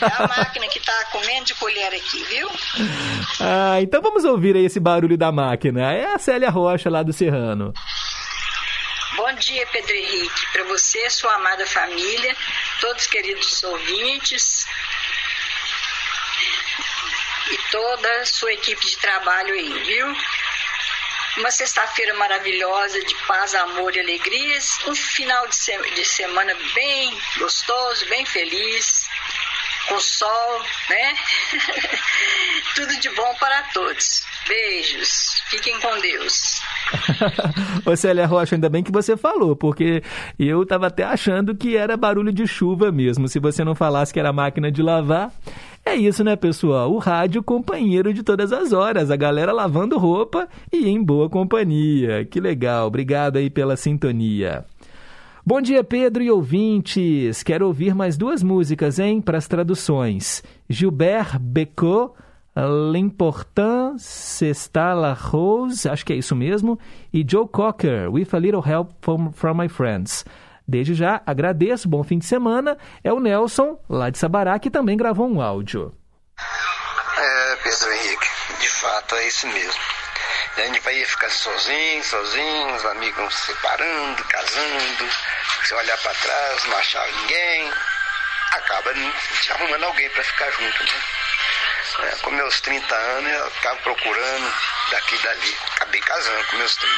É 0.00 0.22
a 0.22 0.28
máquina 0.28 0.68
que 0.68 0.78
está 0.78 1.04
comendo 1.06 1.46
de 1.46 1.54
colher 1.54 1.92
aqui, 1.92 2.22
viu? 2.26 2.48
Ah, 3.40 3.80
então 3.80 4.00
vamos 4.00 4.24
ouvir 4.24 4.54
aí 4.54 4.64
esse 4.64 4.78
barulho 4.78 5.18
da 5.18 5.32
máquina. 5.32 5.92
É 5.92 6.14
a 6.14 6.18
Célia 6.18 6.50
Rocha 6.50 6.88
lá 6.88 7.02
do 7.02 7.12
Serrano. 7.12 7.72
Bom 9.16 9.32
dia, 9.32 9.66
Pedro 9.68 9.94
Henrique. 9.94 10.46
Para 10.52 10.64
você, 10.64 11.08
sua 11.08 11.36
amada 11.36 11.66
família, 11.66 12.36
todos 12.80 13.04
os 13.04 13.08
queridos 13.08 13.62
ouvintes 13.62 14.66
e 17.50 17.58
toda 17.70 18.20
a 18.20 18.26
sua 18.26 18.52
equipe 18.52 18.84
de 18.84 18.98
trabalho 18.98 19.54
aí, 19.54 19.72
viu? 19.84 20.06
Uma 21.38 21.50
sexta-feira 21.50 22.12
maravilhosa 22.12 23.02
de 23.02 23.14
paz, 23.26 23.54
amor 23.54 23.96
e 23.96 24.00
alegrias. 24.00 24.78
Um 24.86 24.94
final 24.94 25.48
de, 25.48 25.56
se 25.56 25.74
de 25.94 26.04
semana 26.04 26.54
bem 26.74 27.18
gostoso, 27.38 28.06
bem 28.10 28.26
feliz, 28.26 29.08
com 29.88 29.98
sol, 29.98 30.62
né? 30.90 31.14
Tudo 32.74 33.00
de 33.00 33.08
bom 33.10 33.34
para 33.36 33.62
todos. 33.72 34.26
Beijos. 34.48 35.36
Fiquem 35.50 35.78
com 35.80 36.00
Deus. 36.00 36.60
Ô 37.86 37.96
Célia 37.96 38.26
Rocha, 38.26 38.56
ainda 38.56 38.68
bem 38.68 38.82
que 38.82 38.92
você 38.92 39.16
falou, 39.16 39.56
porque 39.56 40.02
eu 40.38 40.62
estava 40.62 40.86
até 40.88 41.04
achando 41.04 41.54
que 41.54 41.76
era 41.76 41.96
barulho 41.96 42.32
de 42.32 42.46
chuva 42.46 42.90
mesmo. 42.92 43.28
Se 43.28 43.38
você 43.38 43.64
não 43.64 43.74
falasse 43.74 44.12
que 44.12 44.20
era 44.20 44.32
máquina 44.32 44.70
de 44.70 44.82
lavar, 44.82 45.32
é 45.84 45.94
isso, 45.94 46.24
né, 46.24 46.34
pessoal? 46.34 46.92
O 46.92 46.98
rádio 46.98 47.42
companheiro 47.42 48.12
de 48.12 48.22
todas 48.22 48.52
as 48.52 48.72
horas, 48.72 49.10
a 49.10 49.16
galera 49.16 49.52
lavando 49.52 49.98
roupa 49.98 50.48
e 50.72 50.88
em 50.88 51.02
boa 51.02 51.30
companhia. 51.30 52.24
Que 52.24 52.40
legal, 52.40 52.88
obrigado 52.88 53.36
aí 53.36 53.48
pela 53.48 53.76
sintonia. 53.76 54.64
Bom 55.48 55.60
dia, 55.60 55.84
Pedro 55.84 56.24
e 56.24 56.30
ouvintes. 56.30 57.44
Quero 57.44 57.68
ouvir 57.68 57.94
mais 57.94 58.16
duas 58.16 58.42
músicas, 58.42 58.98
hein, 58.98 59.20
para 59.20 59.38
as 59.38 59.46
traduções. 59.46 60.42
Gilbert 60.68 61.38
Becot, 61.38 62.14
L'important, 62.56 63.96
c'est 63.98 64.54
la 64.74 65.12
rose, 65.12 65.86
acho 65.86 66.06
que 66.06 66.14
é 66.14 66.16
isso 66.16 66.34
mesmo, 66.34 66.78
e 67.12 67.22
Joe 67.28 67.46
Cocker, 67.46 68.10
With 68.10 68.28
a 68.32 68.38
Little 68.38 68.62
Help 68.66 68.92
from, 69.02 69.30
from 69.32 69.54
My 69.58 69.68
Friends. 69.68 70.24
Desde 70.66 70.94
já, 70.94 71.20
agradeço, 71.26 71.86
bom 71.86 72.02
fim 72.02 72.18
de 72.18 72.24
semana. 72.24 72.78
É 73.04 73.12
o 73.12 73.20
Nelson, 73.20 73.78
lá 73.88 74.08
de 74.08 74.16
Sabará, 74.16 74.58
que 74.58 74.70
também 74.70 74.96
gravou 74.96 75.28
um 75.28 75.42
áudio. 75.42 75.94
É, 77.18 77.56
Pedro 77.56 77.92
Henrique, 77.92 78.26
de 78.58 78.68
fato, 78.68 79.14
é 79.16 79.28
isso 79.28 79.46
mesmo. 79.48 79.80
A 80.56 80.60
gente 80.62 80.80
vai 80.80 81.04
ficar 81.04 81.28
sozinho, 81.28 82.02
sozinho, 82.02 82.74
os 82.74 82.84
amigos 82.86 83.34
se 83.34 83.52
separando, 83.52 84.24
casando, 84.24 85.10
se 85.62 85.74
olhar 85.74 85.98
para 85.98 86.14
trás, 86.14 86.64
não 86.64 86.76
achar 86.78 87.06
ninguém, 87.20 87.70
acaba 88.52 88.94
se 88.94 89.52
arrumando 89.52 89.84
alguém 89.84 90.08
para 90.08 90.24
ficar 90.24 90.50
junto, 90.52 90.84
né? 90.84 91.00
É, 91.98 92.16
com 92.22 92.30
meus 92.30 92.60
30 92.60 92.94
anos, 92.94 93.32
eu 93.32 93.48
estava 93.48 93.76
procurando 93.76 94.54
daqui 94.90 95.14
e 95.14 95.18
dali. 95.18 95.56
Acabei 95.74 96.00
casando 96.00 96.44
com 96.48 96.56
meus 96.56 96.76
30. 96.76 96.94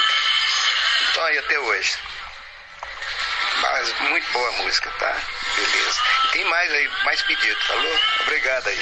Então 1.11 1.24
aí 1.24 1.38
até 1.38 1.59
hoje. 1.59 1.99
Mas 3.63 4.11
muito 4.11 4.33
boa 4.33 4.53
música, 4.65 4.91
tá? 4.99 5.17
Beleza. 5.57 6.01
E 6.25 6.33
tem 6.33 6.45
mais 6.49 6.71
aí, 6.71 6.89
mais 7.05 7.23
pedido, 7.23 7.57
falou? 7.67 7.93
Obrigado 8.23 8.69
aí. 8.69 8.79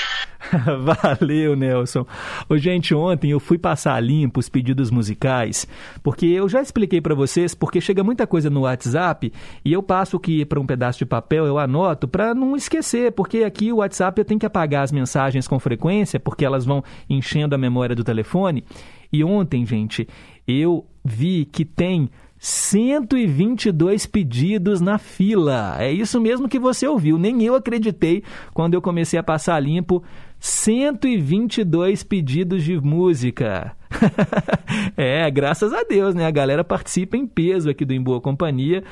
Valeu, 1.18 1.56
Nelson. 1.56 2.06
Ô, 2.48 2.56
gente, 2.56 2.94
ontem 2.94 3.30
eu 3.30 3.40
fui 3.40 3.58
passar 3.58 3.98
limpo 4.00 4.40
os 4.40 4.48
pedidos 4.48 4.90
musicais, 4.90 5.66
porque 6.02 6.26
eu 6.26 6.48
já 6.48 6.60
expliquei 6.60 7.00
para 7.00 7.14
vocês, 7.14 7.54
porque 7.54 7.80
chega 7.80 8.04
muita 8.04 8.26
coisa 8.26 8.50
no 8.50 8.60
WhatsApp 8.60 9.32
e 9.64 9.72
eu 9.72 9.82
passo 9.82 10.18
que 10.18 10.44
para 10.44 10.60
um 10.60 10.66
pedaço 10.66 10.98
de 10.98 11.06
papel 11.06 11.46
eu 11.46 11.58
anoto 11.58 12.06
para 12.06 12.34
não 12.34 12.56
esquecer, 12.56 13.12
porque 13.12 13.44
aqui 13.44 13.72
o 13.72 13.76
WhatsApp 13.76 14.20
eu 14.20 14.24
tenho 14.24 14.40
que 14.40 14.46
apagar 14.46 14.84
as 14.84 14.92
mensagens 14.92 15.48
com 15.48 15.58
frequência, 15.58 16.20
porque 16.20 16.44
elas 16.44 16.64
vão 16.64 16.84
enchendo 17.08 17.54
a 17.54 17.58
memória 17.58 17.96
do 17.96 18.04
telefone. 18.04 18.64
E 19.12 19.24
ontem, 19.24 19.64
gente, 19.64 20.06
eu 20.46 20.86
vi 21.04 21.44
que 21.44 21.64
tem 21.64 22.10
122 22.46 24.06
pedidos 24.06 24.80
na 24.80 24.98
fila. 24.98 25.74
É 25.80 25.90
isso 25.90 26.20
mesmo 26.20 26.48
que 26.48 26.60
você 26.60 26.86
ouviu. 26.86 27.18
Nem 27.18 27.42
eu 27.42 27.56
acreditei 27.56 28.22
quando 28.54 28.74
eu 28.74 28.80
comecei 28.80 29.18
a 29.18 29.22
passar 29.22 29.58
limpo 29.58 30.00
122 30.38 32.04
pedidos 32.04 32.62
de 32.62 32.80
música. 32.80 33.74
é, 34.96 35.28
graças 35.28 35.72
a 35.72 35.82
Deus, 35.82 36.14
né? 36.14 36.24
A 36.24 36.30
galera 36.30 36.62
participa 36.62 37.16
em 37.16 37.26
peso 37.26 37.68
aqui 37.68 37.84
do 37.84 37.92
Em 37.92 38.00
Boa 38.00 38.20
Companhia. 38.20 38.84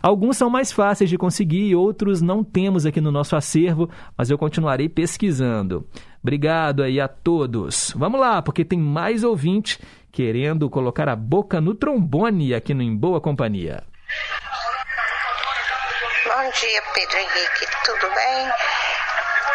Alguns 0.00 0.36
são 0.36 0.48
mais 0.48 0.70
fáceis 0.70 1.10
de 1.10 1.18
conseguir, 1.18 1.74
outros 1.74 2.22
não 2.22 2.44
temos 2.44 2.86
aqui 2.86 3.00
no 3.00 3.10
nosso 3.10 3.34
acervo, 3.34 3.90
mas 4.16 4.30
eu 4.30 4.38
continuarei 4.38 4.88
pesquisando. 4.88 5.84
Obrigado 6.22 6.82
aí 6.82 7.00
a 7.00 7.08
todos. 7.08 7.92
Vamos 7.96 8.20
lá, 8.20 8.40
porque 8.40 8.64
tem 8.64 8.78
mais 8.78 9.24
ouvinte 9.24 9.80
querendo 10.12 10.68
colocar 10.68 11.08
a 11.08 11.16
boca 11.16 11.60
no 11.60 11.74
trombone 11.74 12.54
aqui 12.54 12.74
no 12.74 12.82
Em 12.82 12.96
Boa 12.96 13.20
Companhia. 13.20 13.82
Bom 16.26 16.50
dia, 16.50 16.82
Pedro 16.94 17.18
Henrique. 17.18 17.66
Tudo 17.84 18.14
bem? 18.14 18.50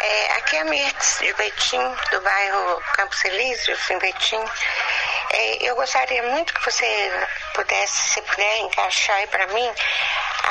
É, 0.01 0.33
aqui 0.37 0.57
é 0.57 0.61
a 0.61 0.65
Mirtz 0.65 1.19
de 1.19 1.33
Betim, 1.33 1.81
do 2.11 2.21
bairro 2.21 2.81
Campos 2.93 3.25
Elíseos, 3.25 3.89
em 3.89 3.99
Betim. 3.99 4.43
É, 5.31 5.69
eu 5.69 5.75
gostaria 5.75 6.21
muito 6.23 6.53
que 6.53 6.63
você 6.63 7.11
pudesse, 7.53 8.13
se 8.13 8.21
puder, 8.21 8.57
encaixar 8.59 9.15
aí 9.17 9.27
para 9.27 9.47
mim 9.47 9.71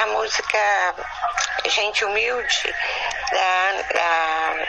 a 0.03 0.07
música 0.07 0.59
Gente 1.67 2.05
Humilde 2.05 2.75
da. 3.31 3.83
da... 3.93 4.67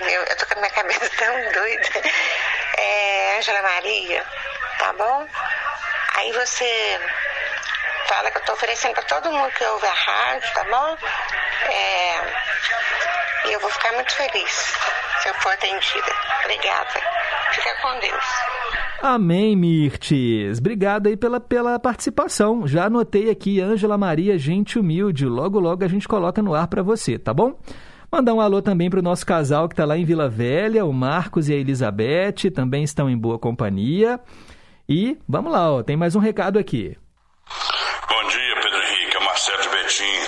Meu, 0.00 0.22
eu 0.22 0.36
tô 0.36 0.46
com 0.46 0.54
a 0.54 0.56
minha 0.56 0.70
cabeça 0.70 1.10
tão 1.18 1.34
doida. 1.52 2.10
É 2.76 3.38
Angela 3.38 3.62
Maria, 3.62 4.24
tá 4.78 4.92
bom? 4.92 5.26
Aí 6.16 6.32
você 6.32 7.00
fala 8.06 8.30
que 8.30 8.38
eu 8.38 8.44
tô 8.44 8.52
oferecendo 8.52 8.94
para 8.94 9.02
todo 9.04 9.30
mundo 9.32 9.50
que 9.52 9.64
ouve 9.64 9.86
a 9.86 9.92
rádio, 9.92 10.54
tá 10.54 10.64
bom? 10.64 10.96
É, 11.70 13.48
e 13.48 13.52
eu 13.52 13.60
vou 13.60 13.70
ficar 13.70 13.92
muito 13.92 14.12
feliz 14.14 14.74
se 15.20 15.28
eu 15.28 15.34
for 15.34 15.52
atendida. 15.52 16.12
Obrigada. 16.44 17.00
Fica 17.52 17.74
com 17.82 17.98
Deus. 18.00 18.24
Amém, 19.02 19.56
Mirtes. 19.56 20.58
Obrigado 20.58 21.06
aí 21.06 21.16
pela, 21.16 21.40
pela 21.40 21.78
participação. 21.78 22.66
Já 22.66 22.86
anotei 22.86 23.30
aqui, 23.30 23.60
Ângela 23.60 23.96
Maria, 23.98 24.38
gente 24.38 24.78
humilde. 24.78 25.24
Logo, 25.24 25.60
logo 25.60 25.84
a 25.84 25.88
gente 25.88 26.08
coloca 26.08 26.42
no 26.42 26.54
ar 26.54 26.66
para 26.66 26.82
você, 26.82 27.18
tá 27.18 27.32
bom? 27.32 27.54
Mandar 28.10 28.32
um 28.32 28.40
alô 28.40 28.62
também 28.62 28.88
para 28.88 29.00
o 29.00 29.02
nosso 29.02 29.26
casal 29.26 29.68
que 29.68 29.74
está 29.74 29.84
lá 29.84 29.98
em 29.98 30.04
Vila 30.04 30.30
Velha, 30.30 30.84
o 30.86 30.92
Marcos 30.92 31.50
e 31.50 31.52
a 31.52 31.56
Elizabeth, 31.56 32.50
também 32.54 32.82
estão 32.82 33.08
em 33.10 33.16
boa 33.16 33.38
companhia. 33.38 34.18
E 34.88 35.18
vamos 35.28 35.52
lá, 35.52 35.70
ó, 35.70 35.82
tem 35.82 35.94
mais 35.94 36.16
um 36.16 36.18
recado 36.18 36.58
aqui. 36.58 36.96
Bom 38.08 38.28
dia, 38.28 38.54
Pedro 38.62 38.78
Henrique, 38.78 39.16
é 39.16 39.24
Marcelo 39.24 39.62
de 39.62 39.68
Betim. 39.68 40.27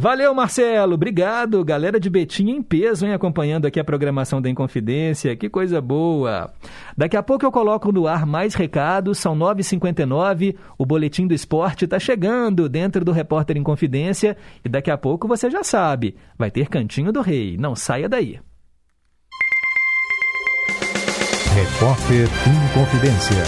Valeu, 0.00 0.34
Marcelo. 0.34 0.94
Obrigado. 0.94 1.62
Galera 1.62 2.00
de 2.00 2.08
Betim 2.08 2.48
em 2.48 2.62
peso, 2.62 3.04
hein, 3.04 3.12
acompanhando 3.12 3.66
aqui 3.66 3.78
a 3.78 3.84
programação 3.84 4.40
da 4.40 4.48
Inconfidência. 4.48 5.36
Que 5.36 5.50
coisa 5.50 5.78
boa. 5.78 6.50
Daqui 6.96 7.18
a 7.18 7.22
pouco 7.22 7.44
eu 7.44 7.52
coloco 7.52 7.92
no 7.92 8.06
ar 8.06 8.24
mais 8.24 8.54
recados. 8.54 9.18
São 9.18 9.36
9h59. 9.36 10.56
O 10.78 10.86
Boletim 10.86 11.26
do 11.26 11.34
Esporte 11.34 11.84
está 11.84 11.98
chegando 11.98 12.66
dentro 12.66 13.04
do 13.04 13.12
Repórter 13.12 13.58
Inconfidência. 13.58 14.38
E 14.64 14.70
daqui 14.70 14.90
a 14.90 14.96
pouco 14.96 15.28
você 15.28 15.50
já 15.50 15.62
sabe, 15.62 16.16
vai 16.38 16.50
ter 16.50 16.70
Cantinho 16.70 17.12
do 17.12 17.20
Rei. 17.20 17.58
Não 17.58 17.76
saia 17.76 18.08
daí. 18.08 18.40
Repórter 21.54 22.26
Inconfidência. 22.72 23.42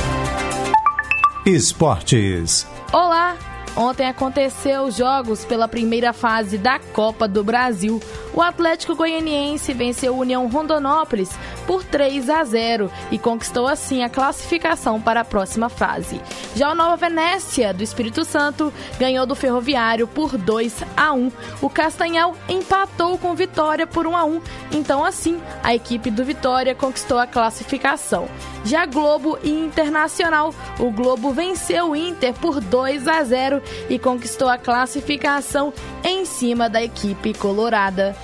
Esportes. 1.47 2.69
Olá! 2.93 3.52
Ontem 3.77 4.07
aconteceu 4.07 4.83
os 4.83 4.97
jogos 4.97 5.45
pela 5.47 5.67
primeira 5.67 6.13
fase 6.13 6.59
da 6.59 6.79
Copa 6.79 7.27
do 7.27 7.43
Brasil. 7.43 8.01
O 8.35 8.41
Atlético 8.41 8.97
Goianiense 8.97 9.75
venceu 9.75 10.15
o 10.15 10.21
União 10.21 10.49
Rondonópolis 10.49 11.31
por 11.67 11.85
3 11.85 12.31
a 12.31 12.43
0 12.43 12.91
e 13.11 13.19
conquistou 13.19 13.69
assim 13.69 14.03
a 14.03 14.09
classificação 14.09 15.01
para 15.01 15.21
a 15.21 15.25
próxima 15.25 15.69
fase. 15.69 16.21
Já 16.57 16.71
o 16.71 16.75
Nova 16.75 16.97
Venécia 16.97 17.75
do 17.75 17.83
Espírito 17.83 18.25
Santo 18.25 18.73
ganhou 18.99 19.27
do 19.27 19.35
Ferroviário 19.35 20.07
por 20.07 20.39
2 20.39 20.83
a 20.97 21.13
1. 21.13 21.31
O 21.61 21.69
Castanhal 21.69 22.35
empatou 22.49 23.19
com 23.19 23.35
Vitória 23.35 23.87
por 23.87 24.07
1 24.07 24.17
a 24.17 24.25
1. 24.25 24.41
Então 24.73 25.05
assim, 25.05 25.41
a 25.63 25.75
equipe 25.75 26.11
do 26.11 26.25
Vitória 26.25 26.75
conquistou 26.75 27.19
a 27.19 27.27
classificação. 27.27 28.29
Já 28.65 28.87
Globo 28.87 29.39
e 29.43 29.51
Internacional, 29.51 30.55
o 30.79 30.91
Globo 30.91 31.33
venceu 31.33 31.91
o 31.91 31.97
Inter 31.97 32.33
por 32.35 32.61
2 32.61 33.09
a 33.09 33.23
0 33.23 33.63
e 33.91 33.99
conquistou 33.99 34.49
a 34.49 34.57
classificação 34.57 35.73
em 36.05 36.25
cima 36.25 36.69
da 36.69 36.83
equipe 36.83 37.35
colorada. 37.35 38.17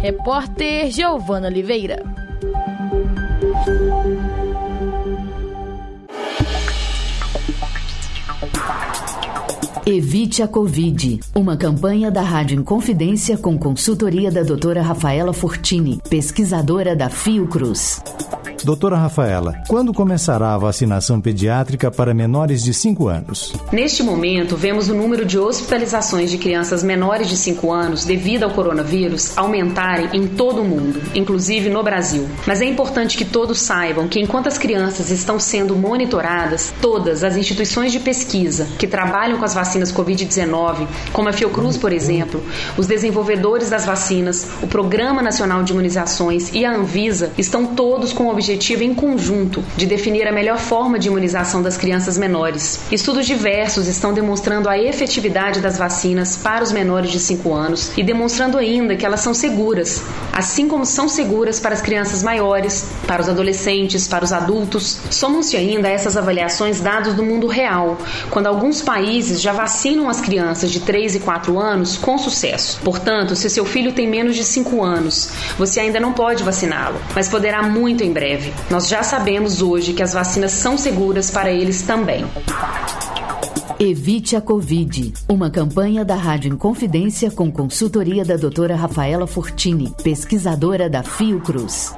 Repórter 0.00 0.90
Giovana 0.90 1.46
Oliveira. 1.46 2.02
Evite 9.84 10.42
a 10.42 10.48
Covid. 10.48 11.20
Uma 11.34 11.56
campanha 11.56 12.10
da 12.10 12.22
Rádio 12.22 12.58
Inconfidência 12.58 13.36
com 13.36 13.58
consultoria 13.58 14.30
da 14.30 14.42
doutora 14.42 14.80
Rafaela 14.80 15.32
Fortini, 15.32 16.00
pesquisadora 16.08 16.94
da 16.94 17.08
Fiocruz. 17.08 18.00
Doutora 18.64 18.96
Rafaela, 18.96 19.60
quando 19.66 19.92
começará 19.92 20.54
a 20.54 20.58
vacinação 20.58 21.20
pediátrica 21.20 21.90
para 21.90 22.14
menores 22.14 22.62
de 22.62 22.72
5 22.72 23.08
anos? 23.08 23.52
Neste 23.72 24.04
momento, 24.04 24.56
vemos 24.56 24.88
o 24.88 24.94
número 24.94 25.24
de 25.24 25.36
hospitalizações 25.36 26.30
de 26.30 26.38
crianças 26.38 26.82
menores 26.82 27.28
de 27.28 27.36
5 27.36 27.72
anos 27.72 28.04
devido 28.04 28.44
ao 28.44 28.50
coronavírus 28.50 29.36
aumentarem 29.36 30.10
em 30.12 30.28
todo 30.28 30.62
o 30.62 30.64
mundo, 30.64 31.02
inclusive 31.12 31.68
no 31.68 31.82
Brasil. 31.82 32.28
Mas 32.46 32.60
é 32.60 32.64
importante 32.64 33.16
que 33.16 33.24
todos 33.24 33.58
saibam 33.58 34.06
que 34.06 34.20
enquanto 34.20 34.46
as 34.46 34.58
crianças 34.58 35.10
estão 35.10 35.40
sendo 35.40 35.74
monitoradas, 35.74 36.72
todas 36.80 37.24
as 37.24 37.36
instituições 37.36 37.90
de 37.90 37.98
pesquisa 37.98 38.68
que 38.78 38.86
trabalham 38.86 39.38
com 39.38 39.44
as 39.44 39.54
vacinas 39.54 39.92
Covid-19, 39.92 40.86
como 41.12 41.28
a 41.28 41.32
Fiocruz, 41.32 41.76
por 41.76 41.92
exemplo, 41.92 42.40
os 42.78 42.86
desenvolvedores 42.86 43.70
das 43.70 43.84
vacinas, 43.84 44.46
o 44.62 44.68
Programa 44.68 45.20
Nacional 45.20 45.64
de 45.64 45.72
Imunizações 45.72 46.52
e 46.54 46.64
a 46.64 46.72
Anvisa, 46.72 47.32
estão 47.36 47.66
todos 47.66 48.12
com 48.12 48.24
o 48.24 48.30
objetivo 48.30 48.51
objetivo 48.52 48.82
em 48.82 48.94
conjunto 48.94 49.64
de 49.76 49.86
definir 49.86 50.28
a 50.28 50.32
melhor 50.32 50.58
forma 50.58 50.98
de 50.98 51.08
imunização 51.08 51.62
das 51.62 51.78
crianças 51.78 52.18
menores. 52.18 52.80
Estudos 52.92 53.26
diversos 53.26 53.88
estão 53.88 54.12
demonstrando 54.12 54.68
a 54.68 54.78
efetividade 54.78 55.60
das 55.60 55.78
vacinas 55.78 56.36
para 56.36 56.62
os 56.62 56.70
menores 56.70 57.10
de 57.10 57.18
5 57.18 57.54
anos 57.54 57.92
e 57.96 58.02
demonstrando 58.02 58.58
ainda 58.58 58.94
que 58.94 59.06
elas 59.06 59.20
são 59.20 59.32
seguras, 59.32 60.02
assim 60.32 60.68
como 60.68 60.84
são 60.84 61.08
seguras 61.08 61.58
para 61.58 61.74
as 61.74 61.80
crianças 61.80 62.22
maiores, 62.22 62.86
para 63.06 63.22
os 63.22 63.28
adolescentes, 63.28 64.06
para 64.06 64.24
os 64.24 64.32
adultos. 64.32 64.98
Somam-se 65.10 65.56
ainda 65.56 65.88
a 65.88 65.90
essas 65.90 66.16
avaliações 66.16 66.80
dados 66.80 67.14
do 67.14 67.22
mundo 67.22 67.46
real, 67.46 67.96
quando 68.30 68.48
alguns 68.48 68.82
países 68.82 69.40
já 69.40 69.52
vacinam 69.52 70.10
as 70.10 70.20
crianças 70.20 70.70
de 70.70 70.80
3 70.80 71.16
e 71.16 71.20
4 71.20 71.58
anos 71.58 71.96
com 71.96 72.18
sucesso. 72.18 72.80
Portanto, 72.84 73.34
se 73.34 73.48
seu 73.48 73.64
filho 73.64 73.92
tem 73.92 74.06
menos 74.06 74.36
de 74.36 74.44
5 74.44 74.82
anos, 74.82 75.30
você 75.56 75.80
ainda 75.80 75.98
não 75.98 76.12
pode 76.12 76.42
vaciná-lo, 76.42 77.00
mas 77.14 77.30
poderá 77.30 77.62
muito 77.62 78.04
em 78.04 78.12
breve. 78.12 78.41
Nós 78.70 78.88
já 78.88 79.02
sabemos 79.02 79.62
hoje 79.62 79.92
que 79.92 80.02
as 80.02 80.14
vacinas 80.14 80.52
são 80.52 80.78
seguras 80.78 81.30
para 81.30 81.50
eles 81.50 81.82
também. 81.82 82.24
Evite 83.78 84.36
a 84.36 84.40
Covid. 84.40 85.12
Uma 85.28 85.50
campanha 85.50 86.04
da 86.04 86.14
Rádio 86.14 86.52
Inconfidência 86.52 87.30
com 87.30 87.50
consultoria 87.50 88.24
da 88.24 88.36
doutora 88.36 88.76
Rafaela 88.76 89.26
Fortini, 89.26 89.92
pesquisadora 90.02 90.88
da 90.88 91.02
Fiocruz. 91.02 91.92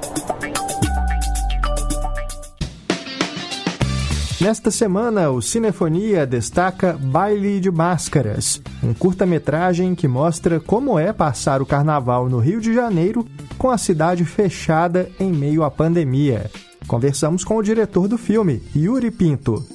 Nesta 4.39 4.69
semana, 4.69 5.29
o 5.29 5.41
Cinefonia 5.41 6.27
destaca 6.27 6.97
Baile 6.99 7.61
de 7.61 7.71
Máscaras, 7.71 8.61
um 8.83 8.93
curta-metragem 8.93 9.95
que 9.95 10.09
mostra 10.09 10.59
como 10.59 10.99
é 10.99 11.13
passar 11.13 11.61
o 11.61 11.65
carnaval 11.65 12.27
no 12.27 12.39
Rio 12.39 12.59
de 12.59 12.73
Janeiro 12.73 13.25
com 13.57 13.69
a 13.69 13.77
cidade 13.77 14.25
fechada 14.25 15.09
em 15.17 15.31
meio 15.31 15.63
à 15.63 15.71
pandemia. 15.71 16.51
Conversamos 16.85 17.45
com 17.45 17.55
o 17.55 17.63
diretor 17.63 18.09
do 18.09 18.17
filme, 18.17 18.61
Yuri 18.75 19.09
Pinto. 19.09 19.65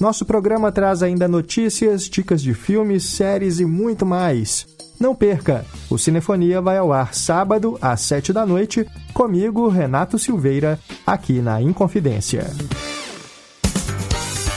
Nosso 0.00 0.24
programa 0.24 0.70
traz 0.70 1.02
ainda 1.02 1.26
notícias, 1.26 2.08
dicas 2.08 2.40
de 2.40 2.54
filmes, 2.54 3.02
séries 3.02 3.58
e 3.58 3.64
muito 3.64 4.06
mais. 4.06 4.64
Não 4.98 5.12
perca! 5.12 5.66
O 5.90 5.98
Cinefonia 5.98 6.60
vai 6.60 6.78
ao 6.78 6.92
ar 6.92 7.14
sábado 7.14 7.76
às 7.82 8.00
sete 8.02 8.32
da 8.32 8.46
noite, 8.46 8.86
comigo, 9.12 9.66
Renato 9.66 10.20
Silveira, 10.20 10.78
aqui 11.04 11.40
na 11.42 11.60
Inconfidência. 11.60 12.46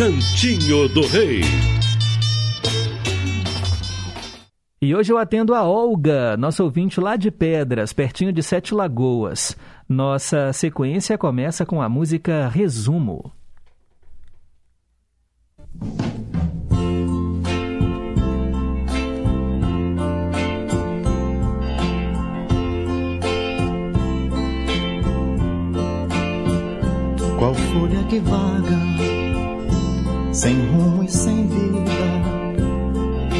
Cantinho 0.00 0.88
do 0.88 1.06
Rei. 1.08 1.42
E 4.80 4.94
hoje 4.94 5.12
eu 5.12 5.18
atendo 5.18 5.54
a 5.54 5.62
Olga, 5.62 6.38
nossa 6.38 6.64
ouvinte 6.64 6.98
lá 6.98 7.16
de 7.16 7.30
Pedras, 7.30 7.92
pertinho 7.92 8.32
de 8.32 8.42
Sete 8.42 8.74
Lagoas. 8.74 9.54
Nossa 9.86 10.54
sequência 10.54 11.18
começa 11.18 11.66
com 11.66 11.82
a 11.82 11.88
música 11.90 12.48
Resumo. 12.48 13.30
Qual 27.38 27.54
folha 27.54 28.02
que 28.08 28.18
vaga, 28.20 28.78
sem 30.32 30.54
rumo 30.70 31.02
e 31.02 31.08
sem 31.08 31.46
vida, 31.46 31.82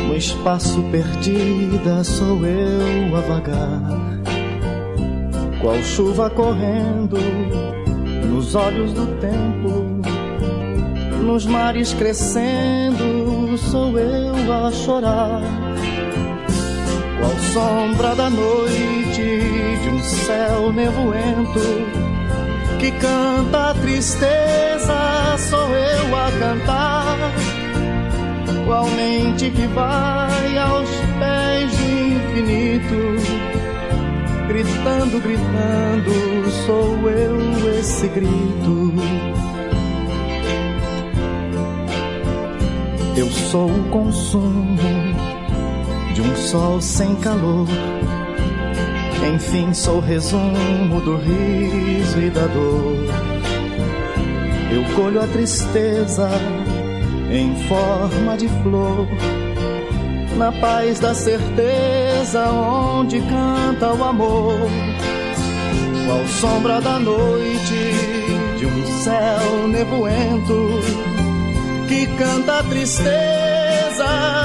no 0.08 0.16
espaço 0.16 0.82
perdida 0.90 2.02
sou 2.02 2.44
eu 2.44 3.16
a 3.16 3.20
vagar. 3.20 4.20
Qual 5.60 5.76
chuva 5.82 6.30
correndo 6.30 7.16
nos 8.26 8.54
olhos 8.54 8.92
do 8.92 9.06
tempo, 9.18 10.00
nos 11.22 11.46
mares 11.46 11.92
crescendo, 11.94 13.56
sou 13.58 13.98
eu 13.98 14.52
a 14.52 14.72
chorar. 14.72 15.42
Qual 17.20 17.38
sombra 17.52 18.16
da 18.16 18.30
noite 18.30 19.22
de 19.82 19.88
um 19.90 20.02
céu 20.02 20.72
nevoento 20.72 22.19
que 22.80 22.90
canta 22.92 23.70
a 23.70 23.74
tristeza, 23.74 25.36
sou 25.38 25.68
eu 25.68 26.16
a 26.16 26.32
cantar. 26.32 27.16
Qual 28.66 28.86
mente 28.86 29.50
que 29.50 29.66
vai 29.66 30.58
aos 30.58 30.88
pés 31.18 31.76
do 31.76 31.84
infinito 32.14 33.50
gritando, 34.48 35.20
gritando, 35.20 36.50
sou 36.66 37.08
eu 37.08 37.78
esse 37.78 38.08
grito. 38.08 38.92
Eu 43.16 43.30
sou 43.30 43.70
o 43.70 43.84
consumo 43.90 44.76
de 46.14 46.22
um 46.22 46.36
sol 46.36 46.80
sem 46.80 47.14
calor. 47.16 47.68
Enfim, 49.28 49.72
sou 49.74 50.00
resumo 50.00 51.00
do 51.00 51.16
riso 51.16 52.20
e 52.20 52.30
da 52.30 52.46
dor. 52.46 53.06
Eu 54.72 54.84
colho 54.94 55.22
a 55.22 55.26
tristeza 55.26 56.30
em 57.30 57.54
forma 57.68 58.36
de 58.36 58.48
flor 58.62 59.06
na 60.36 60.52
paz 60.52 60.98
da 60.98 61.14
certeza 61.14 62.48
onde 62.50 63.20
canta 63.20 63.92
o 63.92 64.04
amor. 64.04 64.58
Qual 66.06 66.26
sombra 66.26 66.80
da 66.80 66.98
noite 66.98 67.92
de 68.58 68.66
um 68.66 68.86
céu 69.02 69.68
nevoento 69.68 70.80
que 71.88 72.06
canta 72.16 72.60
a 72.60 72.62
tristeza, 72.62 73.12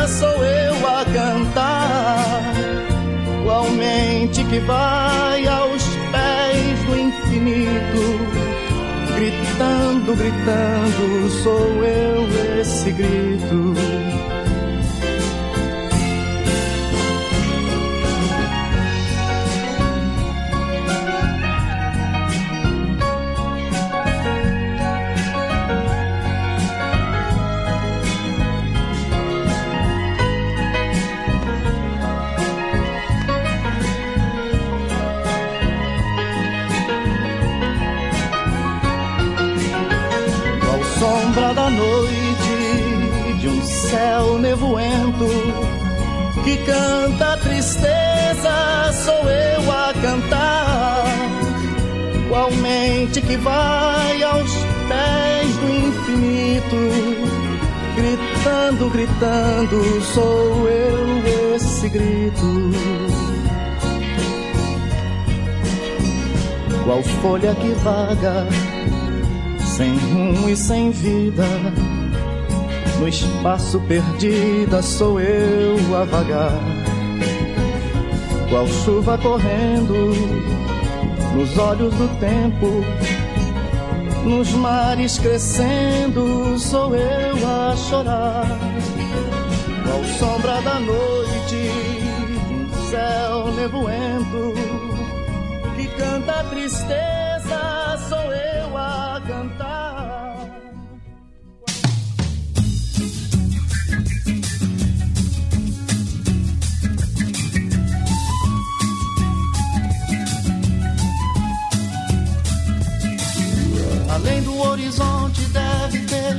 sou 0.07 0.43
eu 0.43 0.87
a 0.87 1.05
cantar. 1.05 2.34
Qual 3.45 3.69
mente 3.69 4.43
que 4.43 4.57
vai 4.57 5.47
aos 5.47 5.83
pés 6.11 6.79
do 6.87 6.97
infinito, 6.99 8.01
gritando, 9.15 10.15
gritando, 10.15 11.29
sou 11.43 11.85
eu 11.85 12.59
esse 12.59 12.91
grito. 12.91 14.34
Céu 44.55 44.57
nevoento 44.57 45.27
que 46.43 46.57
canta 46.57 47.33
a 47.33 47.37
tristeza, 47.37 48.93
sou 49.03 49.29
eu 49.29 49.71
a 49.71 49.93
cantar. 50.01 51.05
Qual 52.29 52.51
mente 52.51 53.21
que 53.21 53.37
vai 53.37 54.23
aos 54.23 54.51
pés 54.87 55.55
do 55.57 55.69
infinito, 55.69 56.75
gritando, 57.95 58.89
gritando, 58.89 60.01
sou 60.13 60.67
eu 60.69 61.55
esse 61.55 61.89
grito. 61.89 62.71
Qual 66.83 67.01
folha 67.01 67.55
que 67.55 67.69
vaga 67.83 68.47
sem 69.75 69.97
rumo 69.97 70.49
e 70.49 70.55
sem 70.55 70.89
vida. 70.91 71.43
No 72.99 73.07
espaço 73.07 73.79
perdida 73.81 74.81
sou 74.81 75.19
eu 75.19 75.77
a 75.95 76.03
vagar. 76.05 76.59
Qual 78.49 78.67
chuva 78.67 79.17
correndo 79.17 80.13
nos 81.35 81.57
olhos 81.57 81.93
do 81.95 82.07
tempo, 82.19 82.83
nos 84.23 84.51
mares 84.53 85.19
crescendo, 85.19 86.57
sou 86.57 86.95
eu 86.95 87.35
a 87.45 87.75
chorar. 87.75 88.45
Qual 89.83 90.03
sombra 90.17 90.61
da 90.61 90.79
noite, 90.79 91.69
céu 92.89 93.51
nevoento, 93.51 94.53
que 95.75 95.87
canta 95.97 96.39
a 96.39 96.43
tristeza, 96.45 97.97
sou 98.07 98.33
eu 98.33 98.44
horizonte 114.75 115.41
deve 115.45 115.99
ter 115.99 116.35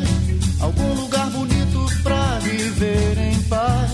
algum 0.60 0.92
lugar 0.92 1.26
bonito 1.30 1.86
pra 2.02 2.38
viver 2.40 3.16
em 3.16 3.42
paz. 3.44 3.90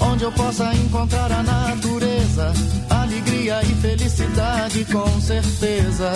Onde 0.00 0.24
eu 0.24 0.32
possa 0.32 0.74
encontrar 0.74 1.30
a 1.30 1.40
natureza, 1.40 2.52
alegria 2.90 3.62
e 3.62 3.74
felicidade 3.80 4.84
com 4.86 5.20
certeza. 5.20 6.12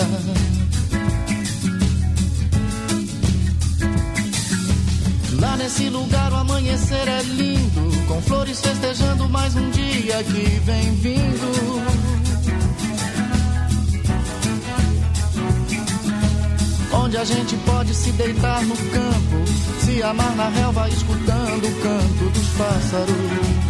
Lá 5.39 5.55
nesse 5.55 5.87
lugar 5.87 6.33
o 6.33 6.35
amanhecer 6.35 7.07
é 7.07 7.21
lindo, 7.21 8.05
com 8.05 8.21
flores 8.21 8.59
festejando 8.59 9.29
mais 9.29 9.55
um 9.55 9.69
dia 9.71 10.21
que 10.25 10.59
vem 10.65 10.95
vindo. 10.95 12.24
Onde 17.03 17.17
a 17.17 17.23
gente 17.23 17.55
pode 17.57 17.93
se 17.93 18.11
deitar 18.13 18.63
no 18.63 18.75
campo, 18.75 19.45
se 19.81 20.01
amar 20.01 20.35
na 20.35 20.49
relva, 20.49 20.87
escutando 20.89 21.67
o 21.67 21.81
canto 21.81 22.29
dos 22.31 22.47
pássaros. 22.57 23.65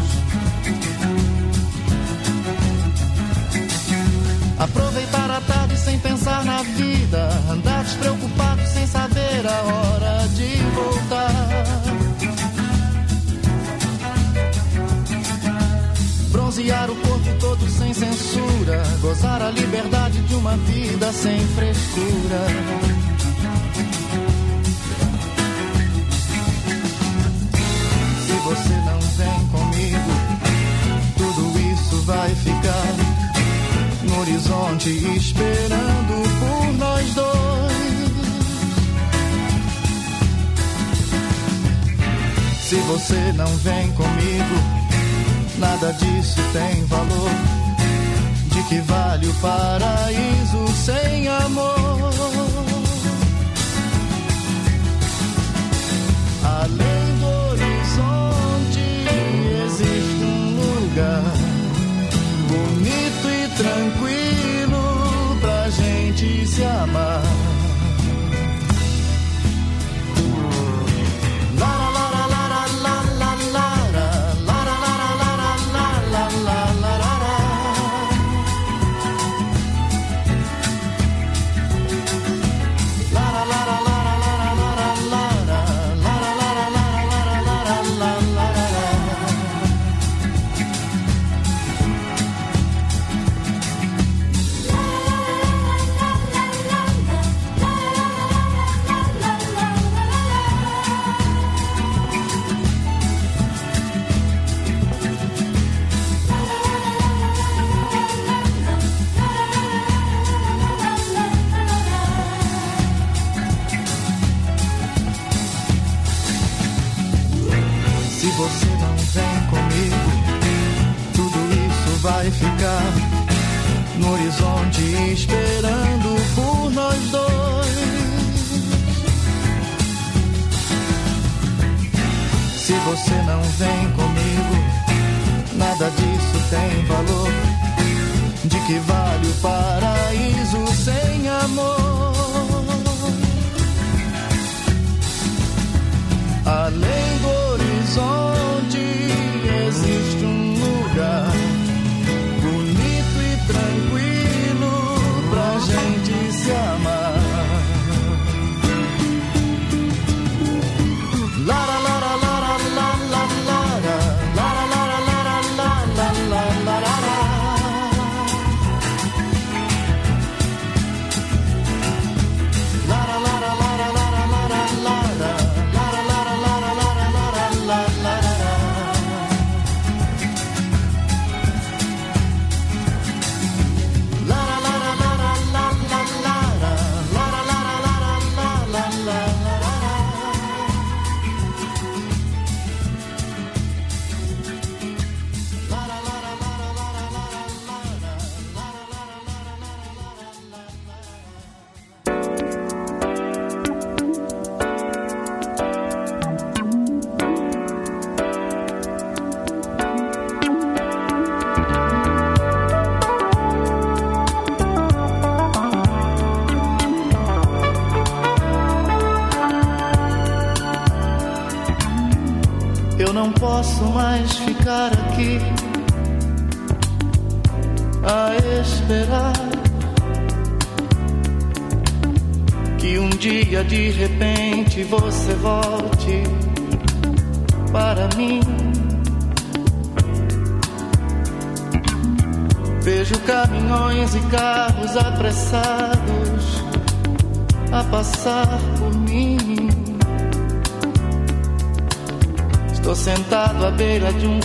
Aproveitar 4.58 5.32
a 5.32 5.42
tarde 5.42 5.78
sem 5.78 6.00
pensar 6.00 6.46
na 6.46 6.64
vida, 6.64 7.30
andar 7.50 7.84
despreocupado 7.84 8.66
sem 8.68 8.88
saber 8.88 9.46
a 9.46 9.62
hora 9.64 10.28
de 10.30 10.56
voltar. 10.74 11.56
Bronzear 16.32 16.90
o 16.90 16.96
corpo 16.96 17.40
todo 17.40 17.70
sem 17.70 17.94
censura, 17.94 18.82
gozar 19.02 19.42
a 19.42 19.52
liberdade 19.52 20.22
de 20.22 20.36
uma 20.36 20.56
vida 20.56 21.12
sem 21.12 21.38
frescura. 21.48 22.95
Você 28.46 28.76
não 28.86 29.00
vem 29.00 29.48
comigo, 29.48 30.12
tudo 31.18 31.60
isso 31.74 32.02
vai 32.04 32.30
ficar 32.36 32.94
no 34.04 34.20
horizonte 34.20 34.90
esperando 35.18 36.14
por 36.40 36.74
nós 36.78 37.14
dois. 37.16 37.36
Se 42.62 42.76
você 42.76 43.34
não 43.34 43.48
vem 43.58 43.92
comigo, 43.94 44.56
nada 45.58 45.92
disso 45.94 46.40
tem 46.54 46.86
valor. 46.86 47.32
De 48.52 48.64
que 48.70 48.80
vale 48.82 49.28
o 49.28 49.34
paraíso 49.36 50.68
sem 50.86 51.28
amor? 51.28 52.55
Tranquilo 63.56 64.25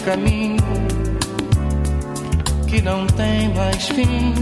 caminho 0.00 0.56
que 2.66 2.80
não 2.80 3.06
tem 3.06 3.52
mais 3.54 3.88
fim. 3.88 4.34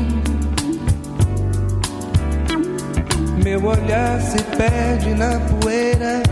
Meu 3.43 3.65
olhar 3.65 4.21
se 4.21 4.43
perde 4.57 5.15
na 5.15 5.41
poeira 5.41 6.23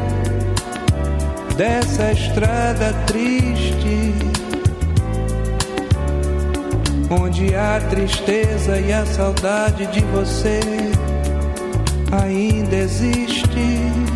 dessa 1.57 2.13
estrada 2.13 2.93
triste, 3.07 4.15
onde 7.11 7.55
a 7.55 7.81
tristeza 7.89 8.79
e 8.79 8.93
a 8.93 9.07
saudade 9.07 9.87
de 9.87 10.01
você 10.01 10.61
ainda 12.13 12.77
existe. 12.77 14.16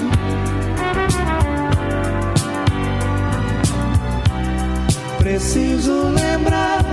Preciso 5.31 6.09
lembrar 6.09 6.83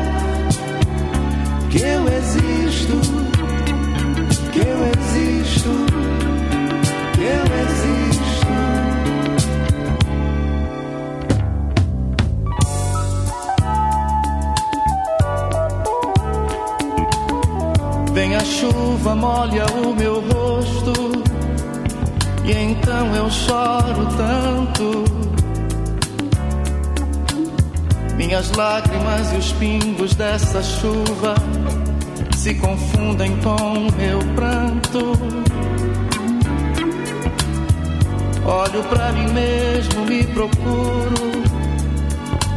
que 1.69 1.79
eu 1.79 2.07
existo, 2.07 3.01
que 4.53 4.61
eu 4.61 4.79
existo, 4.95 5.71
que 7.15 7.25
eu 7.25 7.45
existo. 7.65 8.47
Vem 18.13 18.37
a 18.37 18.45
chuva, 18.45 19.17
molha 19.17 19.67
o 19.85 19.93
meu 19.97 20.21
rosto, 20.21 20.93
e 22.45 22.53
então 22.53 23.17
eu 23.17 23.29
choro 23.29 24.07
tanto. 24.17 25.18
Minhas 28.29 28.53
lágrimas 28.53 29.33
e 29.33 29.37
os 29.37 29.53
pingos 29.53 30.15
dessa 30.15 30.63
chuva 30.63 31.35
se 32.37 32.55
confundem 32.57 33.35
com 33.39 33.91
meu 33.97 34.19
pranto. 34.35 35.13
Olho 38.45 38.85
pra 38.85 39.13
mim 39.13 39.33
mesmo, 39.33 40.05
me 40.05 40.25
procuro 40.25 41.43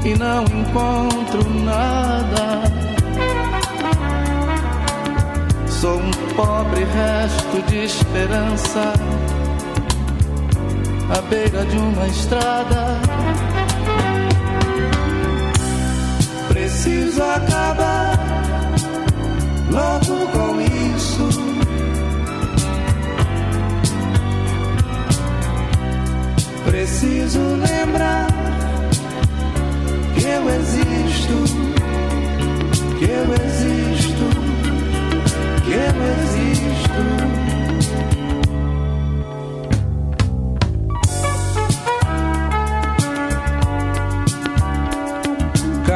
e 0.04 0.14
não 0.16 0.44
encontro 0.44 1.50
nada. 1.64 2.64
Sou 5.70 6.00
um 6.00 6.12
pobre 6.36 6.84
resto 6.84 7.62
de 7.70 7.86
esperança 7.86 8.92
à 11.18 11.22
beira 11.30 11.64
de 11.64 11.78
uma 11.78 12.08
estrada. 12.08 13.00
Preciso 16.84 17.22
acabar 17.22 18.18
logo 19.70 20.26
com 20.32 20.60
isso. 20.96 21.30
Preciso 26.66 27.40
lembrar 27.40 28.26
que 30.16 30.26
eu 30.26 30.50
existo, 30.50 31.44
que 32.98 33.06
eu 33.06 33.26
existo, 33.46 34.26
que 35.64 35.74
eu 35.74 35.96
existo. 36.24 37.31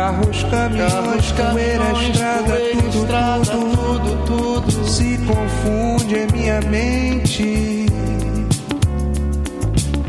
Carros, 0.06 0.44
caminhões, 0.52 1.32
poeira, 1.32 1.92
estrada, 2.04 2.54
tudo, 2.74 2.98
estrada, 3.00 3.46
tudo, 3.46 4.26
tudo, 4.28 4.62
tudo 4.62 4.88
se 4.88 5.18
confunde 5.26 6.16
em 6.16 6.28
minha 6.32 6.62
mente. 6.62 7.88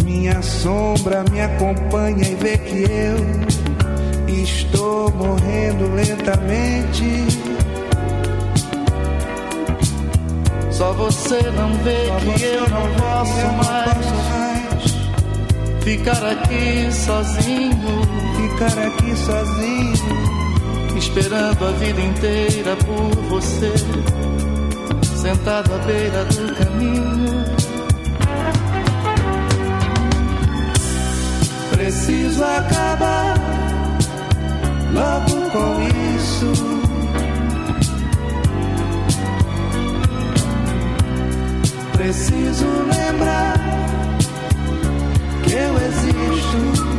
Minha 0.05 0.43
sombra 0.43 1.25
me 1.33 1.41
acompanha 1.41 2.29
e 2.29 2.35
vê 2.35 2.59
que 2.59 2.85
eu 2.91 4.35
estou 4.35 5.11
morrendo 5.13 5.91
lentamente. 5.95 7.27
Só 10.73 10.93
você 10.93 11.41
não 11.53 11.73
vê 11.79 12.05
Só 12.07 12.21
que 12.37 12.45
eu 12.45 12.69
não 12.69 12.83
vê 12.83 12.97
posso 12.99 13.39
eu 13.39 13.51
não 13.51 13.55
posso 13.55 13.71
mais 13.71 15.07
ficar 15.87 16.33
aqui 16.33 16.93
sozinho, 16.93 17.71
ficar 18.57 18.79
aqui 18.87 19.15
sozinho, 19.17 20.97
esperando 20.97 21.67
a 21.67 21.73
vida 21.73 22.01
inteira 22.01 22.75
por 22.77 23.15
você, 23.29 23.73
sentado 25.05 25.75
à 25.75 25.79
beira 25.79 26.25
do 26.25 26.55
caminho. 26.55 27.45
Preciso 31.71 32.43
acabar 32.43 33.35
logo 34.95 35.51
com 35.51 35.83
isso. 36.17 36.53
Preciso 41.93 42.67
lembrar 42.91 43.55
que 45.45 45.53
eu 45.53 45.77
existo, 45.77 46.96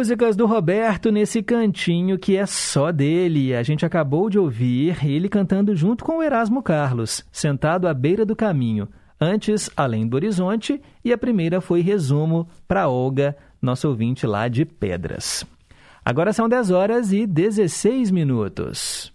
músicas 0.00 0.34
do 0.34 0.46
Roberto 0.46 1.12
nesse 1.12 1.42
cantinho 1.42 2.18
que 2.18 2.34
é 2.34 2.46
só 2.46 2.90
dele. 2.90 3.54
A 3.54 3.62
gente 3.62 3.84
acabou 3.84 4.30
de 4.30 4.38
ouvir 4.38 4.96
ele 5.04 5.28
cantando 5.28 5.76
junto 5.76 6.02
com 6.06 6.16
o 6.16 6.22
Erasmo 6.22 6.62
Carlos, 6.62 7.22
sentado 7.30 7.86
à 7.86 7.92
beira 7.92 8.24
do 8.24 8.34
caminho. 8.34 8.88
Antes, 9.20 9.68
Além 9.76 10.08
do 10.08 10.14
Horizonte, 10.14 10.80
e 11.04 11.12
a 11.12 11.18
primeira 11.18 11.60
foi 11.60 11.82
resumo 11.82 12.48
para 12.66 12.88
Olga, 12.88 13.36
nosso 13.60 13.88
ouvinte 13.88 14.26
lá 14.26 14.48
de 14.48 14.64
Pedras. 14.64 15.44
Agora 16.02 16.32
são 16.32 16.48
10 16.48 16.70
horas 16.70 17.12
e 17.12 17.26
16 17.26 18.10
minutos. 18.10 19.12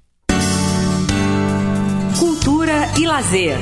Cultura 2.19 2.75
e 3.01 3.07
lazer. 3.07 3.57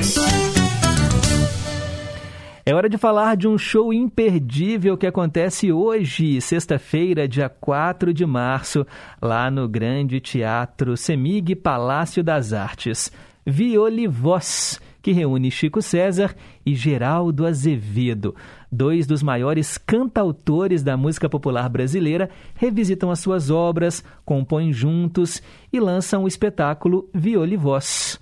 É 2.66 2.74
hora 2.74 2.88
de 2.88 2.96
falar 2.96 3.36
de 3.36 3.46
um 3.46 3.58
show 3.58 3.92
imperdível 3.92 4.96
que 4.96 5.06
acontece 5.06 5.70
hoje, 5.70 6.40
sexta-feira, 6.40 7.28
dia 7.28 7.46
4 7.46 8.10
de 8.14 8.24
março, 8.24 8.86
lá 9.20 9.50
no 9.50 9.68
Grande 9.68 10.18
Teatro 10.18 10.96
Semig 10.96 11.54
Palácio 11.56 12.24
das 12.24 12.54
Artes. 12.54 13.12
Violivoz, 13.44 14.80
que 15.02 15.12
reúne 15.12 15.50
Chico 15.50 15.82
César 15.82 16.34
e 16.64 16.74
Geraldo 16.74 17.46
Azevedo. 17.46 18.34
Dois 18.72 19.06
dos 19.06 19.22
maiores 19.22 19.76
cantautores 19.76 20.82
da 20.82 20.96
música 20.96 21.28
popular 21.28 21.68
brasileira 21.68 22.30
revisitam 22.54 23.10
as 23.10 23.18
suas 23.18 23.50
obras, 23.50 24.02
compõem 24.24 24.72
juntos 24.72 25.42
e 25.70 25.78
lançam 25.78 26.24
o 26.24 26.28
espetáculo 26.28 27.10
Violivoz. 27.12 28.18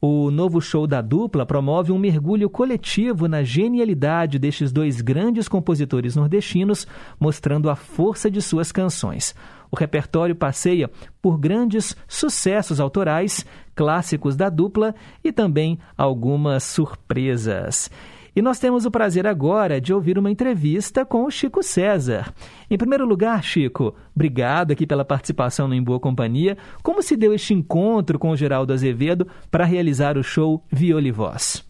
O 0.00 0.30
novo 0.30 0.60
show 0.60 0.86
da 0.86 1.00
dupla 1.00 1.46
promove 1.46 1.90
um 1.90 1.98
mergulho 1.98 2.50
coletivo 2.50 3.26
na 3.26 3.42
genialidade 3.42 4.38
destes 4.38 4.70
dois 4.70 5.00
grandes 5.00 5.48
compositores 5.48 6.14
nordestinos, 6.14 6.86
mostrando 7.18 7.70
a 7.70 7.76
força 7.76 8.30
de 8.30 8.42
suas 8.42 8.70
canções. 8.70 9.34
O 9.70 9.76
repertório 9.76 10.34
passeia 10.34 10.90
por 11.20 11.38
grandes 11.38 11.96
sucessos 12.06 12.78
autorais, 12.78 13.44
clássicos 13.74 14.36
da 14.36 14.48
dupla 14.48 14.94
e 15.24 15.32
também 15.32 15.78
algumas 15.96 16.62
surpresas. 16.64 17.90
E 18.36 18.42
nós 18.42 18.58
temos 18.58 18.84
o 18.84 18.90
prazer 18.90 19.26
agora 19.26 19.80
de 19.80 19.94
ouvir 19.94 20.18
uma 20.18 20.30
entrevista 20.30 21.06
com 21.06 21.24
o 21.24 21.30
Chico 21.30 21.62
César. 21.62 22.34
Em 22.70 22.76
primeiro 22.76 23.06
lugar, 23.06 23.42
Chico, 23.42 23.94
obrigado 24.14 24.72
aqui 24.72 24.86
pela 24.86 25.06
participação 25.06 25.66
no 25.66 25.74
Em 25.74 25.82
Boa 25.82 25.98
Companhia. 25.98 26.58
Como 26.82 27.02
se 27.02 27.16
deu 27.16 27.32
este 27.32 27.54
encontro 27.54 28.18
com 28.18 28.28
o 28.28 28.36
Geraldo 28.36 28.74
Azevedo 28.74 29.26
para 29.50 29.64
realizar 29.64 30.18
o 30.18 30.22
show 30.22 30.62
Viola 30.70 31.08
e 31.08 31.10
Voz? 31.10 31.64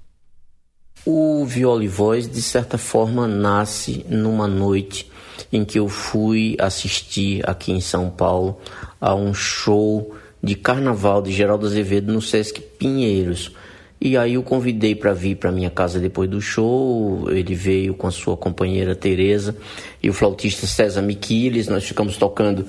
O 1.07 1.45
Viola 1.45 1.85
e 1.85 1.89
Voz, 1.89 2.29
de 2.29 2.43
certa 2.43 2.77
forma, 2.77 3.29
nasce 3.29 4.05
numa 4.09 4.49
noite 4.49 5.09
em 5.53 5.65
que 5.65 5.79
eu 5.79 5.89
fui 5.89 6.57
assistir 6.59 7.49
aqui 7.49 7.71
em 7.71 7.81
São 7.81 8.11
Paulo 8.11 8.59
a 9.01 9.15
um 9.15 9.33
show 9.33 10.17
de 10.43 10.57
carnaval 10.57 11.23
de 11.23 11.31
Geraldo 11.31 11.65
Azevedo 11.65 12.13
no 12.13 12.21
Sesc 12.21 12.61
Pinheiros. 12.61 13.53
E 14.01 14.17
aí 14.17 14.35
eu 14.35 14.43
convidei 14.43 14.95
para 14.95 15.13
vir 15.15 15.37
para 15.37 15.51
minha 15.51 15.71
casa 15.71 15.99
depois 15.99 16.29
do 16.29 16.41
show. 16.41 17.31
Ele 17.31 17.55
veio 17.55 17.95
com 17.95 18.07
a 18.07 18.11
sua 18.11 18.37
companheira 18.37 18.95
Teresa 18.95 19.57
e 20.03 20.11
o 20.11 20.13
flautista 20.13 20.67
César 20.67 21.03
Miquiles. 21.03 21.67
Nós 21.69 21.85
ficamos 21.85 22.17
tocando 22.17 22.67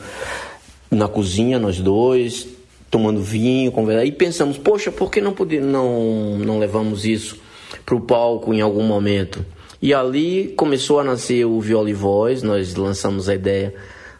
na 0.89 1.07
cozinha, 1.07 1.59
nós 1.59 1.79
dois, 1.79 2.47
tomando 2.89 3.21
vinho, 3.21 3.71
conversando. 3.71 4.07
E 4.07 4.11
pensamos, 4.11 4.57
poxa, 4.57 4.91
por 4.91 5.11
que 5.11 5.19
não 5.19 5.33
poder, 5.33 5.61
não 5.61 6.37
não 6.39 6.59
levamos 6.59 7.05
isso 7.05 7.37
para 7.85 7.95
o 7.95 8.01
palco 8.01 8.53
em 8.53 8.61
algum 8.61 8.83
momento? 8.83 9.45
E 9.81 9.93
ali 9.93 10.53
começou 10.55 10.99
a 10.99 11.03
nascer 11.03 11.45
o 11.45 11.59
Viola 11.59 11.89
e 11.89 11.93
Voz. 11.93 12.41
Nós 12.41 12.73
lançamos 12.75 13.27
a 13.27 13.35
ideia 13.35 13.75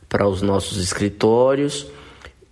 para 0.10 0.28
os 0.28 0.42
nossos 0.42 0.78
escritórios. 0.78 1.88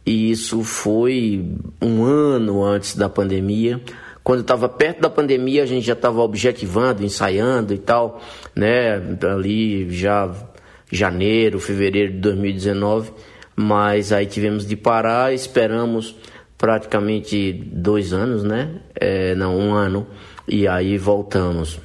E 0.05 0.31
isso 0.31 0.63
foi 0.63 1.43
um 1.81 2.03
ano 2.03 2.63
antes 2.63 2.95
da 2.95 3.09
pandemia. 3.09 3.81
Quando 4.25 4.41
estava 4.41 4.67
perto 4.67 5.01
da 5.01 5.09
pandemia, 5.09 5.61
a 5.61 5.65
gente 5.67 5.85
já 5.85 5.93
estava 5.93 6.19
objetivando, 6.19 7.03
ensaiando 7.03 7.75
e 7.75 7.77
tal, 7.77 8.19
né? 8.55 8.95
Ali 9.31 9.87
já 9.91 10.33
janeiro, 10.91 11.59
fevereiro 11.59 12.13
de 12.13 12.17
2019, 12.21 13.11
mas 13.55 14.11
aí 14.11 14.25
tivemos 14.25 14.65
de 14.65 14.75
parar, 14.75 15.31
esperamos 15.31 16.15
praticamente 16.57 17.53
dois 17.71 18.13
anos, 18.13 18.43
né? 18.43 18.81
É, 18.99 19.35
não, 19.35 19.55
um 19.59 19.75
ano, 19.75 20.07
e 20.47 20.67
aí 20.67 20.97
voltamos. 20.97 21.79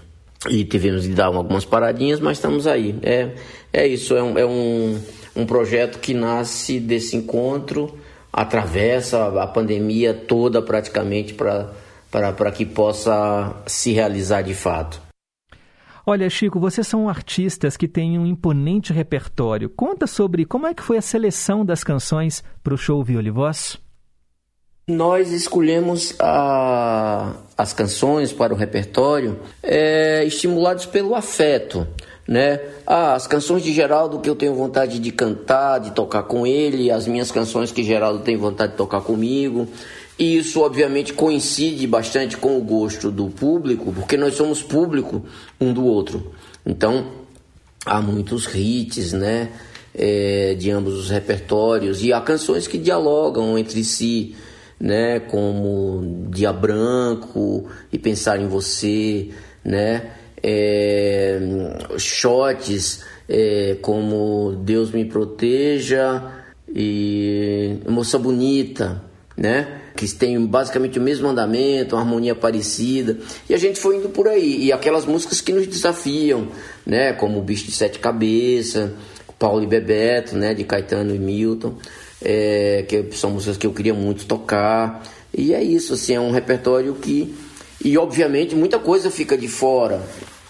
E 0.49 0.65
tivemos 0.65 1.03
de 1.03 1.11
dar 1.11 1.27
algumas 1.27 1.67
paradinhas, 1.67 2.21
mas 2.21 2.39
estamos 2.39 2.67
aí. 2.67 2.99
É, 3.03 3.33
é 3.71 3.87
isso, 3.87 4.17
é 4.17 4.23
um, 4.23 4.39
é 4.39 4.47
um, 4.47 4.99
um 5.37 5.45
projeto 5.45 5.99
que 5.99 6.15
nasce 6.15 6.81
desse 6.81 7.19
encontro, 7.19 7.99
atravessa 8.33 9.27
a 9.43 9.47
pandemia 9.47 10.15
toda 10.15 10.63
praticamente 10.63 11.35
para 11.35 11.71
para 12.11 12.51
que 12.51 12.67
possa 12.67 13.55
se 13.67 13.93
realizar 13.93 14.43
de 14.43 14.55
fato. 14.55 15.01
Olha, 16.07 16.29
Chico, 16.29 16.59
vocês 16.59 16.87
são 16.87 17.09
artistas 17.09 17.77
que 17.77 17.87
têm 17.87 18.19
um 18.19 18.27
imponente 18.27 18.93
repertório. 18.93 19.71
Conta 19.71 20.07
sobre 20.07 20.45
como 20.45 20.67
é 20.67 20.75
que 20.75 20.83
foi 20.83 20.97
a 20.97 21.03
seleção 21.03 21.65
das 21.65 21.85
canções 21.85 22.43
para 22.65 22.75
o 22.75 22.79
show 22.79 23.03
Violivoz. 23.05 23.79
Nós 24.89 25.31
escolhemos 25.31 26.15
a, 26.19 27.35
as 27.57 27.73
canções 27.73 28.33
para 28.33 28.53
o 28.53 28.57
repertório 28.57 29.39
é, 29.63 30.25
estimulados 30.25 30.85
pelo 30.85 31.15
afeto, 31.15 31.87
né? 32.27 32.61
Ah, 32.85 33.15
as 33.15 33.27
canções 33.27 33.63
de 33.63 33.73
Geraldo 33.73 34.19
que 34.19 34.29
eu 34.29 34.35
tenho 34.35 34.55
vontade 34.55 34.99
de 34.99 35.13
cantar, 35.13 35.79
de 35.79 35.93
tocar 35.93 36.25
com 36.25 36.45
ele, 36.45 36.91
as 36.91 37.07
minhas 37.07 37.31
canções 37.31 37.71
que 37.71 37.85
Geraldo 37.85 38.21
tem 38.21 38.37
vontade 38.37 38.73
de 38.73 38.79
tocar 38.79 39.01
comigo. 39.01 39.69
E 40.21 40.37
isso, 40.37 40.61
obviamente, 40.61 41.15
coincide 41.15 41.87
bastante 41.87 42.37
com 42.37 42.59
o 42.59 42.61
gosto 42.61 43.11
do 43.11 43.29
público, 43.31 43.91
porque 43.91 44.19
nós 44.19 44.35
somos 44.35 44.63
público 44.63 45.25
um 45.59 45.73
do 45.73 45.87
outro. 45.87 46.35
Então, 46.65 47.07
há 47.87 48.03
muitos 48.03 48.47
hits, 48.55 49.15
né? 49.15 49.49
É, 49.95 50.55
de 50.59 50.71
ambos 50.71 50.93
os 50.95 51.09
repertórios 51.09 52.05
e 52.05 52.13
há 52.13 52.21
canções 52.21 52.69
que 52.69 52.77
dialogam 52.77 53.59
entre 53.59 53.83
si, 53.83 54.37
né? 54.79 55.21
Como 55.21 56.29
Dia 56.29 56.53
Branco 56.53 57.71
e 57.91 57.99
Pensar 57.99 58.39
em 58.39 58.47
Você, 58.47 59.31
né? 59.65 60.11
É, 60.43 61.41
shots 61.97 63.03
é, 63.27 63.79
como 63.81 64.55
Deus 64.65 64.91
me 64.91 65.07
proteja 65.07 66.43
e 66.69 67.79
Moça 67.89 68.19
Bonita, 68.19 69.03
né? 69.35 69.80
Que 69.97 70.09
tem 70.15 70.45
basicamente 70.45 70.99
o 70.99 71.03
mesmo 71.03 71.29
andamento, 71.29 71.95
uma 71.95 72.03
harmonia 72.03 72.35
parecida. 72.35 73.19
E 73.49 73.55
a 73.55 73.59
gente 73.59 73.79
foi 73.79 73.97
indo 73.97 74.09
por 74.09 74.29
aí. 74.29 74.65
E 74.65 74.73
aquelas 74.73 75.05
músicas 75.05 75.41
que 75.41 75.53
nos 75.53 75.67
desafiam, 75.67 76.49
né? 76.87 77.13
Como 77.13 77.39
o 77.39 77.43
Bicho 77.43 77.67
de 77.67 77.73
Sete 77.73 77.99
Cabeças, 77.99 78.91
Paulo 79.39 79.63
e 79.63 79.67
Bebeto, 79.67 80.37
né? 80.37 80.55
De 80.55 80.65
Caetano 80.65 81.15
e 81.15 81.19
Milton. 81.19 81.75
É, 82.23 82.85
que 82.89 83.17
são 83.17 83.31
músicas 83.31 83.57
que 83.57 83.67
eu 83.67 83.73
queria 83.73 83.95
muito 83.95 84.27
tocar. 84.27 85.03
E 85.37 85.55
é 85.55 85.63
isso, 85.63 85.95
assim, 85.95 86.15
é 86.15 86.21
um 86.21 86.31
repertório 86.31 86.95
que. 86.95 87.35
E 87.83 87.97
obviamente 87.97 88.55
muita 88.55 88.79
coisa 88.79 89.11
fica 89.11 89.37
de 89.37 89.49
fora. 89.49 90.01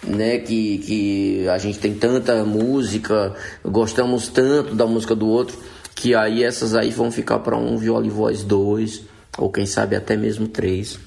Né, 0.02 0.38
que, 0.38 0.78
que 0.78 1.48
a 1.50 1.58
gente 1.58 1.78
tem 1.78 1.92
tanta 1.92 2.42
música, 2.42 3.34
gostamos 3.62 4.28
tanto 4.28 4.74
da 4.74 4.86
música 4.86 5.14
do 5.14 5.28
outro, 5.28 5.58
que 5.94 6.14
aí 6.14 6.42
essas 6.42 6.74
aí 6.74 6.90
vão 6.90 7.12
ficar 7.12 7.40
para 7.40 7.54
um 7.54 7.76
viola 7.76 8.06
e 8.06 8.08
voz 8.08 8.42
2, 8.42 9.02
ou 9.39 9.51
quem 9.51 9.66
sabe 9.66 9.97
até 9.97 10.16
mesmo 10.16 10.48
três. 10.48 10.98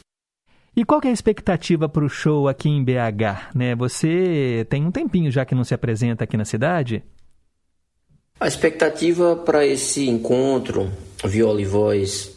E 0.75 0.83
qual 0.83 0.99
é 1.03 1.09
a 1.09 1.11
expectativa 1.11 1.87
para 1.87 2.03
o 2.03 2.09
show 2.09 2.47
aqui 2.47 2.67
em 2.67 2.83
BH? 2.83 3.53
Né? 3.53 3.75
Você 3.75 4.65
tem 4.69 4.83
um 4.83 4.91
tempinho 4.91 5.31
já 5.31 5.45
que 5.45 5.53
não 5.53 5.63
se 5.63 5.73
apresenta 5.73 6.23
aqui 6.23 6.35
na 6.35 6.45
cidade? 6.45 7.03
A 8.39 8.47
expectativa 8.47 9.35
para 9.35 9.65
esse 9.65 10.09
encontro 10.09 10.89
Viola 11.23 11.61
e 11.61 11.65
Voz 11.65 12.35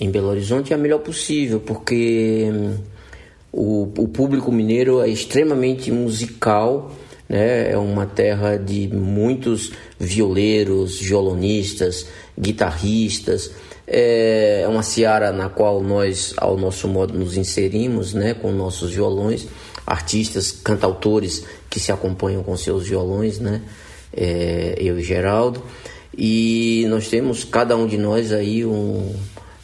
em 0.00 0.10
Belo 0.10 0.28
Horizonte 0.28 0.72
é 0.72 0.76
a 0.76 0.78
melhor 0.78 0.98
possível, 0.98 1.60
porque 1.60 2.50
hum, 2.52 2.78
o, 3.52 3.82
o 3.96 4.08
público 4.08 4.50
mineiro 4.50 5.00
é 5.00 5.08
extremamente 5.08 5.92
musical, 5.92 6.90
né? 7.28 7.70
é 7.70 7.78
uma 7.78 8.06
terra 8.06 8.56
de 8.56 8.88
muitos 8.88 9.72
violeiros, 9.98 11.00
violonistas, 11.00 12.08
guitarristas 12.38 13.52
é 13.94 14.66
uma 14.66 14.82
seara 14.82 15.30
na 15.32 15.50
qual 15.50 15.82
nós, 15.82 16.32
ao 16.38 16.56
nosso 16.56 16.88
modo, 16.88 17.12
nos 17.12 17.36
inserimos, 17.36 18.14
né, 18.14 18.32
com 18.32 18.50
nossos 18.50 18.94
violões, 18.94 19.46
artistas, 19.86 20.50
cantautores 20.50 21.44
que 21.68 21.78
se 21.78 21.92
acompanham 21.92 22.42
com 22.42 22.56
seus 22.56 22.88
violões, 22.88 23.38
né, 23.38 23.60
é, 24.16 24.76
eu 24.78 24.98
e 24.98 25.02
Geraldo, 25.02 25.62
e 26.16 26.86
nós 26.88 27.08
temos 27.08 27.44
cada 27.44 27.76
um 27.76 27.86
de 27.86 27.98
nós 27.98 28.32
aí 28.32 28.64
um, 28.64 29.14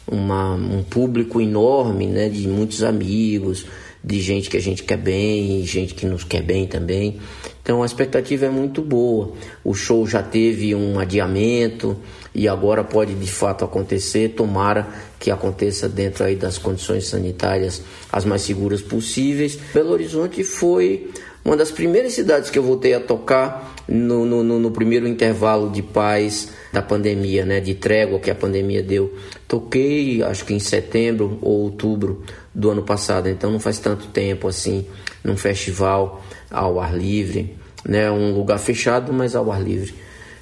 uma, 0.07 0.53
um 0.53 0.83
público 0.83 1.41
enorme, 1.41 2.05
né, 2.05 2.29
de 2.29 2.47
muitos 2.47 2.83
amigos, 2.83 3.65
de 4.03 4.21
gente 4.21 4.47
que 4.49 4.57
a 4.57 4.61
gente 4.61 4.83
quer 4.83 4.97
bem 4.97 5.65
gente 5.65 5.93
que 5.93 6.05
nos 6.05 6.23
quer 6.23 6.41
bem 6.41 6.67
também. 6.67 7.19
Então 7.61 7.83
a 7.83 7.85
expectativa 7.85 8.45
é 8.45 8.49
muito 8.49 8.81
boa. 8.81 9.33
O 9.63 9.73
show 9.73 10.07
já 10.07 10.23
teve 10.23 10.73
um 10.73 10.97
adiamento 10.97 11.97
e 12.33 12.47
agora 12.47 12.83
pode 12.83 13.13
de 13.13 13.31
fato 13.31 13.65
acontecer. 13.65 14.29
Tomara 14.29 14.87
que 15.19 15.31
aconteça 15.31 15.89
dentro 15.89 16.23
aí 16.23 16.35
das 16.35 16.57
condições 16.57 17.07
sanitárias 17.07 17.81
as 18.11 18.25
mais 18.25 18.41
seguras 18.41 18.81
possíveis. 18.81 19.57
Belo 19.73 19.91
Horizonte 19.91 20.43
foi 20.43 21.09
uma 21.43 21.55
das 21.55 21.71
primeiras 21.71 22.13
cidades 22.13 22.49
que 22.49 22.59
eu 22.59 22.63
voltei 22.63 22.93
a 22.93 22.99
tocar 22.99 23.73
no, 23.87 24.25
no, 24.25 24.43
no, 24.43 24.71
primeiro 24.71 25.07
intervalo 25.07 25.71
de 25.71 25.81
paz 25.81 26.49
da 26.71 26.81
pandemia, 26.81 27.45
né, 27.45 27.59
de 27.59 27.73
trégua 27.73 28.19
que 28.19 28.29
a 28.29 28.35
pandemia 28.35 28.83
deu. 28.83 29.17
Toquei, 29.47 30.21
acho 30.21 30.45
que 30.45 30.53
em 30.53 30.59
setembro 30.59 31.39
ou 31.41 31.61
outubro 31.61 32.23
do 32.53 32.69
ano 32.69 32.83
passado, 32.83 33.29
então 33.29 33.51
não 33.51 33.59
faz 33.59 33.79
tanto 33.79 34.07
tempo 34.07 34.47
assim, 34.47 34.85
num 35.23 35.35
festival 35.35 36.23
ao 36.51 36.79
ar 36.79 36.95
livre, 36.95 37.57
né, 37.83 38.11
um 38.11 38.33
lugar 38.33 38.59
fechado, 38.59 39.11
mas 39.11 39.35
ao 39.35 39.51
ar 39.51 39.61
livre. 39.61 39.95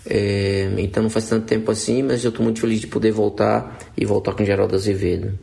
É, 0.09 0.71
então 0.77 1.03
não 1.03 1.09
faz 1.09 1.27
tanto 1.27 1.45
tempo 1.45 1.69
assim, 1.71 2.01
mas 2.01 2.23
eu 2.23 2.29
estou 2.29 2.43
muito 2.43 2.61
feliz 2.61 2.79
de 2.79 2.87
poder 2.87 3.11
voltar 3.11 3.77
e 3.97 4.05
voltar 4.05 4.33
com 4.33 4.45
Geraldo 4.45 4.75
Azevedo. 4.75 5.37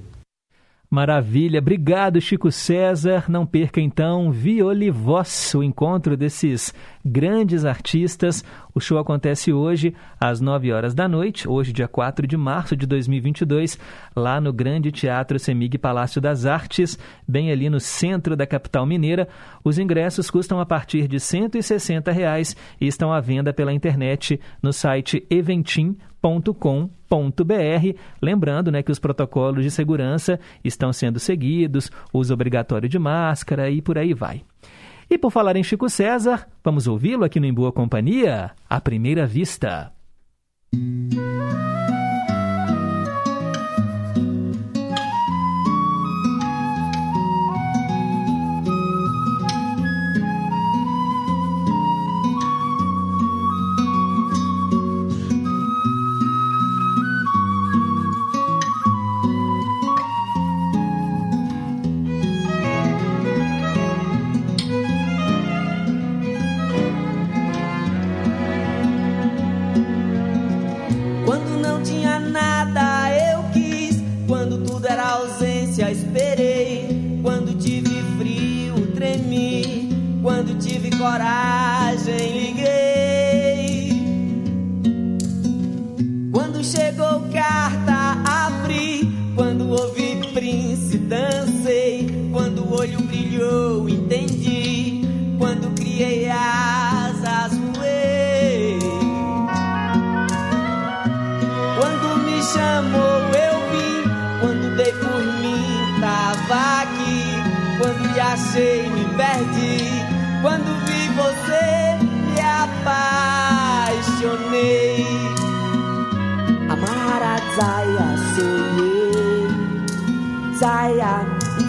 Maravilha, 0.94 1.58
obrigado 1.58 2.20
Chico 2.20 2.52
César. 2.52 3.24
Não 3.28 3.44
perca 3.44 3.80
então 3.80 4.30
Violivoz, 4.30 5.52
o 5.56 5.60
encontro 5.60 6.16
desses 6.16 6.72
grandes 7.04 7.64
artistas. 7.64 8.44
O 8.72 8.78
show 8.78 8.96
acontece 8.96 9.52
hoje 9.52 9.92
às 10.20 10.40
9 10.40 10.72
horas 10.72 10.94
da 10.94 11.08
noite, 11.08 11.48
hoje 11.48 11.72
dia 11.72 11.88
4 11.88 12.28
de 12.28 12.36
março 12.36 12.76
de 12.76 12.86
2022, 12.86 13.76
lá 14.14 14.40
no 14.40 14.52
Grande 14.52 14.92
Teatro 14.92 15.36
Semig 15.36 15.78
Palácio 15.78 16.20
das 16.20 16.46
Artes, 16.46 16.96
bem 17.26 17.50
ali 17.50 17.68
no 17.68 17.80
centro 17.80 18.36
da 18.36 18.46
capital 18.46 18.86
mineira. 18.86 19.26
Os 19.64 19.80
ingressos 19.80 20.30
custam 20.30 20.60
a 20.60 20.64
partir 20.64 21.08
de 21.08 21.18
160 21.18 22.12
reais 22.12 22.56
e 22.80 22.86
estão 22.86 23.12
à 23.12 23.20
venda 23.20 23.52
pela 23.52 23.72
internet 23.72 24.40
no 24.62 24.72
site 24.72 25.26
eventim.com 25.28 26.13
www.security.com.br. 26.24 27.98
Lembrando 28.20 28.72
né, 28.72 28.82
que 28.82 28.90
os 28.90 28.98
protocolos 28.98 29.62
de 29.62 29.70
segurança 29.70 30.40
estão 30.62 30.92
sendo 30.92 31.18
seguidos, 31.18 31.90
uso 32.12 32.32
obrigatório 32.32 32.88
de 32.88 32.98
máscara 32.98 33.70
e 33.70 33.82
por 33.82 33.98
aí 33.98 34.14
vai. 34.14 34.42
E 35.08 35.18
por 35.18 35.30
falar 35.30 35.56
em 35.56 35.62
Chico 35.62 35.88
César, 35.88 36.48
vamos 36.62 36.86
ouvi-lo 36.88 37.24
aqui 37.24 37.38
no 37.38 37.46
Em 37.46 37.52
Boa 37.52 37.70
Companhia, 37.70 38.52
à 38.68 38.80
primeira 38.80 39.26
vista. 39.26 39.92
coragem 40.72 41.73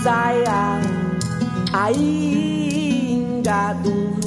Zaya, 0.05 0.77
ainda 1.73 3.73
do 3.81 4.24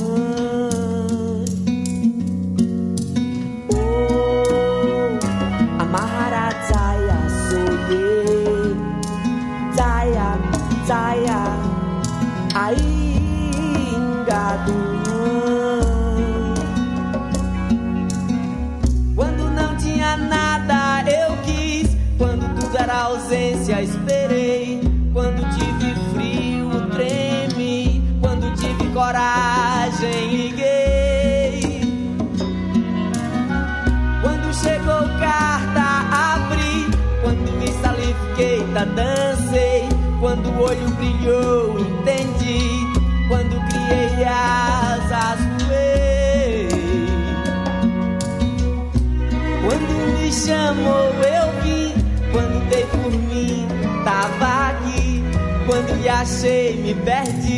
Chamou 50.68 51.08
eu 51.24 51.62
vim, 51.62 51.94
quando 52.30 52.68
dei 52.68 52.84
por 52.84 53.10
mim 53.10 53.66
tava 54.04 54.68
aqui. 54.68 55.24
Quando 55.66 55.94
lhe 55.98 56.08
achei 56.10 56.76
me 56.76 56.94
perdi, 56.94 57.57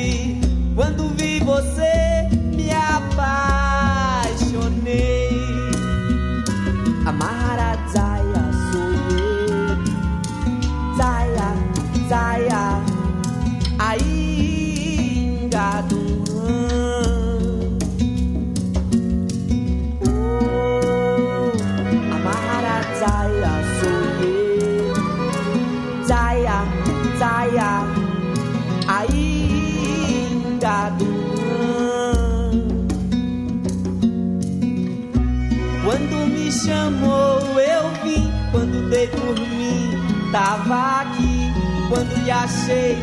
lhe 42.71 43.00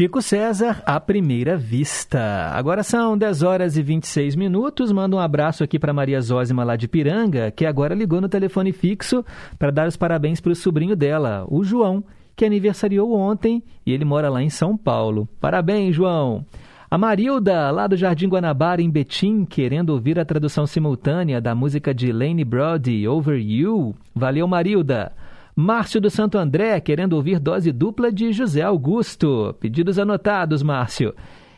Chico 0.00 0.22
César, 0.22 0.82
à 0.86 0.98
primeira 0.98 1.58
vista. 1.58 2.48
Agora 2.54 2.82
são 2.82 3.18
10 3.18 3.42
horas 3.42 3.76
e 3.76 3.82
26 3.82 4.34
minutos. 4.34 4.90
Manda 4.90 5.14
um 5.14 5.18
abraço 5.18 5.62
aqui 5.62 5.78
para 5.78 5.92
Maria 5.92 6.22
Zózima 6.22 6.64
lá 6.64 6.74
de 6.74 6.88
Piranga, 6.88 7.50
que 7.50 7.66
agora 7.66 7.94
ligou 7.94 8.18
no 8.18 8.26
telefone 8.26 8.72
fixo 8.72 9.22
para 9.58 9.70
dar 9.70 9.86
os 9.86 9.98
parabéns 9.98 10.40
para 10.40 10.52
o 10.52 10.56
sobrinho 10.56 10.96
dela, 10.96 11.44
o 11.50 11.62
João, 11.62 12.02
que 12.34 12.46
aniversariou 12.46 13.12
ontem 13.14 13.62
e 13.84 13.92
ele 13.92 14.06
mora 14.06 14.30
lá 14.30 14.42
em 14.42 14.48
São 14.48 14.74
Paulo. 14.74 15.28
Parabéns, 15.38 15.94
João! 15.94 16.46
A 16.90 16.96
Marilda, 16.96 17.70
lá 17.70 17.86
do 17.86 17.94
Jardim 17.94 18.26
Guanabara, 18.26 18.80
em 18.80 18.88
Betim, 18.88 19.44
querendo 19.44 19.90
ouvir 19.90 20.18
a 20.18 20.24
tradução 20.24 20.66
simultânea 20.66 21.42
da 21.42 21.54
música 21.54 21.92
de 21.92 22.10
Lane 22.10 22.42
Brody, 22.42 23.06
Over 23.06 23.38
You. 23.38 23.94
Valeu, 24.14 24.48
Marilda! 24.48 25.12
Márcio 25.54 26.00
do 26.00 26.10
Santo 26.10 26.38
André, 26.38 26.80
querendo 26.80 27.14
ouvir 27.14 27.38
dose 27.38 27.72
dupla 27.72 28.12
de 28.12 28.32
José 28.32 28.62
Augusto. 28.62 29.54
Pedidos 29.60 29.98
anotados, 29.98 30.62
Márcio. 30.62 31.14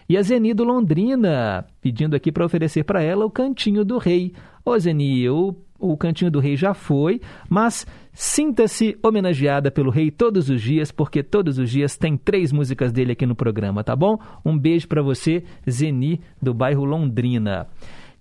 E 0.08 0.16
a 0.16 0.22
Zeni 0.22 0.52
do 0.52 0.64
Londrina, 0.64 1.64
pedindo 1.80 2.14
aqui 2.14 2.32
para 2.32 2.44
oferecer 2.44 2.84
para 2.84 3.02
ela 3.02 3.24
o 3.24 3.30
Cantinho 3.30 3.84
do 3.84 3.98
Rei. 3.98 4.32
Ô 4.64 4.78
Zeni, 4.78 5.28
o, 5.28 5.54
o 5.78 5.96
Cantinho 5.96 6.30
do 6.30 6.40
Rei 6.40 6.56
já 6.56 6.74
foi, 6.74 7.20
mas 7.48 7.86
sinta-se 8.12 8.96
homenageada 9.02 9.70
pelo 9.70 9.90
Rei 9.90 10.10
todos 10.10 10.48
os 10.50 10.60
dias, 10.60 10.92
porque 10.92 11.22
todos 11.22 11.58
os 11.58 11.70
dias 11.70 11.96
tem 11.96 12.16
três 12.16 12.52
músicas 12.52 12.92
dele 12.92 13.12
aqui 13.12 13.26
no 13.26 13.34
programa, 13.34 13.82
tá 13.82 13.96
bom? 13.96 14.18
Um 14.44 14.58
beijo 14.58 14.88
para 14.88 15.02
você, 15.02 15.44
Zeni, 15.68 16.20
do 16.40 16.52
bairro 16.52 16.84
Londrina. 16.84 17.66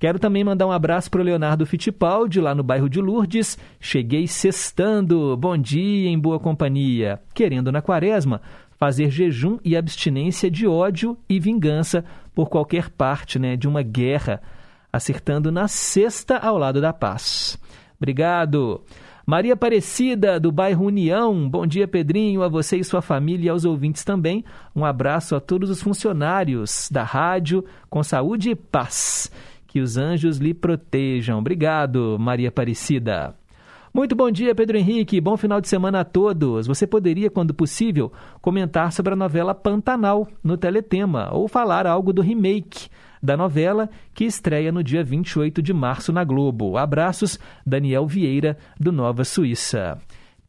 Quero 0.02 0.18
também 0.18 0.44
mandar 0.44 0.66
um 0.66 0.72
abraço 0.72 1.12
para 1.12 1.22
o 1.22 1.24
Leonardo 1.24 1.64
Fittipaldi, 1.64 2.42
lá 2.42 2.56
no 2.56 2.64
bairro 2.64 2.90
de 2.90 3.00
Lourdes. 3.00 3.56
Cheguei 3.80 4.26
sextando. 4.26 5.38
Bom 5.38 5.56
dia, 5.56 6.10
em 6.10 6.18
boa 6.18 6.40
companhia. 6.40 7.22
Querendo 7.36 7.72
na 7.72 7.84
quaresma 7.84 8.42
fazer 8.80 9.12
jejum 9.12 9.60
e 9.64 9.78
abstinência 9.78 10.50
de 10.50 10.66
ódio 10.66 11.16
e 11.30 11.40
vingança 11.40 12.04
por 12.34 12.50
qualquer 12.50 12.90
parte 12.90 13.38
né, 13.38 13.56
de 13.56 13.68
uma 13.68 13.84
guerra, 13.84 14.42
acertando 14.92 15.52
na 15.52 15.68
sexta 15.68 16.36
ao 16.36 16.58
lado 16.58 16.82
da 16.82 16.92
paz. 16.92 17.60
Obrigado. 17.96 18.82
Maria 19.24 19.54
Aparecida, 19.54 20.40
do 20.40 20.52
bairro 20.52 20.88
União. 20.88 21.48
Bom 21.48 21.68
dia, 21.68 21.88
Pedrinho, 21.88 22.42
a 22.42 22.48
você 22.48 22.78
e 22.78 22.84
sua 22.84 23.04
família 23.04 23.46
e 23.46 23.50
aos 23.50 23.66
ouvintes 23.66 24.04
também. 24.04 24.44
Um 24.76 24.84
abraço 24.84 25.36
a 25.36 25.40
todos 25.40 25.70
os 25.70 25.80
funcionários 25.80 26.90
da 26.92 27.04
rádio, 27.04 27.64
com 27.88 28.02
saúde 28.02 28.50
e 28.50 28.56
paz. 28.56 29.30
Que 29.72 29.80
os 29.80 29.96
anjos 29.96 30.38
lhe 30.38 30.54
protejam. 30.54 31.40
Obrigado, 31.40 32.18
Maria 32.20 32.50
Aparecida. 32.50 33.34
Muito 33.94 34.14
bom 34.14 34.30
dia, 34.30 34.54
Pedro 34.54 34.78
Henrique. 34.78 35.22
Bom 35.22 35.38
final 35.38 35.62
de 35.62 35.70
semana 35.70 36.02
a 36.02 36.04
todos. 36.04 36.68
Você 36.68 36.86
poderia, 36.86 37.30
quando 37.30 37.54
possível, 37.54 38.12
comentar 38.42 38.92
sobre 38.92 39.14
a 39.14 39.16
novela 39.16 39.56
Pantanal 39.56 40.28
no 40.44 40.58
Teletema 40.58 41.30
ou 41.32 41.48
falar 41.48 41.88
algo 41.88 42.12
do 42.12 42.22
remake 42.22 42.90
da 43.24 43.38
novela 43.38 43.90
que 44.14 44.26
estreia 44.26 44.74
no 44.74 44.84
dia 44.84 45.06
28 45.06 45.62
de 45.62 45.72
março 45.72 46.12
na 46.12 46.26
Globo. 46.26 46.76
Abraços, 46.76 47.40
Daniel 47.66 48.06
Vieira, 48.06 48.58
do 48.78 48.92
Nova 48.92 49.24
Suíça. 49.24 49.98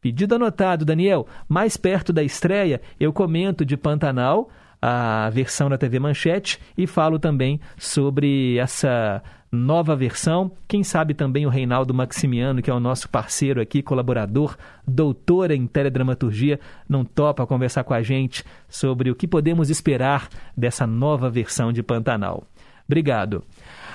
Pedido 0.01 0.35
anotado, 0.35 0.83
Daniel. 0.83 1.25
Mais 1.47 1.77
perto 1.77 2.11
da 2.11 2.21
estreia, 2.21 2.81
eu 2.99 3.13
comento 3.13 3.63
de 3.63 3.77
Pantanal 3.77 4.49
a 4.85 5.29
versão 5.29 5.69
da 5.69 5.77
TV 5.77 5.97
Manchete 5.97 6.59
e 6.77 6.85
falo 6.85 7.17
também 7.17 7.57
sobre 7.77 8.57
essa 8.57 9.23
nova 9.49 9.95
versão. 9.95 10.51
Quem 10.67 10.83
sabe 10.83 11.13
também 11.13 11.45
o 11.45 11.49
Reinaldo 11.49 11.93
Maximiano, 11.93 12.61
que 12.61 12.69
é 12.69 12.73
o 12.73 12.81
nosso 12.81 13.07
parceiro 13.07 13.61
aqui, 13.61 13.81
colaborador, 13.81 14.57
doutor 14.85 15.51
em 15.51 15.65
teledramaturgia, 15.67 16.59
não 16.89 17.05
topa 17.05 17.47
conversar 17.47 17.85
com 17.85 17.93
a 17.93 18.01
gente 18.01 18.43
sobre 18.67 19.09
o 19.09 19.15
que 19.15 19.25
podemos 19.25 19.69
esperar 19.69 20.27
dessa 20.57 20.85
nova 20.85 21.29
versão 21.29 21.71
de 21.71 21.81
Pantanal. 21.81 22.43
Obrigado. 22.85 23.41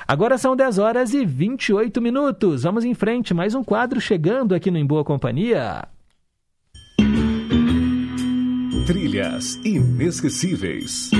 Agora 0.06 0.38
são 0.38 0.56
10 0.56 0.78
horas 0.78 1.12
e 1.12 1.22
28 1.22 2.00
minutos. 2.00 2.62
Vamos 2.62 2.82
em 2.82 2.94
frente, 2.94 3.34
mais 3.34 3.54
um 3.54 3.62
quadro 3.62 4.00
chegando 4.00 4.54
aqui 4.54 4.70
no 4.70 4.78
Em 4.78 4.86
Boa 4.86 5.04
Companhia. 5.04 5.86
Trilhas 8.88 9.60
inesquecíveis. 9.66 11.10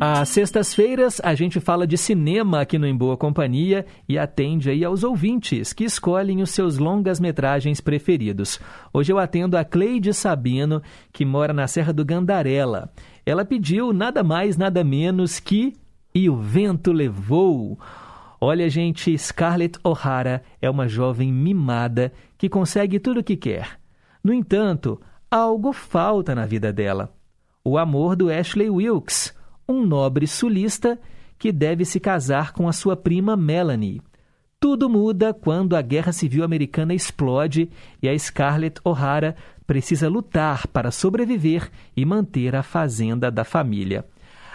Às 0.00 0.30
sextas-feiras, 0.30 1.20
a 1.22 1.32
gente 1.36 1.60
fala 1.60 1.86
de 1.86 1.96
cinema 1.96 2.62
aqui 2.62 2.76
no 2.76 2.84
Em 2.84 2.96
Boa 2.96 3.16
Companhia 3.16 3.86
e 4.08 4.18
atende 4.18 4.68
aí 4.68 4.84
aos 4.84 5.04
ouvintes 5.04 5.72
que 5.72 5.84
escolhem 5.84 6.42
os 6.42 6.50
seus 6.50 6.76
longas-metragens 6.76 7.80
preferidos. 7.80 8.58
Hoje 8.92 9.12
eu 9.12 9.20
atendo 9.20 9.56
a 9.56 9.64
Cleide 9.64 10.12
Sabino, 10.12 10.82
que 11.12 11.24
mora 11.24 11.52
na 11.52 11.68
Serra 11.68 11.92
do 11.92 12.04
Gandarela. 12.04 12.92
Ela 13.24 13.44
pediu 13.44 13.92
nada 13.92 14.24
mais, 14.24 14.56
nada 14.56 14.82
menos 14.82 15.38
que 15.38 15.72
E 16.12 16.28
o 16.28 16.36
Vento 16.36 16.90
Levou. 16.90 17.78
Olha, 18.40 18.68
gente, 18.68 19.16
Scarlett 19.16 19.78
O'Hara 19.84 20.42
é 20.60 20.68
uma 20.68 20.88
jovem 20.88 21.32
mimada 21.32 22.12
que 22.36 22.48
consegue 22.48 22.98
tudo 22.98 23.20
o 23.20 23.24
que 23.24 23.36
quer. 23.36 23.77
No 24.28 24.34
entanto, 24.34 25.00
algo 25.30 25.72
falta 25.72 26.34
na 26.34 26.44
vida 26.44 26.70
dela. 26.70 27.10
O 27.64 27.78
amor 27.78 28.14
do 28.14 28.30
Ashley 28.30 28.68
Wilkes, 28.68 29.34
um 29.66 29.86
nobre 29.86 30.26
sulista 30.26 31.00
que 31.38 31.50
deve 31.50 31.86
se 31.86 31.98
casar 31.98 32.52
com 32.52 32.68
a 32.68 32.72
sua 32.74 32.94
prima 32.94 33.38
Melanie. 33.38 34.02
Tudo 34.60 34.86
muda 34.86 35.32
quando 35.32 35.74
a 35.74 35.80
Guerra 35.80 36.12
Civil 36.12 36.44
Americana 36.44 36.92
explode 36.92 37.70
e 38.02 38.06
a 38.06 38.18
Scarlett 38.18 38.78
O'Hara 38.84 39.34
precisa 39.66 40.10
lutar 40.10 40.66
para 40.66 40.90
sobreviver 40.90 41.70
e 41.96 42.04
manter 42.04 42.54
a 42.54 42.62
fazenda 42.62 43.30
da 43.30 43.44
família. 43.44 44.04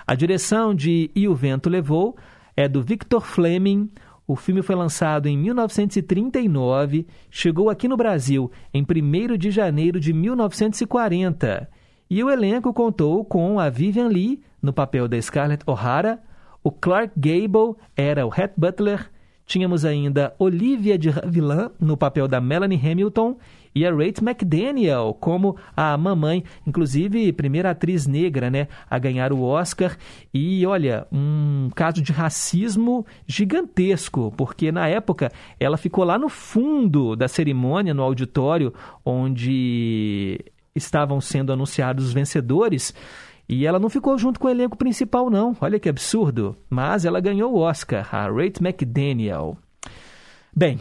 A 0.05 0.13
direção 0.13 0.75
de 0.75 1.09
E 1.15 1.27
o 1.27 1.33
Vento 1.33 1.67
Levou 1.67 2.15
é 2.55 2.67
do 2.67 2.83
Victor 2.83 3.25
Fleming, 3.25 3.89
o 4.25 4.35
filme 4.35 4.61
foi 4.61 4.75
lançado 4.75 5.27
em 5.27 5.37
1939, 5.37 7.05
chegou 7.29 7.69
aqui 7.69 7.87
no 7.87 7.97
Brasil 7.97 8.49
em 8.73 8.81
1 8.81 9.37
de 9.37 9.51
janeiro 9.51 9.99
de 9.99 10.13
1940. 10.13 11.69
E 12.09 12.23
o 12.23 12.29
elenco 12.29 12.73
contou 12.73 13.25
com 13.25 13.59
a 13.59 13.69
Vivian 13.69 14.07
Lee, 14.07 14.41
no 14.61 14.71
papel 14.71 15.07
da 15.07 15.21
Scarlett 15.21 15.63
O'Hara, 15.67 16.21
o 16.63 16.71
Clark 16.71 17.11
Gable 17.17 17.75
era 17.97 18.25
o 18.25 18.29
Hat 18.31 18.53
Butler, 18.55 19.11
tínhamos 19.45 19.83
ainda 19.83 20.33
Olivia 20.39 20.97
de 20.97 21.09
Havilland 21.09 21.71
no 21.77 21.97
papel 21.97 22.27
da 22.27 22.39
Melanie 22.39 22.79
Hamilton 22.79 23.37
e 23.75 23.85
a 23.85 23.91
Rachel 23.91 24.23
McDaniel 24.23 25.17
como 25.19 25.57
a 25.75 25.97
mamãe, 25.97 26.43
inclusive 26.65 27.31
primeira 27.33 27.71
atriz 27.71 28.05
negra, 28.05 28.49
né, 28.49 28.67
a 28.89 28.97
ganhar 28.99 29.33
o 29.33 29.41
Oscar. 29.41 29.97
E 30.33 30.65
olha, 30.65 31.07
um 31.11 31.69
caso 31.75 32.01
de 32.01 32.11
racismo 32.11 33.05
gigantesco, 33.25 34.33
porque 34.37 34.71
na 34.71 34.87
época 34.87 35.31
ela 35.59 35.77
ficou 35.77 36.03
lá 36.03 36.17
no 36.17 36.29
fundo 36.29 37.15
da 37.15 37.27
cerimônia, 37.27 37.93
no 37.93 38.03
auditório 38.03 38.73
onde 39.05 40.39
estavam 40.75 41.21
sendo 41.21 41.53
anunciados 41.53 42.05
os 42.05 42.13
vencedores. 42.13 42.93
E 43.47 43.65
ela 43.65 43.79
não 43.79 43.89
ficou 43.89 44.17
junto 44.17 44.39
com 44.39 44.47
o 44.47 44.49
elenco 44.49 44.77
principal, 44.77 45.29
não. 45.29 45.55
Olha 45.59 45.79
que 45.79 45.89
absurdo. 45.89 46.55
Mas 46.69 47.05
ela 47.05 47.19
ganhou 47.19 47.53
o 47.53 47.59
Oscar, 47.59 48.07
a 48.15 48.27
Rachel 48.27 48.61
McDaniel. 48.61 49.57
Bem, 50.55 50.79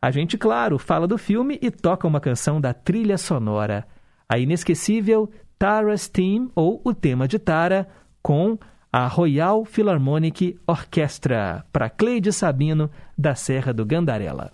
a 0.00 0.10
gente, 0.10 0.36
claro, 0.36 0.78
fala 0.78 1.06
do 1.06 1.18
filme 1.18 1.58
e 1.60 1.70
toca 1.70 2.06
uma 2.06 2.20
canção 2.20 2.60
da 2.60 2.72
trilha 2.72 3.18
sonora. 3.18 3.86
A 4.28 4.38
inesquecível 4.38 5.30
Tara's 5.58 6.08
Theme, 6.08 6.50
ou 6.54 6.80
o 6.84 6.92
tema 6.92 7.26
de 7.26 7.38
Tara, 7.38 7.88
com 8.22 8.58
a 8.92 9.06
Royal 9.06 9.64
Philharmonic 9.64 10.58
Orchestra, 10.66 11.64
para 11.72 11.90
Cleide 11.90 12.32
Sabino, 12.32 12.90
da 13.16 13.34
Serra 13.34 13.72
do 13.72 13.84
Gandarela. 13.84 14.52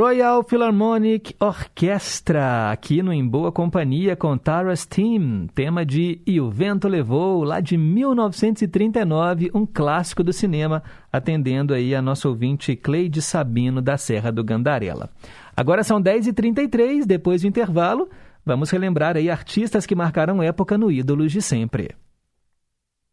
Royal 0.00 0.42
Philharmonic 0.42 1.36
Orchestra, 1.38 2.70
aqui 2.70 3.02
no 3.02 3.12
Em 3.12 3.22
Boa 3.22 3.52
Companhia 3.52 4.16
com 4.16 4.34
Tara's 4.38 4.86
Team, 4.86 5.46
tema 5.54 5.84
de 5.84 6.22
E 6.26 6.40
o 6.40 6.50
Vento 6.50 6.88
Levou, 6.88 7.44
lá 7.44 7.60
de 7.60 7.76
1939, 7.76 9.50
um 9.52 9.66
clássico 9.66 10.24
do 10.24 10.32
cinema, 10.32 10.82
atendendo 11.12 11.74
aí 11.74 11.94
a 11.94 12.00
nosso 12.00 12.30
ouvinte 12.30 12.74
Cleide 12.74 13.20
Sabino, 13.20 13.82
da 13.82 13.98
Serra 13.98 14.32
do 14.32 14.42
Gandarela. 14.42 15.10
Agora 15.54 15.84
são 15.84 16.02
10h33, 16.02 17.04
depois 17.04 17.42
do 17.42 17.48
intervalo, 17.48 18.08
vamos 18.42 18.70
relembrar 18.70 19.18
aí 19.18 19.28
artistas 19.28 19.84
que 19.84 19.94
marcaram 19.94 20.42
época 20.42 20.78
no 20.78 20.90
Ídolos 20.90 21.30
de 21.30 21.42
Sempre. 21.42 21.90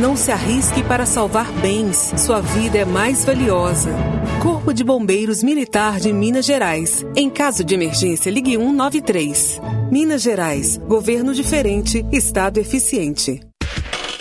Não 0.00 0.16
se 0.16 0.32
arrisque 0.32 0.82
para 0.82 1.04
salvar 1.04 1.52
bens. 1.60 2.14
Sua 2.16 2.40
vida 2.40 2.78
é 2.78 2.86
mais 2.86 3.22
valiosa. 3.22 3.90
Corpo 4.42 4.72
de 4.72 4.82
Bombeiros 4.82 5.42
Militar 5.42 6.00
de 6.00 6.10
Minas 6.10 6.46
Gerais. 6.46 7.04
Em 7.14 7.28
caso 7.28 7.62
de 7.62 7.74
emergência, 7.74 8.30
ligue 8.30 8.56
193. 8.56 9.60
Minas 9.92 10.22
Gerais. 10.22 10.78
Governo 10.78 11.34
diferente, 11.34 12.02
Estado 12.10 12.56
eficiente. 12.56 13.49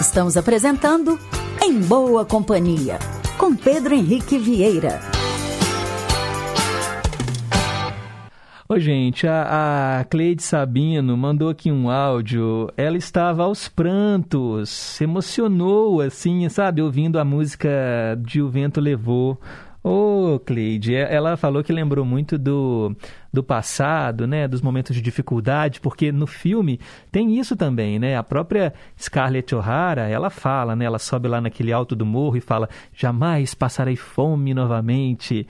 Estamos 0.00 0.34
apresentando 0.38 1.18
Em 1.62 1.78
Boa 1.78 2.24
Companhia, 2.24 2.98
com 3.36 3.54
Pedro 3.54 3.94
Henrique 3.94 4.38
Vieira. 4.38 4.98
Ô, 8.66 8.78
gente, 8.78 9.26
a, 9.26 9.98
a 10.00 10.04
Cleide 10.04 10.42
Sabino 10.42 11.14
mandou 11.18 11.50
aqui 11.50 11.70
um 11.70 11.90
áudio. 11.90 12.72
Ela 12.78 12.96
estava 12.96 13.42
aos 13.42 13.68
prantos, 13.68 14.98
emocionou, 14.98 16.00
assim, 16.00 16.48
sabe, 16.48 16.80
ouvindo 16.80 17.18
a 17.18 17.24
música 17.24 17.68
de 18.22 18.40
O 18.40 18.48
Vento 18.48 18.80
Levou. 18.80 19.38
Ô, 19.82 20.34
oh, 20.34 20.40
Cleide, 20.40 20.94
ela 20.94 21.38
falou 21.38 21.64
que 21.64 21.72
lembrou 21.72 22.04
muito 22.04 22.36
do, 22.36 22.94
do 23.32 23.42
passado, 23.42 24.26
né, 24.26 24.46
dos 24.46 24.60
momentos 24.60 24.94
de 24.94 25.00
dificuldade, 25.00 25.80
porque 25.80 26.12
no 26.12 26.26
filme 26.26 26.78
tem 27.10 27.38
isso 27.38 27.56
também, 27.56 27.98
né? 27.98 28.14
A 28.14 28.22
própria 28.22 28.74
Scarlett 29.00 29.54
O'Hara, 29.54 30.06
ela 30.06 30.28
fala, 30.28 30.76
né, 30.76 30.84
ela 30.84 30.98
sobe 30.98 31.28
lá 31.28 31.40
naquele 31.40 31.72
alto 31.72 31.96
do 31.96 32.04
morro 32.04 32.36
e 32.36 32.42
fala: 32.42 32.68
"Jamais 32.92 33.54
passarei 33.54 33.96
fome 33.96 34.52
novamente". 34.52 35.46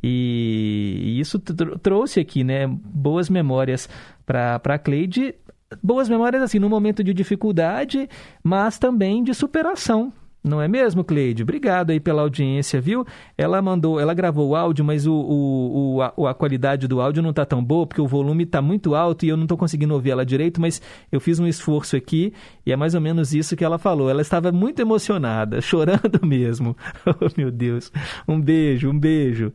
E, 0.00 1.18
isso 1.18 1.40
tr 1.40 1.76
trouxe 1.82 2.20
aqui, 2.20 2.44
né, 2.44 2.68
boas 2.68 3.28
memórias 3.28 3.88
para 4.24 4.60
para 4.60 4.78
Cleide, 4.78 5.34
boas 5.82 6.08
memórias 6.08 6.42
assim 6.42 6.60
no 6.60 6.68
momento 6.68 7.02
de 7.02 7.12
dificuldade, 7.12 8.08
mas 8.44 8.78
também 8.78 9.24
de 9.24 9.34
superação, 9.34 10.12
não 10.44 10.60
é 10.60 10.66
mesmo, 10.66 11.04
Cleide? 11.04 11.44
Obrigado 11.44 11.90
aí 11.90 12.00
pela 12.00 12.22
audiência, 12.22 12.80
viu? 12.80 13.06
Ela 13.38 13.62
mandou, 13.62 14.00
ela 14.00 14.12
gravou 14.12 14.48
o 14.48 14.56
áudio, 14.56 14.84
mas 14.84 15.06
o, 15.06 15.12
o, 15.12 15.94
o 15.94 16.02
a, 16.02 16.30
a, 16.30 16.34
qualidade 16.34 16.88
do 16.88 17.00
áudio 17.00 17.22
não 17.22 17.30
está 17.30 17.44
tão 17.44 17.62
boa, 17.62 17.86
porque 17.86 18.00
o 18.00 18.08
volume 18.08 18.42
está 18.42 18.60
muito 18.60 18.96
alto 18.96 19.24
e 19.24 19.28
eu 19.28 19.36
não 19.36 19.44
estou 19.44 19.56
conseguindo 19.56 19.94
ouvir 19.94 20.10
ela 20.10 20.26
direito, 20.26 20.60
mas 20.60 20.82
eu 21.12 21.20
fiz 21.20 21.38
um 21.38 21.46
esforço 21.46 21.94
aqui 21.94 22.34
e 22.66 22.72
é 22.72 22.76
mais 22.76 22.94
ou 22.94 23.00
menos 23.00 23.32
isso 23.32 23.54
que 23.56 23.64
ela 23.64 23.78
falou. 23.78 24.10
Ela 24.10 24.20
estava 24.22 24.50
muito 24.50 24.82
emocionada, 24.82 25.60
chorando 25.62 26.24
mesmo. 26.24 26.76
Oh, 27.20 27.28
meu 27.36 27.50
Deus. 27.50 27.92
Um 28.26 28.40
beijo, 28.40 28.88
um 28.88 28.98
beijo. 28.98 29.52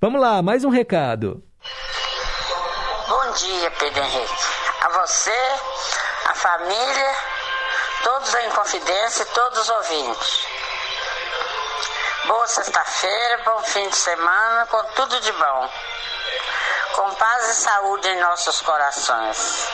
Vamos 0.00 0.20
lá, 0.20 0.42
mais 0.42 0.64
um 0.64 0.68
recado. 0.68 1.42
Bom 3.08 3.32
dia, 3.38 3.70
Pedro 3.78 4.02
Henrique. 4.02 4.32
A 4.82 5.00
você, 5.00 5.30
a 6.28 6.34
família 6.34 7.41
todos 8.02 8.34
em 8.34 8.50
confidência 8.50 9.22
e 9.22 9.26
todos 9.26 9.58
os 9.60 9.68
ouvintes. 9.68 10.46
Boa 12.26 12.46
sexta-feira, 12.46 13.42
bom 13.44 13.62
fim 13.64 13.88
de 13.88 13.96
semana, 13.96 14.66
com 14.66 14.82
tudo 14.94 15.20
de 15.20 15.32
bom. 15.32 15.70
Com 16.94 17.14
paz 17.14 17.48
e 17.48 17.54
saúde 17.54 18.08
em 18.08 18.20
nossos 18.20 18.60
corações. 18.60 19.68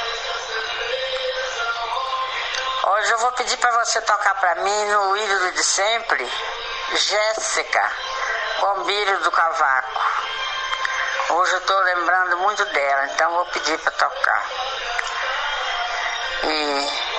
Hoje 2.84 3.10
eu 3.12 3.18
vou 3.18 3.32
pedir 3.32 3.56
para 3.58 3.84
você 3.84 4.00
tocar 4.02 4.34
para 4.36 4.54
mim 4.56 4.84
no 4.86 5.16
ídolo 5.16 5.52
de 5.52 5.64
sempre, 5.64 6.32
Jéssica, 6.94 7.92
Bombiro 8.60 9.20
do 9.20 9.30
Cavaco. 9.30 10.00
Hoje 11.30 11.52
eu 11.52 11.58
estou 11.58 11.78
lembrando 11.80 12.38
muito 12.38 12.64
dela, 12.66 13.04
então 13.06 13.30
vou 13.32 13.46
pedir 13.46 13.78
para 13.78 13.92
tocar. 13.92 14.46
E 16.44 17.17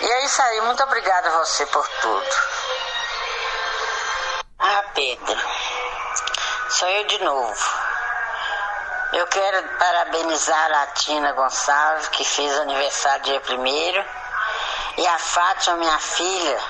e 0.00 0.06
é 0.06 0.24
isso 0.24 0.40
aí, 0.42 0.60
muito 0.62 0.82
obrigada 0.82 1.28
a 1.28 1.38
você 1.38 1.66
por 1.66 1.88
tudo. 2.00 2.28
Ah, 4.58 4.84
Pedro, 4.94 5.40
sou 6.70 6.88
eu 6.88 7.04
de 7.04 7.22
novo. 7.24 7.88
Eu 9.12 9.26
quero 9.26 9.68
parabenizar 9.78 10.72
a 10.72 10.86
Tina 10.88 11.32
Gonçalves, 11.32 12.08
que 12.08 12.24
fez 12.24 12.58
aniversário 12.58 13.24
dia 13.24 13.42
1 13.48 14.04
e 14.98 15.06
a 15.06 15.18
Fátima, 15.18 15.78
minha 15.78 15.98
filha, 15.98 16.60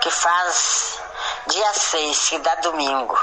que 0.00 0.10
faz 0.10 0.98
dia 1.46 1.72
6, 1.72 2.28
que 2.28 2.38
dá 2.40 2.54
domingo. 2.56 3.18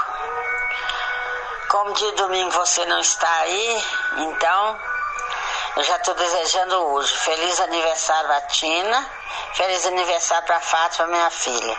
Como 1.68 1.92
dia 1.92 2.12
domingo 2.12 2.50
você 2.52 2.84
não 2.86 2.98
está 2.98 3.32
aí, 3.40 3.84
então 4.16 4.80
eu 5.76 5.84
já 5.84 5.96
estou 5.96 6.14
desejando 6.14 6.76
hoje. 6.86 7.14
Feliz 7.18 7.60
aniversário 7.60 8.32
a 8.32 8.40
Tina 8.42 9.17
Feliz 9.54 9.86
aniversário 9.86 10.46
para 10.46 10.60
Fátima, 10.60 11.08
minha 11.08 11.30
filha. 11.30 11.78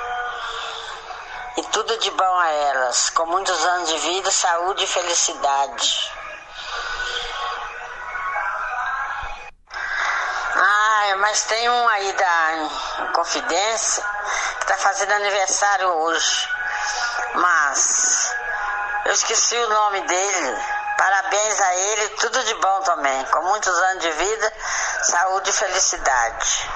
E 1.57 1.63
tudo 1.63 1.97
de 1.97 2.11
bom 2.11 2.39
a 2.39 2.49
elas, 2.49 3.09
com 3.09 3.25
muitos 3.25 3.65
anos 3.65 3.89
de 3.89 3.97
vida, 3.97 4.31
saúde 4.31 4.83
e 4.83 4.87
felicidade. 4.87 6.11
Ah, 10.55 11.15
mas 11.17 11.43
tem 11.43 11.69
um 11.69 11.87
aí 11.89 12.13
da 12.13 13.09
Confidência 13.13 14.03
que 14.57 14.63
está 14.63 14.77
fazendo 14.77 15.11
aniversário 15.13 15.87
hoje. 15.87 16.49
Mas 17.35 18.35
eu 19.05 19.13
esqueci 19.13 19.55
o 19.57 19.69
nome 19.69 20.01
dele. 20.01 20.57
Parabéns 20.97 21.61
a 21.61 21.75
ele, 21.75 22.09
tudo 22.09 22.43
de 22.43 22.53
bom 22.55 22.81
também. 22.81 23.25
Com 23.25 23.41
muitos 23.43 23.73
anos 23.73 24.03
de 24.03 24.11
vida, 24.11 24.53
saúde 25.03 25.49
e 25.49 25.53
felicidade. 25.53 26.69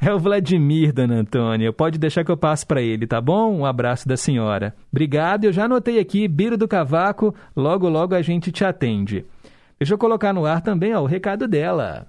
É 0.00 0.12
o 0.12 0.18
Vladimir, 0.18 0.92
dona 0.92 1.16
Antônia. 1.16 1.72
Pode 1.72 1.98
deixar 1.98 2.24
que 2.24 2.30
eu 2.30 2.36
passe 2.36 2.66
para 2.66 2.82
ele, 2.82 3.06
tá 3.06 3.20
bom? 3.20 3.52
Um 3.52 3.64
abraço 3.64 4.06
da 4.06 4.16
senhora. 4.16 4.74
Obrigado, 4.92 5.44
eu 5.44 5.52
já 5.52 5.64
anotei 5.64 5.98
aqui, 5.98 6.28
Biro 6.28 6.56
do 6.56 6.68
Cavaco, 6.68 7.34
logo 7.56 7.88
logo 7.88 8.14
a 8.14 8.22
gente 8.22 8.52
te 8.52 8.64
atende. 8.64 9.24
Deixa 9.78 9.94
eu 9.94 9.98
colocar 9.98 10.32
no 10.32 10.44
ar 10.46 10.60
também 10.60 10.94
ó, 10.94 11.00
o 11.00 11.06
recado 11.06 11.48
dela. 11.48 12.06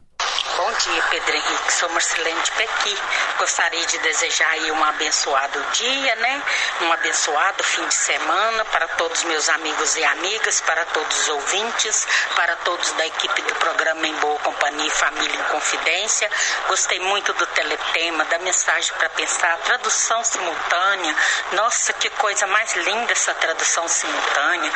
Dia, 0.79 1.03
Pedro 1.09 1.35
Henrique. 1.35 1.73
Sou 1.73 1.89
Marcelene 1.89 2.41
de 2.41 2.51
Pequi 2.51 2.97
gostaria 3.37 3.85
de 3.85 3.97
desejar 3.99 4.49
aí 4.49 4.71
um 4.71 4.83
abençoado 4.83 5.63
dia, 5.71 6.15
né? 6.15 6.43
Um 6.81 6.91
abençoado 6.91 7.63
fim 7.63 7.87
de 7.87 7.93
semana 7.93 8.65
para 8.65 8.87
todos 8.89 9.23
meus 9.23 9.47
amigos 9.49 9.95
e 9.95 10.03
amigas, 10.03 10.59
para 10.61 10.83
todos 10.85 11.17
os 11.21 11.29
ouvintes, 11.29 12.07
para 12.35 12.55
todos 12.57 12.91
da 12.93 13.05
equipe 13.05 13.41
do 13.43 13.55
programa 13.55 14.07
Em 14.07 14.13
Boa 14.15 14.39
Companhia 14.39 14.91
Família 14.91 15.35
em 15.35 15.43
Confidência. 15.43 16.29
Gostei 16.67 16.99
muito 16.99 17.31
do 17.33 17.45
teletema, 17.47 18.25
da 18.25 18.39
mensagem 18.39 18.93
para 18.97 19.09
pensar, 19.09 19.57
tradução 19.59 20.23
simultânea. 20.23 21.15
Nossa, 21.53 21.93
que 21.93 22.09
coisa 22.11 22.47
mais 22.47 22.75
linda 22.75 23.11
essa 23.11 23.33
tradução 23.35 23.87
simultânea. 23.87 24.71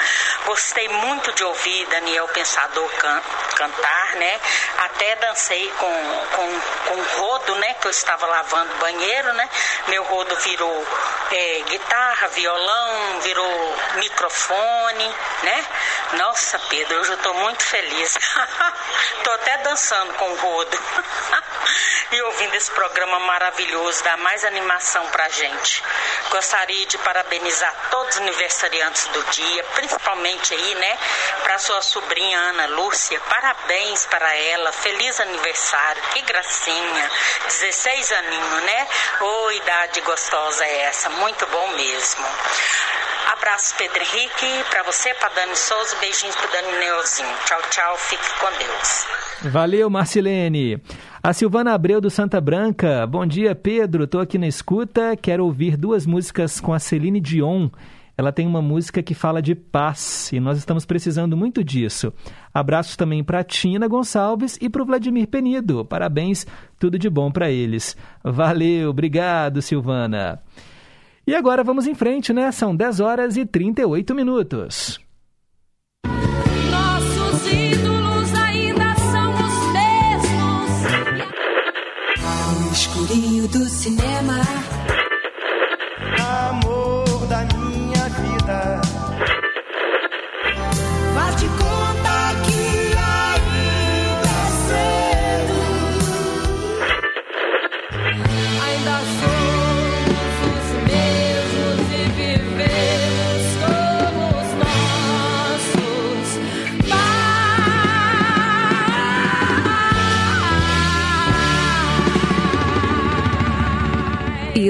Gostei 0.46 0.88
muito 0.88 1.32
de 1.34 1.44
ouvir 1.44 1.86
Daniel 1.88 2.28
Pensador 2.30 2.90
can 2.98 3.22
cantar, 3.56 4.16
né? 4.16 4.40
Até 4.78 5.16
dancei 5.18 5.70
com, 5.78 5.91
com, 6.36 6.62
com 6.88 7.02
rodo, 7.20 7.56
né? 7.56 7.74
Que 7.76 7.88
eu 7.88 7.92
estava 7.92 8.26
lavando 8.26 8.74
banheiro, 8.76 9.34
né? 9.34 9.50
Meu 9.88 10.04
rodo 10.04 10.36
virou 10.38 10.88
é, 11.32 11.64
guitarra, 11.68 12.28
violão, 12.30 13.20
virou 13.22 13.76
microfone, 13.96 15.16
né? 15.44 15.66
Nossa, 16.14 16.60
Pedro, 16.60 17.00
hoje 17.00 17.12
eu 17.12 17.18
estou 17.18 17.34
muito 17.34 17.64
feliz. 17.64 18.18
Estou 19.18 19.34
até 19.34 19.58
dançando 19.60 20.14
com 20.16 20.32
o 20.32 20.36
rodo. 20.36 20.78
e 22.12 22.22
ouvindo 22.24 22.56
esse 22.56 22.70
programa 22.72 23.20
maravilhoso, 23.20 24.04
dá 24.04 24.18
mais 24.18 24.44
animação 24.44 25.06
pra 25.08 25.30
gente. 25.30 25.84
Gostaria 26.30 26.86
de 26.86 26.98
parabenizar 26.98 27.74
todos 27.90 28.16
os 28.16 28.22
aniversariantes 28.22 29.08
do 29.08 29.24
dia, 29.32 29.64
principalmente 29.76 30.54
aí, 30.54 30.76
né, 30.76 30.98
para 31.44 31.60
sua 31.60 31.82
sobrinha 31.82 32.38
Ana 32.38 32.68
Lúcia. 32.68 33.20
Parabéns 33.22 34.06
para 34.08 34.36
ela, 34.36 34.72
feliz 34.72 35.20
aniversário, 35.20 35.81
que 36.14 36.22
gracinha. 36.22 37.10
16 37.46 38.12
aninhos, 38.12 38.64
né? 38.64 38.88
Ô, 39.22 39.26
oh, 39.26 39.52
idade 39.52 40.02
gostosa 40.02 40.64
é 40.64 40.82
essa, 40.84 41.10
muito 41.10 41.46
bom 41.48 41.68
mesmo. 41.76 42.26
Abraço, 43.32 43.76
Pedro 43.78 44.02
Henrique, 44.02 44.70
para 44.70 44.84
você, 44.84 45.14
para 45.16 45.30
Dani 45.30 45.56
Souza, 45.56 45.96
beijinhos 46.00 46.36
para 46.36 46.48
Dani 46.48 46.80
Neuzinho. 46.80 47.36
Tchau, 47.46 47.62
tchau, 47.70 47.98
fique 47.98 48.40
com 48.40 48.52
Deus. 48.58 49.52
Valeu, 49.52 49.90
Marcilene. 49.90 50.82
A 51.24 51.34
Silvana 51.34 51.74
Abreu 51.74 52.02
do 52.02 52.10
Santa 52.10 52.42
Branca. 52.42 53.06
Bom 53.08 53.26
dia, 53.26 53.56
Pedro. 53.56 54.04
Estou 54.04 54.22
aqui 54.22 54.38
na 54.38 54.48
escuta. 54.48 55.16
Quero 55.16 55.46
ouvir 55.46 55.78
duas 55.78 56.06
músicas 56.06 56.60
com 56.60 56.74
a 56.74 56.80
Celine 56.80 57.20
Dion. 57.20 57.70
Ela 58.22 58.32
tem 58.32 58.46
uma 58.46 58.62
música 58.62 59.02
que 59.02 59.16
fala 59.16 59.42
de 59.42 59.56
paz 59.56 60.32
e 60.32 60.40
nós 60.40 60.56
estamos 60.60 60.86
precisando 60.86 61.36
muito 61.36 61.64
disso. 61.64 62.14
Abraços 62.54 62.96
também 62.96 63.24
para 63.24 63.44
Tina 63.44 63.88
Gonçalves 63.88 64.60
e 64.62 64.70
para 64.70 64.84
o 64.84 64.86
Vladimir 64.86 65.28
Penido. 65.28 65.84
Parabéns, 65.84 66.46
tudo 66.78 67.00
de 67.00 67.10
bom 67.10 67.32
para 67.32 67.50
eles. 67.50 67.98
Valeu, 68.24 68.92
obrigado, 68.92 69.60
Silvana. 69.60 70.40
E 71.26 71.34
agora 71.34 71.64
vamos 71.64 71.88
em 71.88 71.96
frente, 71.96 72.32
né? 72.32 72.52
São 72.52 72.76
10 72.76 73.00
horas 73.00 73.38
e 73.38 73.44
38 73.44 74.14
minutos. 74.14 75.00
Nossos 76.06 77.52
ídolos 77.52 78.36
ainda 78.36 78.96
são 78.98 79.34
os 79.34 79.74
mesmos. 79.74 80.84
No 82.62 82.72
escurinho 82.72 83.48
do 83.48 83.66
cinema. 83.66 84.71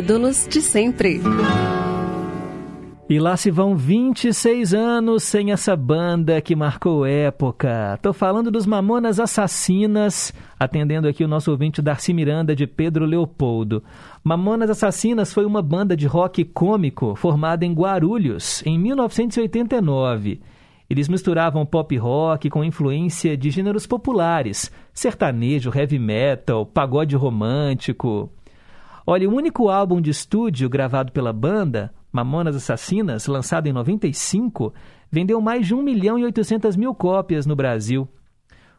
Ídolos 0.02 0.48
de 0.50 0.64
sempre. 0.64 1.22
E 3.08 3.20
lá 3.20 3.38
se 3.38 3.52
vão 3.52 3.78
26 3.78 4.74
anos 4.74 5.22
sem 5.22 5.52
essa 5.52 5.76
banda 5.76 6.42
que 6.42 6.56
marcou 6.56 7.06
época. 7.06 8.00
Tô 8.02 8.12
falando 8.12 8.50
dos 8.50 8.66
Mamonas 8.66 9.20
Assassinas, 9.20 10.34
atendendo 10.60 11.08
aqui 11.08 11.24
o 11.24 11.28
nosso 11.28 11.52
ouvinte 11.52 11.84
Darcy 11.84 12.16
Miranda 12.16 12.56
de 12.56 12.66
Pedro 12.66 13.06
Leopoldo. 13.06 13.84
Mamonas 14.24 14.72
Assassinas 14.72 15.32
foi 15.32 15.46
uma 15.46 15.62
banda 15.62 15.96
de 15.96 16.08
rock 16.08 16.44
cômico 16.46 17.14
formada 17.14 17.64
em 17.64 17.72
Guarulhos, 17.72 18.64
em 18.66 18.80
1989. 18.80 20.42
Eles 20.90 21.08
misturavam 21.08 21.64
pop 21.64 21.96
rock 21.96 22.50
com 22.50 22.64
influência 22.64 23.38
de 23.38 23.52
gêneros 23.52 23.86
populares, 23.86 24.72
sertanejo, 24.92 25.72
heavy 25.72 26.00
metal, 26.00 26.66
pagode 26.66 27.16
romântico. 27.16 28.32
Olha, 29.14 29.30
o 29.30 29.36
único 29.36 29.68
álbum 29.68 30.00
de 30.00 30.10
estúdio 30.10 30.70
gravado 30.70 31.12
pela 31.12 31.34
banda, 31.34 31.94
Mamonas 32.14 32.56
Assassinas, 32.56 33.28
lançado 33.28 33.68
em 33.68 33.74
95, 33.74 34.74
vendeu 35.12 35.42
mais 35.42 35.68
de 35.68 35.76
1 35.76 35.84
milhão 35.84 36.18
e 36.18 36.24
800 36.24 36.78
mil 36.78 36.96
cópias 36.96 37.46
no 37.46 37.54
Brasil. 37.54 38.08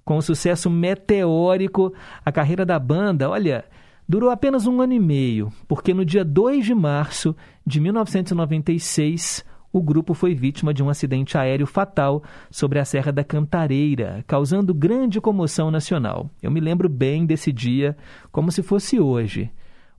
Com 0.02 0.16
um 0.16 0.22
sucesso 0.22 0.70
meteórico, 0.70 1.92
a 2.24 2.32
carreira 2.32 2.64
da 2.64 2.78
banda, 2.78 3.28
olha, 3.28 3.66
durou 4.08 4.30
apenas 4.30 4.66
um 4.66 4.80
ano 4.80 4.94
e 4.94 4.98
meio, 4.98 5.52
porque 5.68 5.92
no 5.92 6.02
dia 6.02 6.24
2 6.24 6.64
de 6.64 6.74
março 6.74 7.36
de 7.66 7.78
1996, 7.78 9.44
o 9.70 9.82
grupo 9.82 10.14
foi 10.14 10.34
vítima 10.34 10.72
de 10.72 10.82
um 10.82 10.88
acidente 10.88 11.36
aéreo 11.36 11.66
fatal 11.66 12.22
sobre 12.50 12.78
a 12.78 12.86
Serra 12.86 13.12
da 13.12 13.22
Cantareira, 13.22 14.24
causando 14.26 14.72
grande 14.72 15.20
comoção 15.20 15.70
nacional. 15.70 16.30
Eu 16.42 16.50
me 16.50 16.58
lembro 16.58 16.88
bem 16.88 17.26
desse 17.26 17.52
dia, 17.52 17.94
como 18.30 18.50
se 18.50 18.62
fosse 18.62 18.98
hoje 18.98 19.50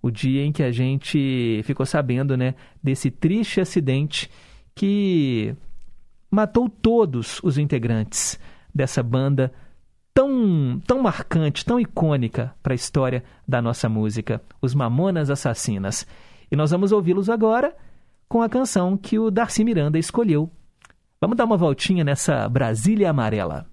o 0.04 0.12
dia 0.12 0.44
em 0.44 0.52
que 0.52 0.62
a 0.62 0.70
gente 0.70 1.62
ficou 1.64 1.86
sabendo 1.86 2.36
né, 2.36 2.56
desse 2.84 3.10
triste 3.10 3.62
acidente 3.62 4.30
que 4.76 5.56
matou 6.30 6.68
todos 6.68 7.40
os 7.42 7.58
integrantes 7.58 8.38
dessa 8.76 9.02
banda 9.02 9.54
tão, 10.14 10.82
tão 10.86 11.02
marcante, 11.02 11.64
tão 11.64 11.80
icônica 11.80 12.54
para 12.62 12.74
a 12.74 12.76
história 12.76 13.24
da 13.48 13.62
nossa 13.62 13.88
música, 13.88 14.42
os 14.62 14.76
Mamonas 14.76 15.30
Assassinas. 15.30 16.06
E 16.52 16.56
nós 16.56 16.72
vamos 16.72 16.92
ouvi-los 16.92 17.30
agora 17.30 17.74
com 18.28 18.42
a 18.42 18.50
canção 18.50 18.98
que 18.98 19.18
o 19.18 19.32
Darcy 19.32 19.64
Miranda 19.64 19.98
escolheu. 19.98 20.52
Vamos 21.22 21.38
dar 21.38 21.46
uma 21.46 21.56
voltinha 21.56 22.04
nessa 22.04 22.50
Brasília 22.50 23.10
Amarela. 23.10 23.66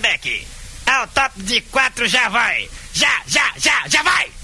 Beck, 0.00 0.46
ao 0.86 1.06
top 1.08 1.42
de 1.42 1.60
quatro 1.62 2.06
já 2.06 2.30
vai! 2.30 2.66
Já, 2.94 3.22
já, 3.26 3.52
já, 3.58 3.86
já 3.88 4.02
vai! 4.02 4.37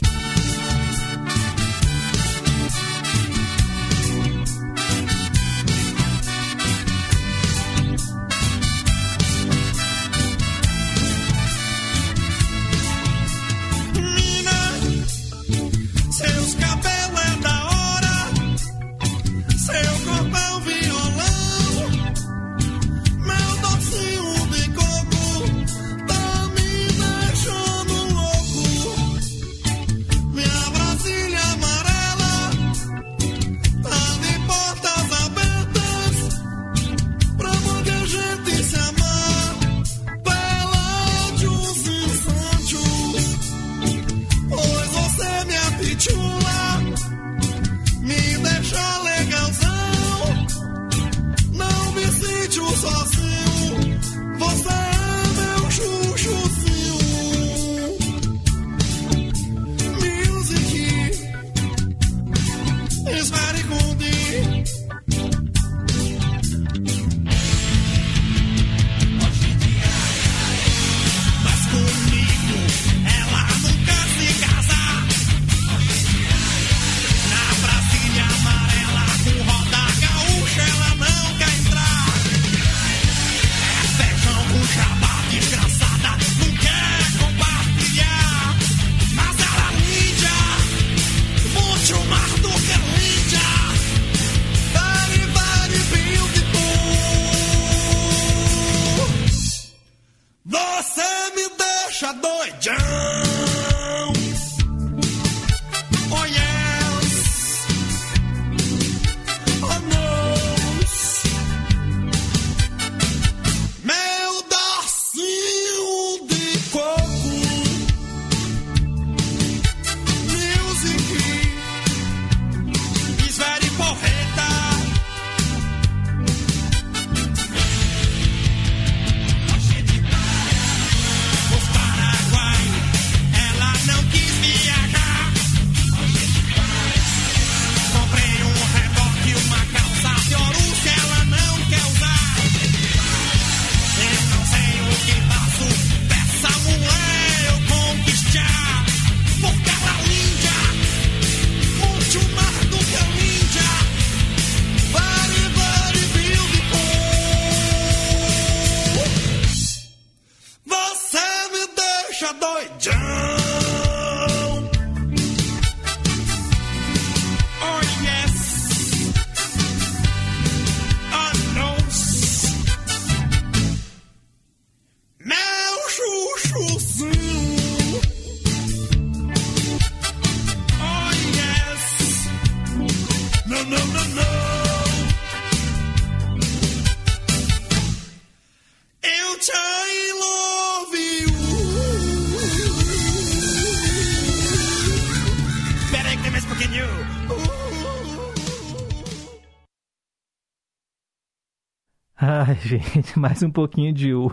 Gente, 202.95 203.19
mais 203.19 203.43
um 203.43 203.51
pouquinho 203.51 203.93
de 203.93 204.15
U. 204.15 204.33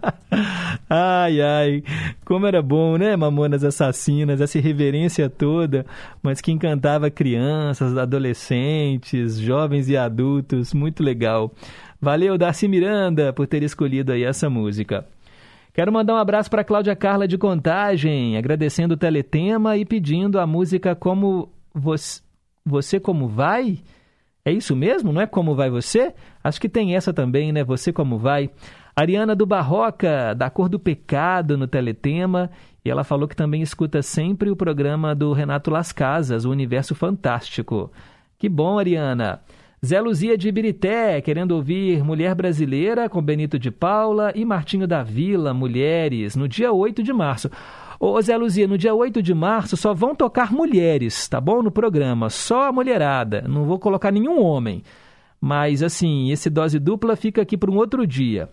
ai, 0.88 1.40
ai, 1.40 1.82
como 2.24 2.46
era 2.46 2.60
bom, 2.62 2.96
né, 2.96 3.16
Mamonas 3.16 3.64
Assassinas, 3.64 4.40
essa 4.40 4.60
reverência 4.60 5.28
toda, 5.30 5.86
mas 6.22 6.40
que 6.40 6.52
encantava 6.52 7.10
crianças, 7.10 7.96
adolescentes, 7.96 9.38
jovens 9.38 9.88
e 9.88 9.96
adultos, 9.96 10.74
muito 10.74 11.02
legal. 11.02 11.52
Valeu, 12.00 12.36
Darcy 12.36 12.68
Miranda, 12.68 13.32
por 13.32 13.46
ter 13.46 13.62
escolhido 13.62 14.12
aí 14.12 14.24
essa 14.24 14.48
música. 14.48 15.06
Quero 15.72 15.92
mandar 15.92 16.14
um 16.14 16.18
abraço 16.18 16.50
para 16.50 16.64
Cláudia 16.64 16.96
Carla 16.96 17.28
de 17.28 17.38
Contagem, 17.38 18.36
agradecendo 18.36 18.94
o 18.94 18.96
teletema 18.96 19.76
e 19.76 19.84
pedindo 19.84 20.38
a 20.40 20.46
música 20.46 20.96
Como 20.96 21.52
Você, 21.72 22.20
você 22.64 22.98
Como 22.98 23.28
Vai? 23.28 23.78
É 24.44 24.52
isso 24.52 24.74
mesmo? 24.74 25.12
Não 25.12 25.20
é 25.20 25.26
Como 25.26 25.54
Vai 25.54 25.70
Você? 25.70 26.14
Acho 26.42 26.60
que 26.60 26.68
tem 26.68 26.96
essa 26.96 27.12
também, 27.12 27.52
né? 27.52 27.62
Você 27.64 27.92
Como 27.92 28.18
Vai? 28.18 28.50
Ariana 28.96 29.34
do 29.34 29.46
Barroca, 29.46 30.34
da 30.34 30.50
Cor 30.50 30.68
do 30.68 30.78
Pecado, 30.78 31.56
no 31.56 31.66
Teletema. 31.66 32.50
E 32.84 32.90
ela 32.90 33.04
falou 33.04 33.28
que 33.28 33.36
também 33.36 33.62
escuta 33.62 34.02
sempre 34.02 34.50
o 34.50 34.56
programa 34.56 35.14
do 35.14 35.32
Renato 35.32 35.70
Las 35.70 35.92
Casas, 35.92 36.44
o 36.44 36.50
Universo 36.50 36.94
Fantástico. 36.94 37.92
Que 38.38 38.48
bom, 38.48 38.78
Ariana. 38.78 39.40
Zé 39.84 39.98
Luzia 39.98 40.36
de 40.36 40.48
Ibirité, 40.48 41.22
querendo 41.22 41.52
ouvir 41.52 42.04
Mulher 42.04 42.34
Brasileira 42.34 43.08
com 43.08 43.22
Benito 43.22 43.58
de 43.58 43.70
Paula 43.70 44.30
e 44.34 44.44
Martinho 44.44 44.86
da 44.86 45.02
Vila, 45.02 45.54
Mulheres, 45.54 46.36
no 46.36 46.46
dia 46.46 46.70
8 46.70 47.02
de 47.02 47.12
março. 47.14 47.50
Ô 48.02 48.18
Zé 48.22 48.34
Luzia, 48.34 48.66
no 48.66 48.78
dia 48.78 48.94
8 48.94 49.22
de 49.22 49.34
março 49.34 49.76
só 49.76 49.92
vão 49.92 50.14
tocar 50.14 50.50
mulheres, 50.50 51.28
tá 51.28 51.38
bom? 51.38 51.62
No 51.62 51.70
programa, 51.70 52.30
só 52.30 52.68
a 52.68 52.72
mulherada. 52.72 53.44
Não 53.46 53.64
vou 53.66 53.78
colocar 53.78 54.10
nenhum 54.10 54.42
homem. 54.42 54.82
Mas 55.38 55.82
assim, 55.82 56.30
esse 56.30 56.48
dose 56.48 56.78
dupla 56.78 57.14
fica 57.14 57.42
aqui 57.42 57.58
para 57.58 57.70
um 57.70 57.76
outro 57.76 58.06
dia. 58.06 58.48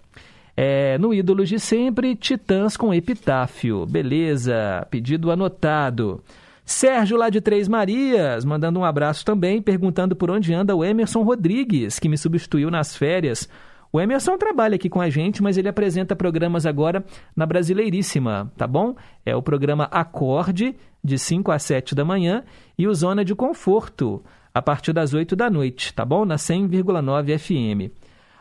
É, 0.56 0.98
no 0.98 1.14
Ídolos 1.14 1.48
de 1.48 1.62
Sempre, 1.62 2.14
Titãs 2.14 2.76
com 2.76 2.94
Epitáfio. 2.94 3.86
Beleza, 3.86 4.86
pedido 4.92 5.32
anotado. 5.32 6.22
Sérgio, 6.66 7.16
lá 7.16 7.30
de 7.30 7.40
Três 7.40 7.70
Marias, 7.70 8.44
mandando 8.44 8.78
um 8.78 8.84
abraço 8.84 9.24
também, 9.24 9.62
perguntando 9.62 10.14
por 10.14 10.30
onde 10.30 10.54
anda 10.54 10.76
o 10.76 10.84
Emerson 10.84 11.24
Rodrigues, 11.24 12.00
que 12.00 12.10
me 12.10 12.18
substituiu 12.18 12.70
nas 12.70 12.98
férias. 12.98 13.48
O 13.92 14.00
Emerson 14.00 14.38
trabalha 14.38 14.76
aqui 14.76 14.90
com 14.90 15.00
a 15.00 15.10
gente, 15.10 15.42
mas 15.42 15.58
ele 15.58 15.70
apresenta 15.70 16.16
programas 16.16 16.66
agora 16.66 17.04
na 17.36 17.46
Brasileiríssima, 17.46 18.52
tá 18.58 18.68
bom? 18.68 18.96
É 19.26 19.36
o 19.36 19.42
programa 19.42 19.86
Acorde, 19.86 20.76
de 21.04 21.18
5 21.18 21.52
a 21.52 21.60
7 21.60 21.96
da 21.96 22.04
manhã, 22.04 22.44
e 22.78 22.88
o 22.88 22.94
Zona 22.94 23.24
de 23.24 23.34
Conforto, 23.34 24.24
a 24.54 24.62
partir 24.62 24.94
das 24.94 25.14
8 25.14 25.36
da 25.36 25.50
noite, 25.50 25.94
tá 25.94 26.04
bom? 26.04 26.26
Na 26.26 26.36
100,9 26.36 27.38
FM. 27.38 27.94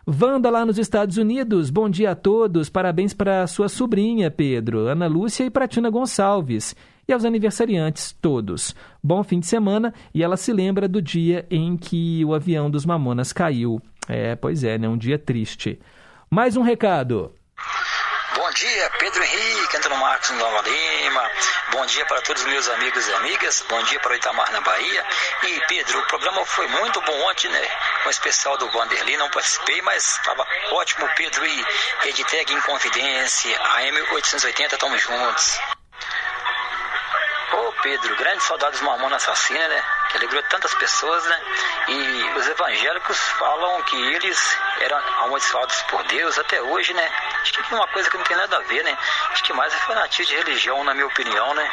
Wanda 0.09 0.51
lá 0.51 0.64
nos 0.64 0.78
Estados 0.78 1.16
Unidos, 1.16 1.68
bom 1.68 1.89
dia 1.89 2.12
a 2.12 2.14
todos, 2.14 2.68
parabéns 2.68 3.12
para 3.12 3.47
sua 3.48 3.68
sobrinha, 3.68 4.31
Pedro, 4.31 4.86
Ana 4.86 5.09
Lúcia 5.09 5.44
e 5.44 5.51
para 5.51 5.66
Tina 5.66 5.90
Gonçalves 5.90 6.77
e 7.09 7.12
aos 7.12 7.24
aniversariantes 7.24 8.16
todos. 8.20 8.74
Bom 9.02 9.23
fim 9.23 9.40
de 9.40 9.47
semana 9.47 9.93
e 10.14 10.23
ela 10.23 10.36
se 10.36 10.52
lembra 10.52 10.89
do 10.89 11.02
dia 11.02 11.44
em 11.51 11.77
que 11.77 12.24
o 12.24 12.35
avião 12.35 12.70
dos 12.70 12.86
Mamonas 12.86 13.32
caiu. 13.32 13.81
É, 14.09 14.37
pois 14.37 14.65
é, 14.65 14.78
né? 14.78 14.89
Um 14.89 14.97
dia 14.97 15.19
triste. 15.19 15.81
Mais 16.31 16.57
um 16.57 16.62
recado. 16.62 17.35
Bom 18.37 18.51
dia, 18.51 18.91
Pedro 18.99 19.23
Henrique, 19.23 19.77
Antônio 19.77 19.99
Marcos 19.99 20.31
Nova 20.31 20.62
Lima. 20.69 21.31
Bom 21.73 21.87
dia 21.87 22.05
para 22.07 22.20
todos 22.20 22.43
os 22.43 22.49
meus 22.49 22.69
amigos 22.69 23.09
e 23.09 23.12
amigas. 23.15 23.65
Bom 23.69 23.83
dia 23.85 23.99
para 24.01 24.12
o 24.12 24.15
Itamar 24.15 24.53
na 24.53 24.61
Bahia. 24.61 25.05
E 25.45 25.61
Pedro, 25.69 25.99
o 25.99 26.07
programa 26.07 26.45
foi 26.45 26.66
muito 26.69 27.01
bom 27.01 27.31
ontem, 27.31 27.51
né? 27.51 27.66
Com 28.03 28.09
o 28.09 28.11
especial 28.11 28.57
do 28.59 28.70
Vanderlei, 28.70 29.16
não 29.16 29.31
participei, 29.31 29.81
mas 29.83 30.16
estava 30.16 30.47
ótimo, 30.73 31.09
Pedro. 31.16 31.47
E 31.47 31.65
Edteg 32.05 32.53
em 32.53 32.61
Confidência, 32.61 33.59
AM 33.59 34.01
880, 34.12 34.78
tamo 34.78 34.99
juntos. 34.99 35.59
Ô 37.52 37.73
Pedro, 37.82 38.16
grande 38.16 38.43
saudade 38.43 38.73
dos 38.73 38.82
Mamonas 38.82 39.23
Assassina, 39.23 39.68
né? 39.68 39.82
Que 40.10 40.16
alegrou 40.16 40.43
tantas 40.51 40.74
pessoas, 40.74 41.24
né? 41.27 41.36
E 41.89 42.39
os 42.39 42.48
evangélicos 42.48 43.16
falam 43.39 43.82
que 43.85 43.97
eles 43.97 44.59
eram 44.81 44.98
amaldiçoados 45.24 45.81
por 45.82 46.02
Deus 46.05 46.39
até 46.39 46.60
hoje, 46.60 46.93
né? 46.93 47.09
Acho 47.43 47.52
que 47.52 47.74
é 47.74 47.77
uma 47.77 47.86
coisa 47.89 48.10
que 48.10 48.16
não 48.16 48.24
tem 48.24 48.36
nada 48.36 48.56
a 48.56 48.60
ver, 48.60 48.82
né? 48.82 48.97
Acho 49.31 49.44
que 49.44 49.52
mais 49.52 49.73
é 49.73 49.77
fanatismo 49.78 50.35
de 50.35 50.43
religião, 50.44 50.82
na 50.82 50.93
minha 50.93 51.06
opinião, 51.06 51.55
né? 51.55 51.70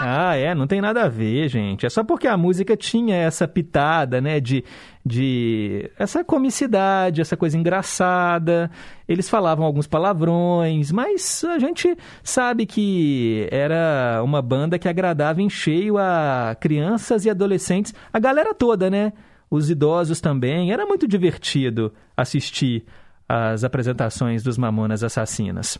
Ah, 0.00 0.36
é, 0.36 0.54
não 0.54 0.66
tem 0.66 0.80
nada 0.80 1.04
a 1.04 1.08
ver, 1.08 1.48
gente. 1.48 1.86
É 1.86 1.88
só 1.88 2.02
porque 2.02 2.26
a 2.26 2.36
música 2.36 2.76
tinha 2.76 3.16
essa 3.16 3.46
pitada, 3.46 4.20
né, 4.20 4.40
de, 4.40 4.64
de 5.04 5.90
essa 5.98 6.24
comicidade, 6.24 7.20
essa 7.20 7.36
coisa 7.36 7.58
engraçada. 7.58 8.70
Eles 9.06 9.28
falavam 9.28 9.66
alguns 9.66 9.86
palavrões, 9.86 10.90
mas 10.90 11.44
a 11.44 11.58
gente 11.58 11.96
sabe 12.22 12.64
que 12.64 13.46
era 13.50 14.22
uma 14.24 14.40
banda 14.40 14.78
que 14.78 14.88
agradava 14.88 15.42
em 15.42 15.50
cheio 15.50 15.98
a 15.98 16.56
crianças 16.58 17.26
e 17.26 17.30
adolescentes, 17.30 17.92
a 18.12 18.18
galera 18.18 18.54
toda, 18.54 18.88
né? 18.88 19.12
Os 19.50 19.68
idosos 19.68 20.20
também. 20.20 20.72
Era 20.72 20.86
muito 20.86 21.06
divertido 21.06 21.92
assistir 22.16 22.84
as 23.28 23.62
apresentações 23.62 24.42
dos 24.42 24.56
Mamonas 24.56 25.04
Assassinas. 25.04 25.78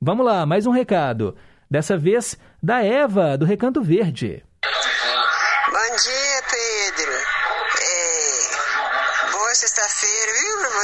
Vamos 0.00 0.24
lá, 0.24 0.46
mais 0.46 0.66
um 0.66 0.70
recado. 0.70 1.34
Dessa 1.68 1.96
vez 1.96 2.38
da 2.62 2.82
Eva, 2.82 3.36
do 3.36 3.44
Recanto 3.44 3.82
Verde. 3.82 4.42
Bom 5.66 5.96
dia, 5.96 6.42
Pedro. 6.50 7.19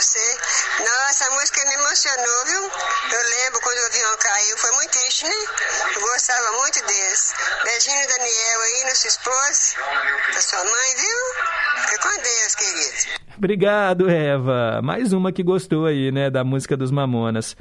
Você. 0.07 0.39
Nossa, 0.79 1.27
a 1.27 1.31
música 1.35 1.65
me 1.67 1.75
emocionou, 1.75 2.47
viu? 2.47 2.63
Eu 2.63 3.23
lembro 3.43 3.61
quando 3.61 3.79
o 3.79 3.87
avião 3.87 4.17
caiu, 4.19 4.57
foi 4.59 4.71
muito 4.73 4.91
triste, 4.91 5.25
né? 5.25 5.35
Eu 5.97 6.01
gostava 6.01 6.53
muito 6.53 6.87
deles. 6.87 7.35
Beijinho, 7.65 8.07
Daniel, 8.07 8.61
aí, 8.63 8.85
na 8.85 8.95
sua 8.95 9.09
esposa, 9.09 9.77
sua 10.41 10.65
mãe, 10.65 10.97
viu? 10.97 11.83
Fica 11.83 11.99
com 11.99 12.23
Deus, 12.23 12.55
querido. 12.55 13.27
Obrigado, 13.37 14.09
Eva. 14.09 14.81
Mais 14.83 15.13
uma 15.13 15.33
que 15.33 15.43
gostou 15.43 15.87
aí, 15.87 16.13
né, 16.13 16.31
da 16.31 16.45
música 16.45 16.77
dos 16.77 16.91
Mamonas. 16.91 17.57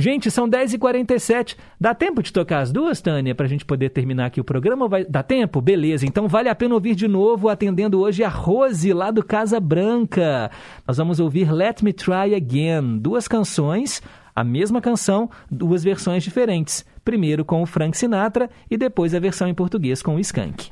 Gente, 0.00 0.30
são 0.30 0.48
10h47. 0.48 1.58
Dá 1.78 1.94
tempo 1.94 2.22
de 2.22 2.32
tocar 2.32 2.60
as 2.60 2.72
duas, 2.72 3.02
Tânia, 3.02 3.34
para 3.34 3.44
a 3.44 3.48
gente 3.48 3.66
poder 3.66 3.90
terminar 3.90 4.26
aqui 4.26 4.40
o 4.40 4.44
programa? 4.44 4.88
Vai... 4.88 5.04
Dá 5.04 5.22
tempo? 5.22 5.60
Beleza. 5.60 6.06
Então 6.06 6.26
vale 6.26 6.48
a 6.48 6.54
pena 6.54 6.74
ouvir 6.74 6.94
de 6.94 7.06
novo, 7.06 7.50
atendendo 7.50 8.00
hoje 8.00 8.24
a 8.24 8.28
Rose, 8.30 8.94
lá 8.94 9.10
do 9.10 9.22
Casa 9.22 9.60
Branca. 9.60 10.50
Nós 10.88 10.96
vamos 10.96 11.20
ouvir 11.20 11.52
Let 11.52 11.82
Me 11.82 11.92
Try 11.92 12.34
Again. 12.34 12.96
Duas 12.98 13.28
canções, 13.28 14.02
a 14.34 14.42
mesma 14.42 14.80
canção, 14.80 15.28
duas 15.50 15.84
versões 15.84 16.24
diferentes. 16.24 16.82
Primeiro 17.04 17.44
com 17.44 17.60
o 17.60 17.66
Frank 17.66 17.94
Sinatra 17.94 18.48
e 18.70 18.78
depois 18.78 19.14
a 19.14 19.20
versão 19.20 19.48
em 19.48 19.54
português 19.54 20.02
com 20.02 20.14
o 20.14 20.20
Skank. 20.20 20.70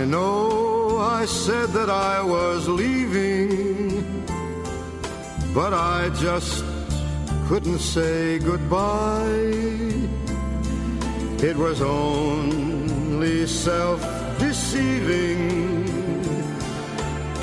I 0.00 0.06
know 0.06 0.96
I 0.96 1.26
said 1.26 1.74
that 1.74 1.90
I 1.90 2.22
was 2.22 2.66
leaving, 2.66 4.24
but 5.52 5.74
I 5.74 6.08
just 6.20 6.64
couldn't 7.48 7.80
say 7.80 8.38
goodbye. 8.38 9.52
It 11.48 11.54
was 11.54 11.82
only 11.82 13.46
self 13.46 14.00
deceiving 14.38 15.84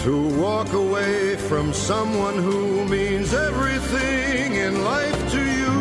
to 0.01 0.13
walk 0.41 0.73
away 0.73 1.35
from 1.35 1.73
someone 1.73 2.37
who 2.39 2.85
means 2.85 3.35
everything 3.35 4.55
in 4.55 4.83
life 4.83 5.31
to 5.33 5.41
you. 5.61 5.73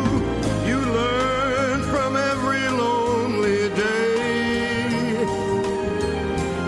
You 0.69 0.79
learn 1.01 1.81
from 1.91 2.15
every 2.15 2.69
lonely 2.69 3.06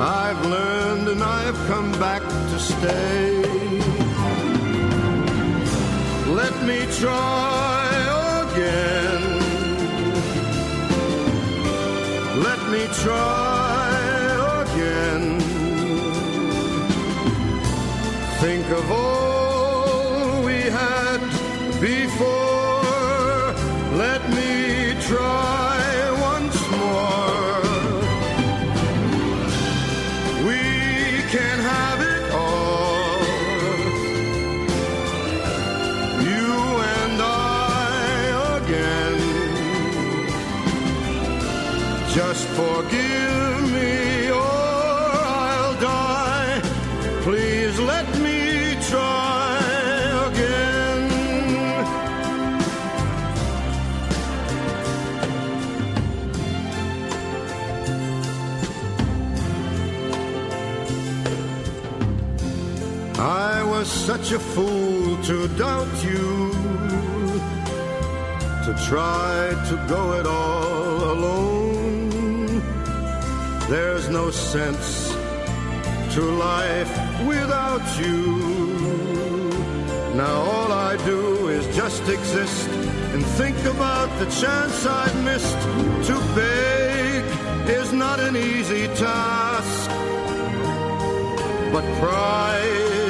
I've 0.02 0.46
learned 0.46 1.10
and 1.10 1.22
I've 1.22 1.58
come 1.68 1.92
back 2.00 2.22
to 2.22 2.58
stay. 2.58 3.42
Let 6.26 6.56
me 6.64 6.86
try 7.02 7.90
again. 8.46 9.24
Let 12.42 12.62
me 12.72 12.88
try 13.04 13.92
again. 14.64 15.40
Think 18.40 18.66
of 18.70 18.90
all 18.90 20.44
we 20.46 20.62
had 20.82 21.20
before. 21.82 23.54
Let 23.98 24.22
me 24.30 24.96
try. 25.02 25.49
Such 64.30 64.36
a 64.36 64.44
fool 64.54 65.18
to 65.24 65.48
doubt 65.58 66.04
you, 66.04 66.52
to 68.64 68.76
try 68.88 69.50
to 69.68 69.76
go 69.88 70.14
it 70.20 70.28
all 70.28 71.12
alone. 71.14 72.62
There's 73.70 74.08
no 74.10 74.30
sense 74.30 75.10
to 76.14 76.22
life 76.22 76.94
without 77.26 77.86
you. 78.00 78.20
Now 80.14 80.36
all 80.54 80.72
I 80.74 80.96
do 81.06 81.48
is 81.48 81.66
just 81.76 82.08
exist 82.08 82.70
and 83.14 83.26
think 83.42 83.58
about 83.66 84.10
the 84.20 84.28
chance 84.42 84.86
I've 84.86 85.24
missed. 85.24 85.62
To 86.10 86.16
beg 86.36 87.24
is 87.68 87.94
not 87.94 88.20
an 88.20 88.36
easy 88.36 88.88
task. 88.90 89.90
But 91.74 91.84
pride 92.00 93.09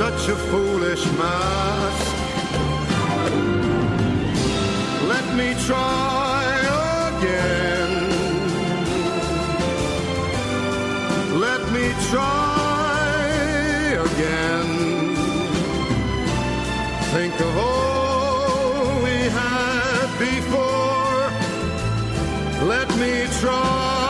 such 0.00 0.28
a 0.30 0.36
foolish 0.50 1.04
mask. 1.20 2.16
Let 5.12 5.26
me 5.36 5.48
try 5.66 6.54
again. 7.10 7.92
Let 11.46 11.62
me 11.76 11.86
try 12.10 13.18
again. 14.08 14.68
Think 17.14 17.34
of 17.48 17.52
all 17.58 19.02
we 19.06 19.16
had 19.40 20.08
before. 20.18 21.24
Let 22.72 22.88
me 22.96 23.12
try 23.42 24.09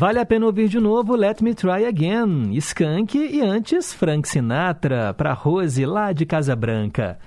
Vale 0.00 0.18
a 0.18 0.24
pena 0.24 0.46
ouvir 0.46 0.66
de 0.66 0.80
novo 0.80 1.14
Let 1.14 1.42
Me 1.42 1.54
Try 1.54 1.84
Again, 1.84 2.54
Skank 2.54 3.18
e 3.18 3.42
antes 3.42 3.92
Frank 3.92 4.26
Sinatra, 4.26 5.12
para 5.12 5.34
Rose 5.34 5.84
lá 5.84 6.10
de 6.10 6.24
Casa 6.24 6.56
Branca. 6.56 7.18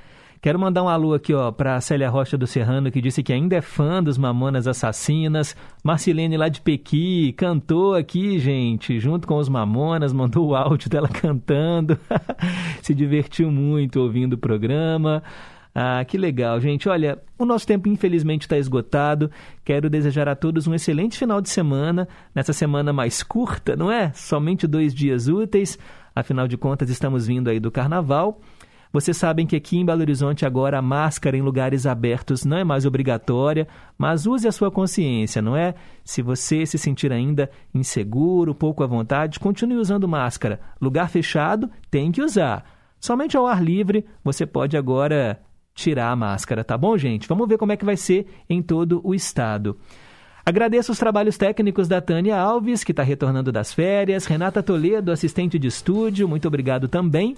Quero 0.42 0.58
mandar 0.58 0.82
um 0.82 0.90
alô 0.90 1.14
aqui, 1.14 1.36
ó, 1.36 1.52
pra 1.52 1.80
Célia 1.80 2.10
Rocha 2.10 2.36
do 2.36 2.48
Serrano, 2.48 2.90
que 2.90 3.00
disse 3.00 3.22
que 3.22 3.32
ainda 3.32 3.56
é 3.56 3.62
fã 3.62 4.02
dos 4.02 4.18
Mamonas 4.18 4.68
Assassinas. 4.68 5.56
Marcilene 5.84 6.36
lá 6.36 6.50
de 6.50 6.62
Pequi, 6.62 7.32
cantou 7.34 7.94
aqui, 7.94 8.40
gente, 8.40 9.00
junto 9.00 9.28
com 9.28 9.38
os 9.38 9.48
Mamonas, 9.48 10.12
mandou 10.12 10.48
o 10.48 10.56
áudio 10.56 10.90
dela 10.90 11.08
cantando. 11.14 12.00
Se 12.82 12.96
divertiu 12.96 13.52
muito 13.52 14.00
ouvindo 14.00 14.34
o 14.34 14.38
programa. 14.40 15.22
Ah, 15.76 16.06
que 16.06 16.18
legal, 16.18 16.60
gente. 16.60 16.88
Olha, 16.88 17.20
o 17.38 17.46
nosso 17.46 17.66
tempo 17.66 17.90
infelizmente 17.90 18.42
está 18.44 18.58
esgotado. 18.58 19.32
Quero 19.66 19.90
desejar 19.90 20.30
a 20.30 20.36
todos 20.36 20.68
um 20.68 20.74
excelente 20.74 21.18
final 21.18 21.42
de 21.42 21.50
semana, 21.50 22.08
nessa 22.34 22.54
semana 22.54 22.94
mais 22.94 23.24
curta, 23.24 23.76
não 23.76 23.92
é? 23.92 24.12
Somente 24.14 24.68
dois 24.68 24.94
dias 24.94 25.28
úteis. 25.28 25.80
Afinal 26.16 26.48
de 26.48 26.58
contas, 26.58 26.90
estamos 26.90 27.26
vindo 27.26 27.50
aí 27.50 27.60
do 27.60 27.72
carnaval. 27.72 28.40
Vocês 28.92 29.18
sabem 29.18 29.48
que 29.48 29.56
aqui 29.56 29.80
em 29.80 29.84
Belo 29.84 30.02
Horizonte 30.02 30.46
agora 30.46 30.78
a 30.78 30.82
máscara 30.82 31.36
em 31.36 31.42
lugares 31.42 31.88
abertos 31.88 32.46
não 32.46 32.58
é 32.58 32.64
mais 32.64 32.86
obrigatória, 32.86 33.68
mas 33.98 34.28
use 34.28 34.48
a 34.48 34.52
sua 34.52 34.70
consciência, 34.70 35.42
não 35.42 35.58
é? 35.58 35.74
Se 36.06 36.22
você 36.22 36.64
se 36.64 36.78
sentir 36.78 37.12
ainda 37.12 37.50
inseguro, 37.74 38.54
pouco 38.54 38.84
à 38.84 38.88
vontade, 38.88 39.40
continue 39.40 39.80
usando 39.80 40.08
máscara. 40.08 40.60
Lugar 40.80 41.10
fechado, 41.10 41.72
tem 41.90 42.12
que 42.12 42.22
usar. 42.22 42.64
Somente 43.00 43.36
ao 43.36 43.48
ar 43.48 43.64
livre 43.64 44.06
você 44.24 44.46
pode 44.46 44.78
agora 44.78 45.42
tirar 45.74 46.12
a 46.12 46.16
máscara, 46.16 46.64
tá 46.64 46.78
bom, 46.78 46.98
gente? 46.98 47.28
Vamos 47.28 47.48
ver 47.48 47.58
como 47.58 47.72
é 47.72 47.78
que 47.78 47.86
vai 47.86 47.98
ser 47.98 48.28
em 48.50 48.62
todo 48.62 49.02
o 49.04 49.14
estado. 49.14 49.78
Agradeço 50.46 50.92
os 50.92 50.98
trabalhos 50.98 51.38
técnicos 51.38 51.88
da 51.88 52.02
Tânia 52.02 52.38
Alves, 52.38 52.84
que 52.84 52.92
está 52.92 53.02
retornando 53.02 53.52
das 53.52 53.74
férias, 53.74 54.26
Renata 54.26 54.62
Toledo, 54.62 55.12
assistente 55.12 55.58
de 55.58 55.68
estúdio, 55.68 56.28
muito 56.28 56.48
obrigado 56.48 56.88
também. 56.88 57.36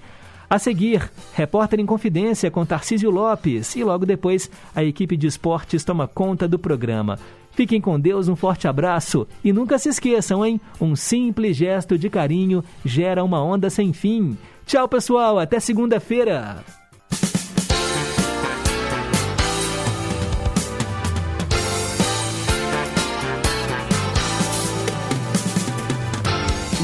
A 0.49 0.59
seguir, 0.59 1.09
repórter 1.33 1.79
em 1.79 1.85
confidência 1.85 2.51
com 2.51 2.65
Tarcísio 2.65 3.09
Lopes 3.09 3.75
e 3.75 3.83
logo 3.83 4.05
depois 4.05 4.49
a 4.75 4.83
equipe 4.83 5.17
de 5.17 5.27
esportes 5.27 5.83
toma 5.83 6.07
conta 6.07 6.47
do 6.47 6.59
programa. 6.59 7.17
Fiquem 7.51 7.79
com 7.79 7.99
Deus, 7.99 8.27
um 8.27 8.35
forte 8.35 8.67
abraço 8.67 9.27
e 9.43 9.53
nunca 9.53 9.79
se 9.79 9.89
esqueçam, 9.89 10.45
hein? 10.45 10.59
Um 10.79 10.95
simples 10.95 11.55
gesto 11.55 11.97
de 11.97 12.09
carinho 12.09 12.63
gera 12.83 13.23
uma 13.23 13.41
onda 13.41 13.69
sem 13.69 13.93
fim. 13.93 14.37
Tchau, 14.65 14.87
pessoal, 14.87 15.39
até 15.39 15.59
segunda-feira. 15.59 16.63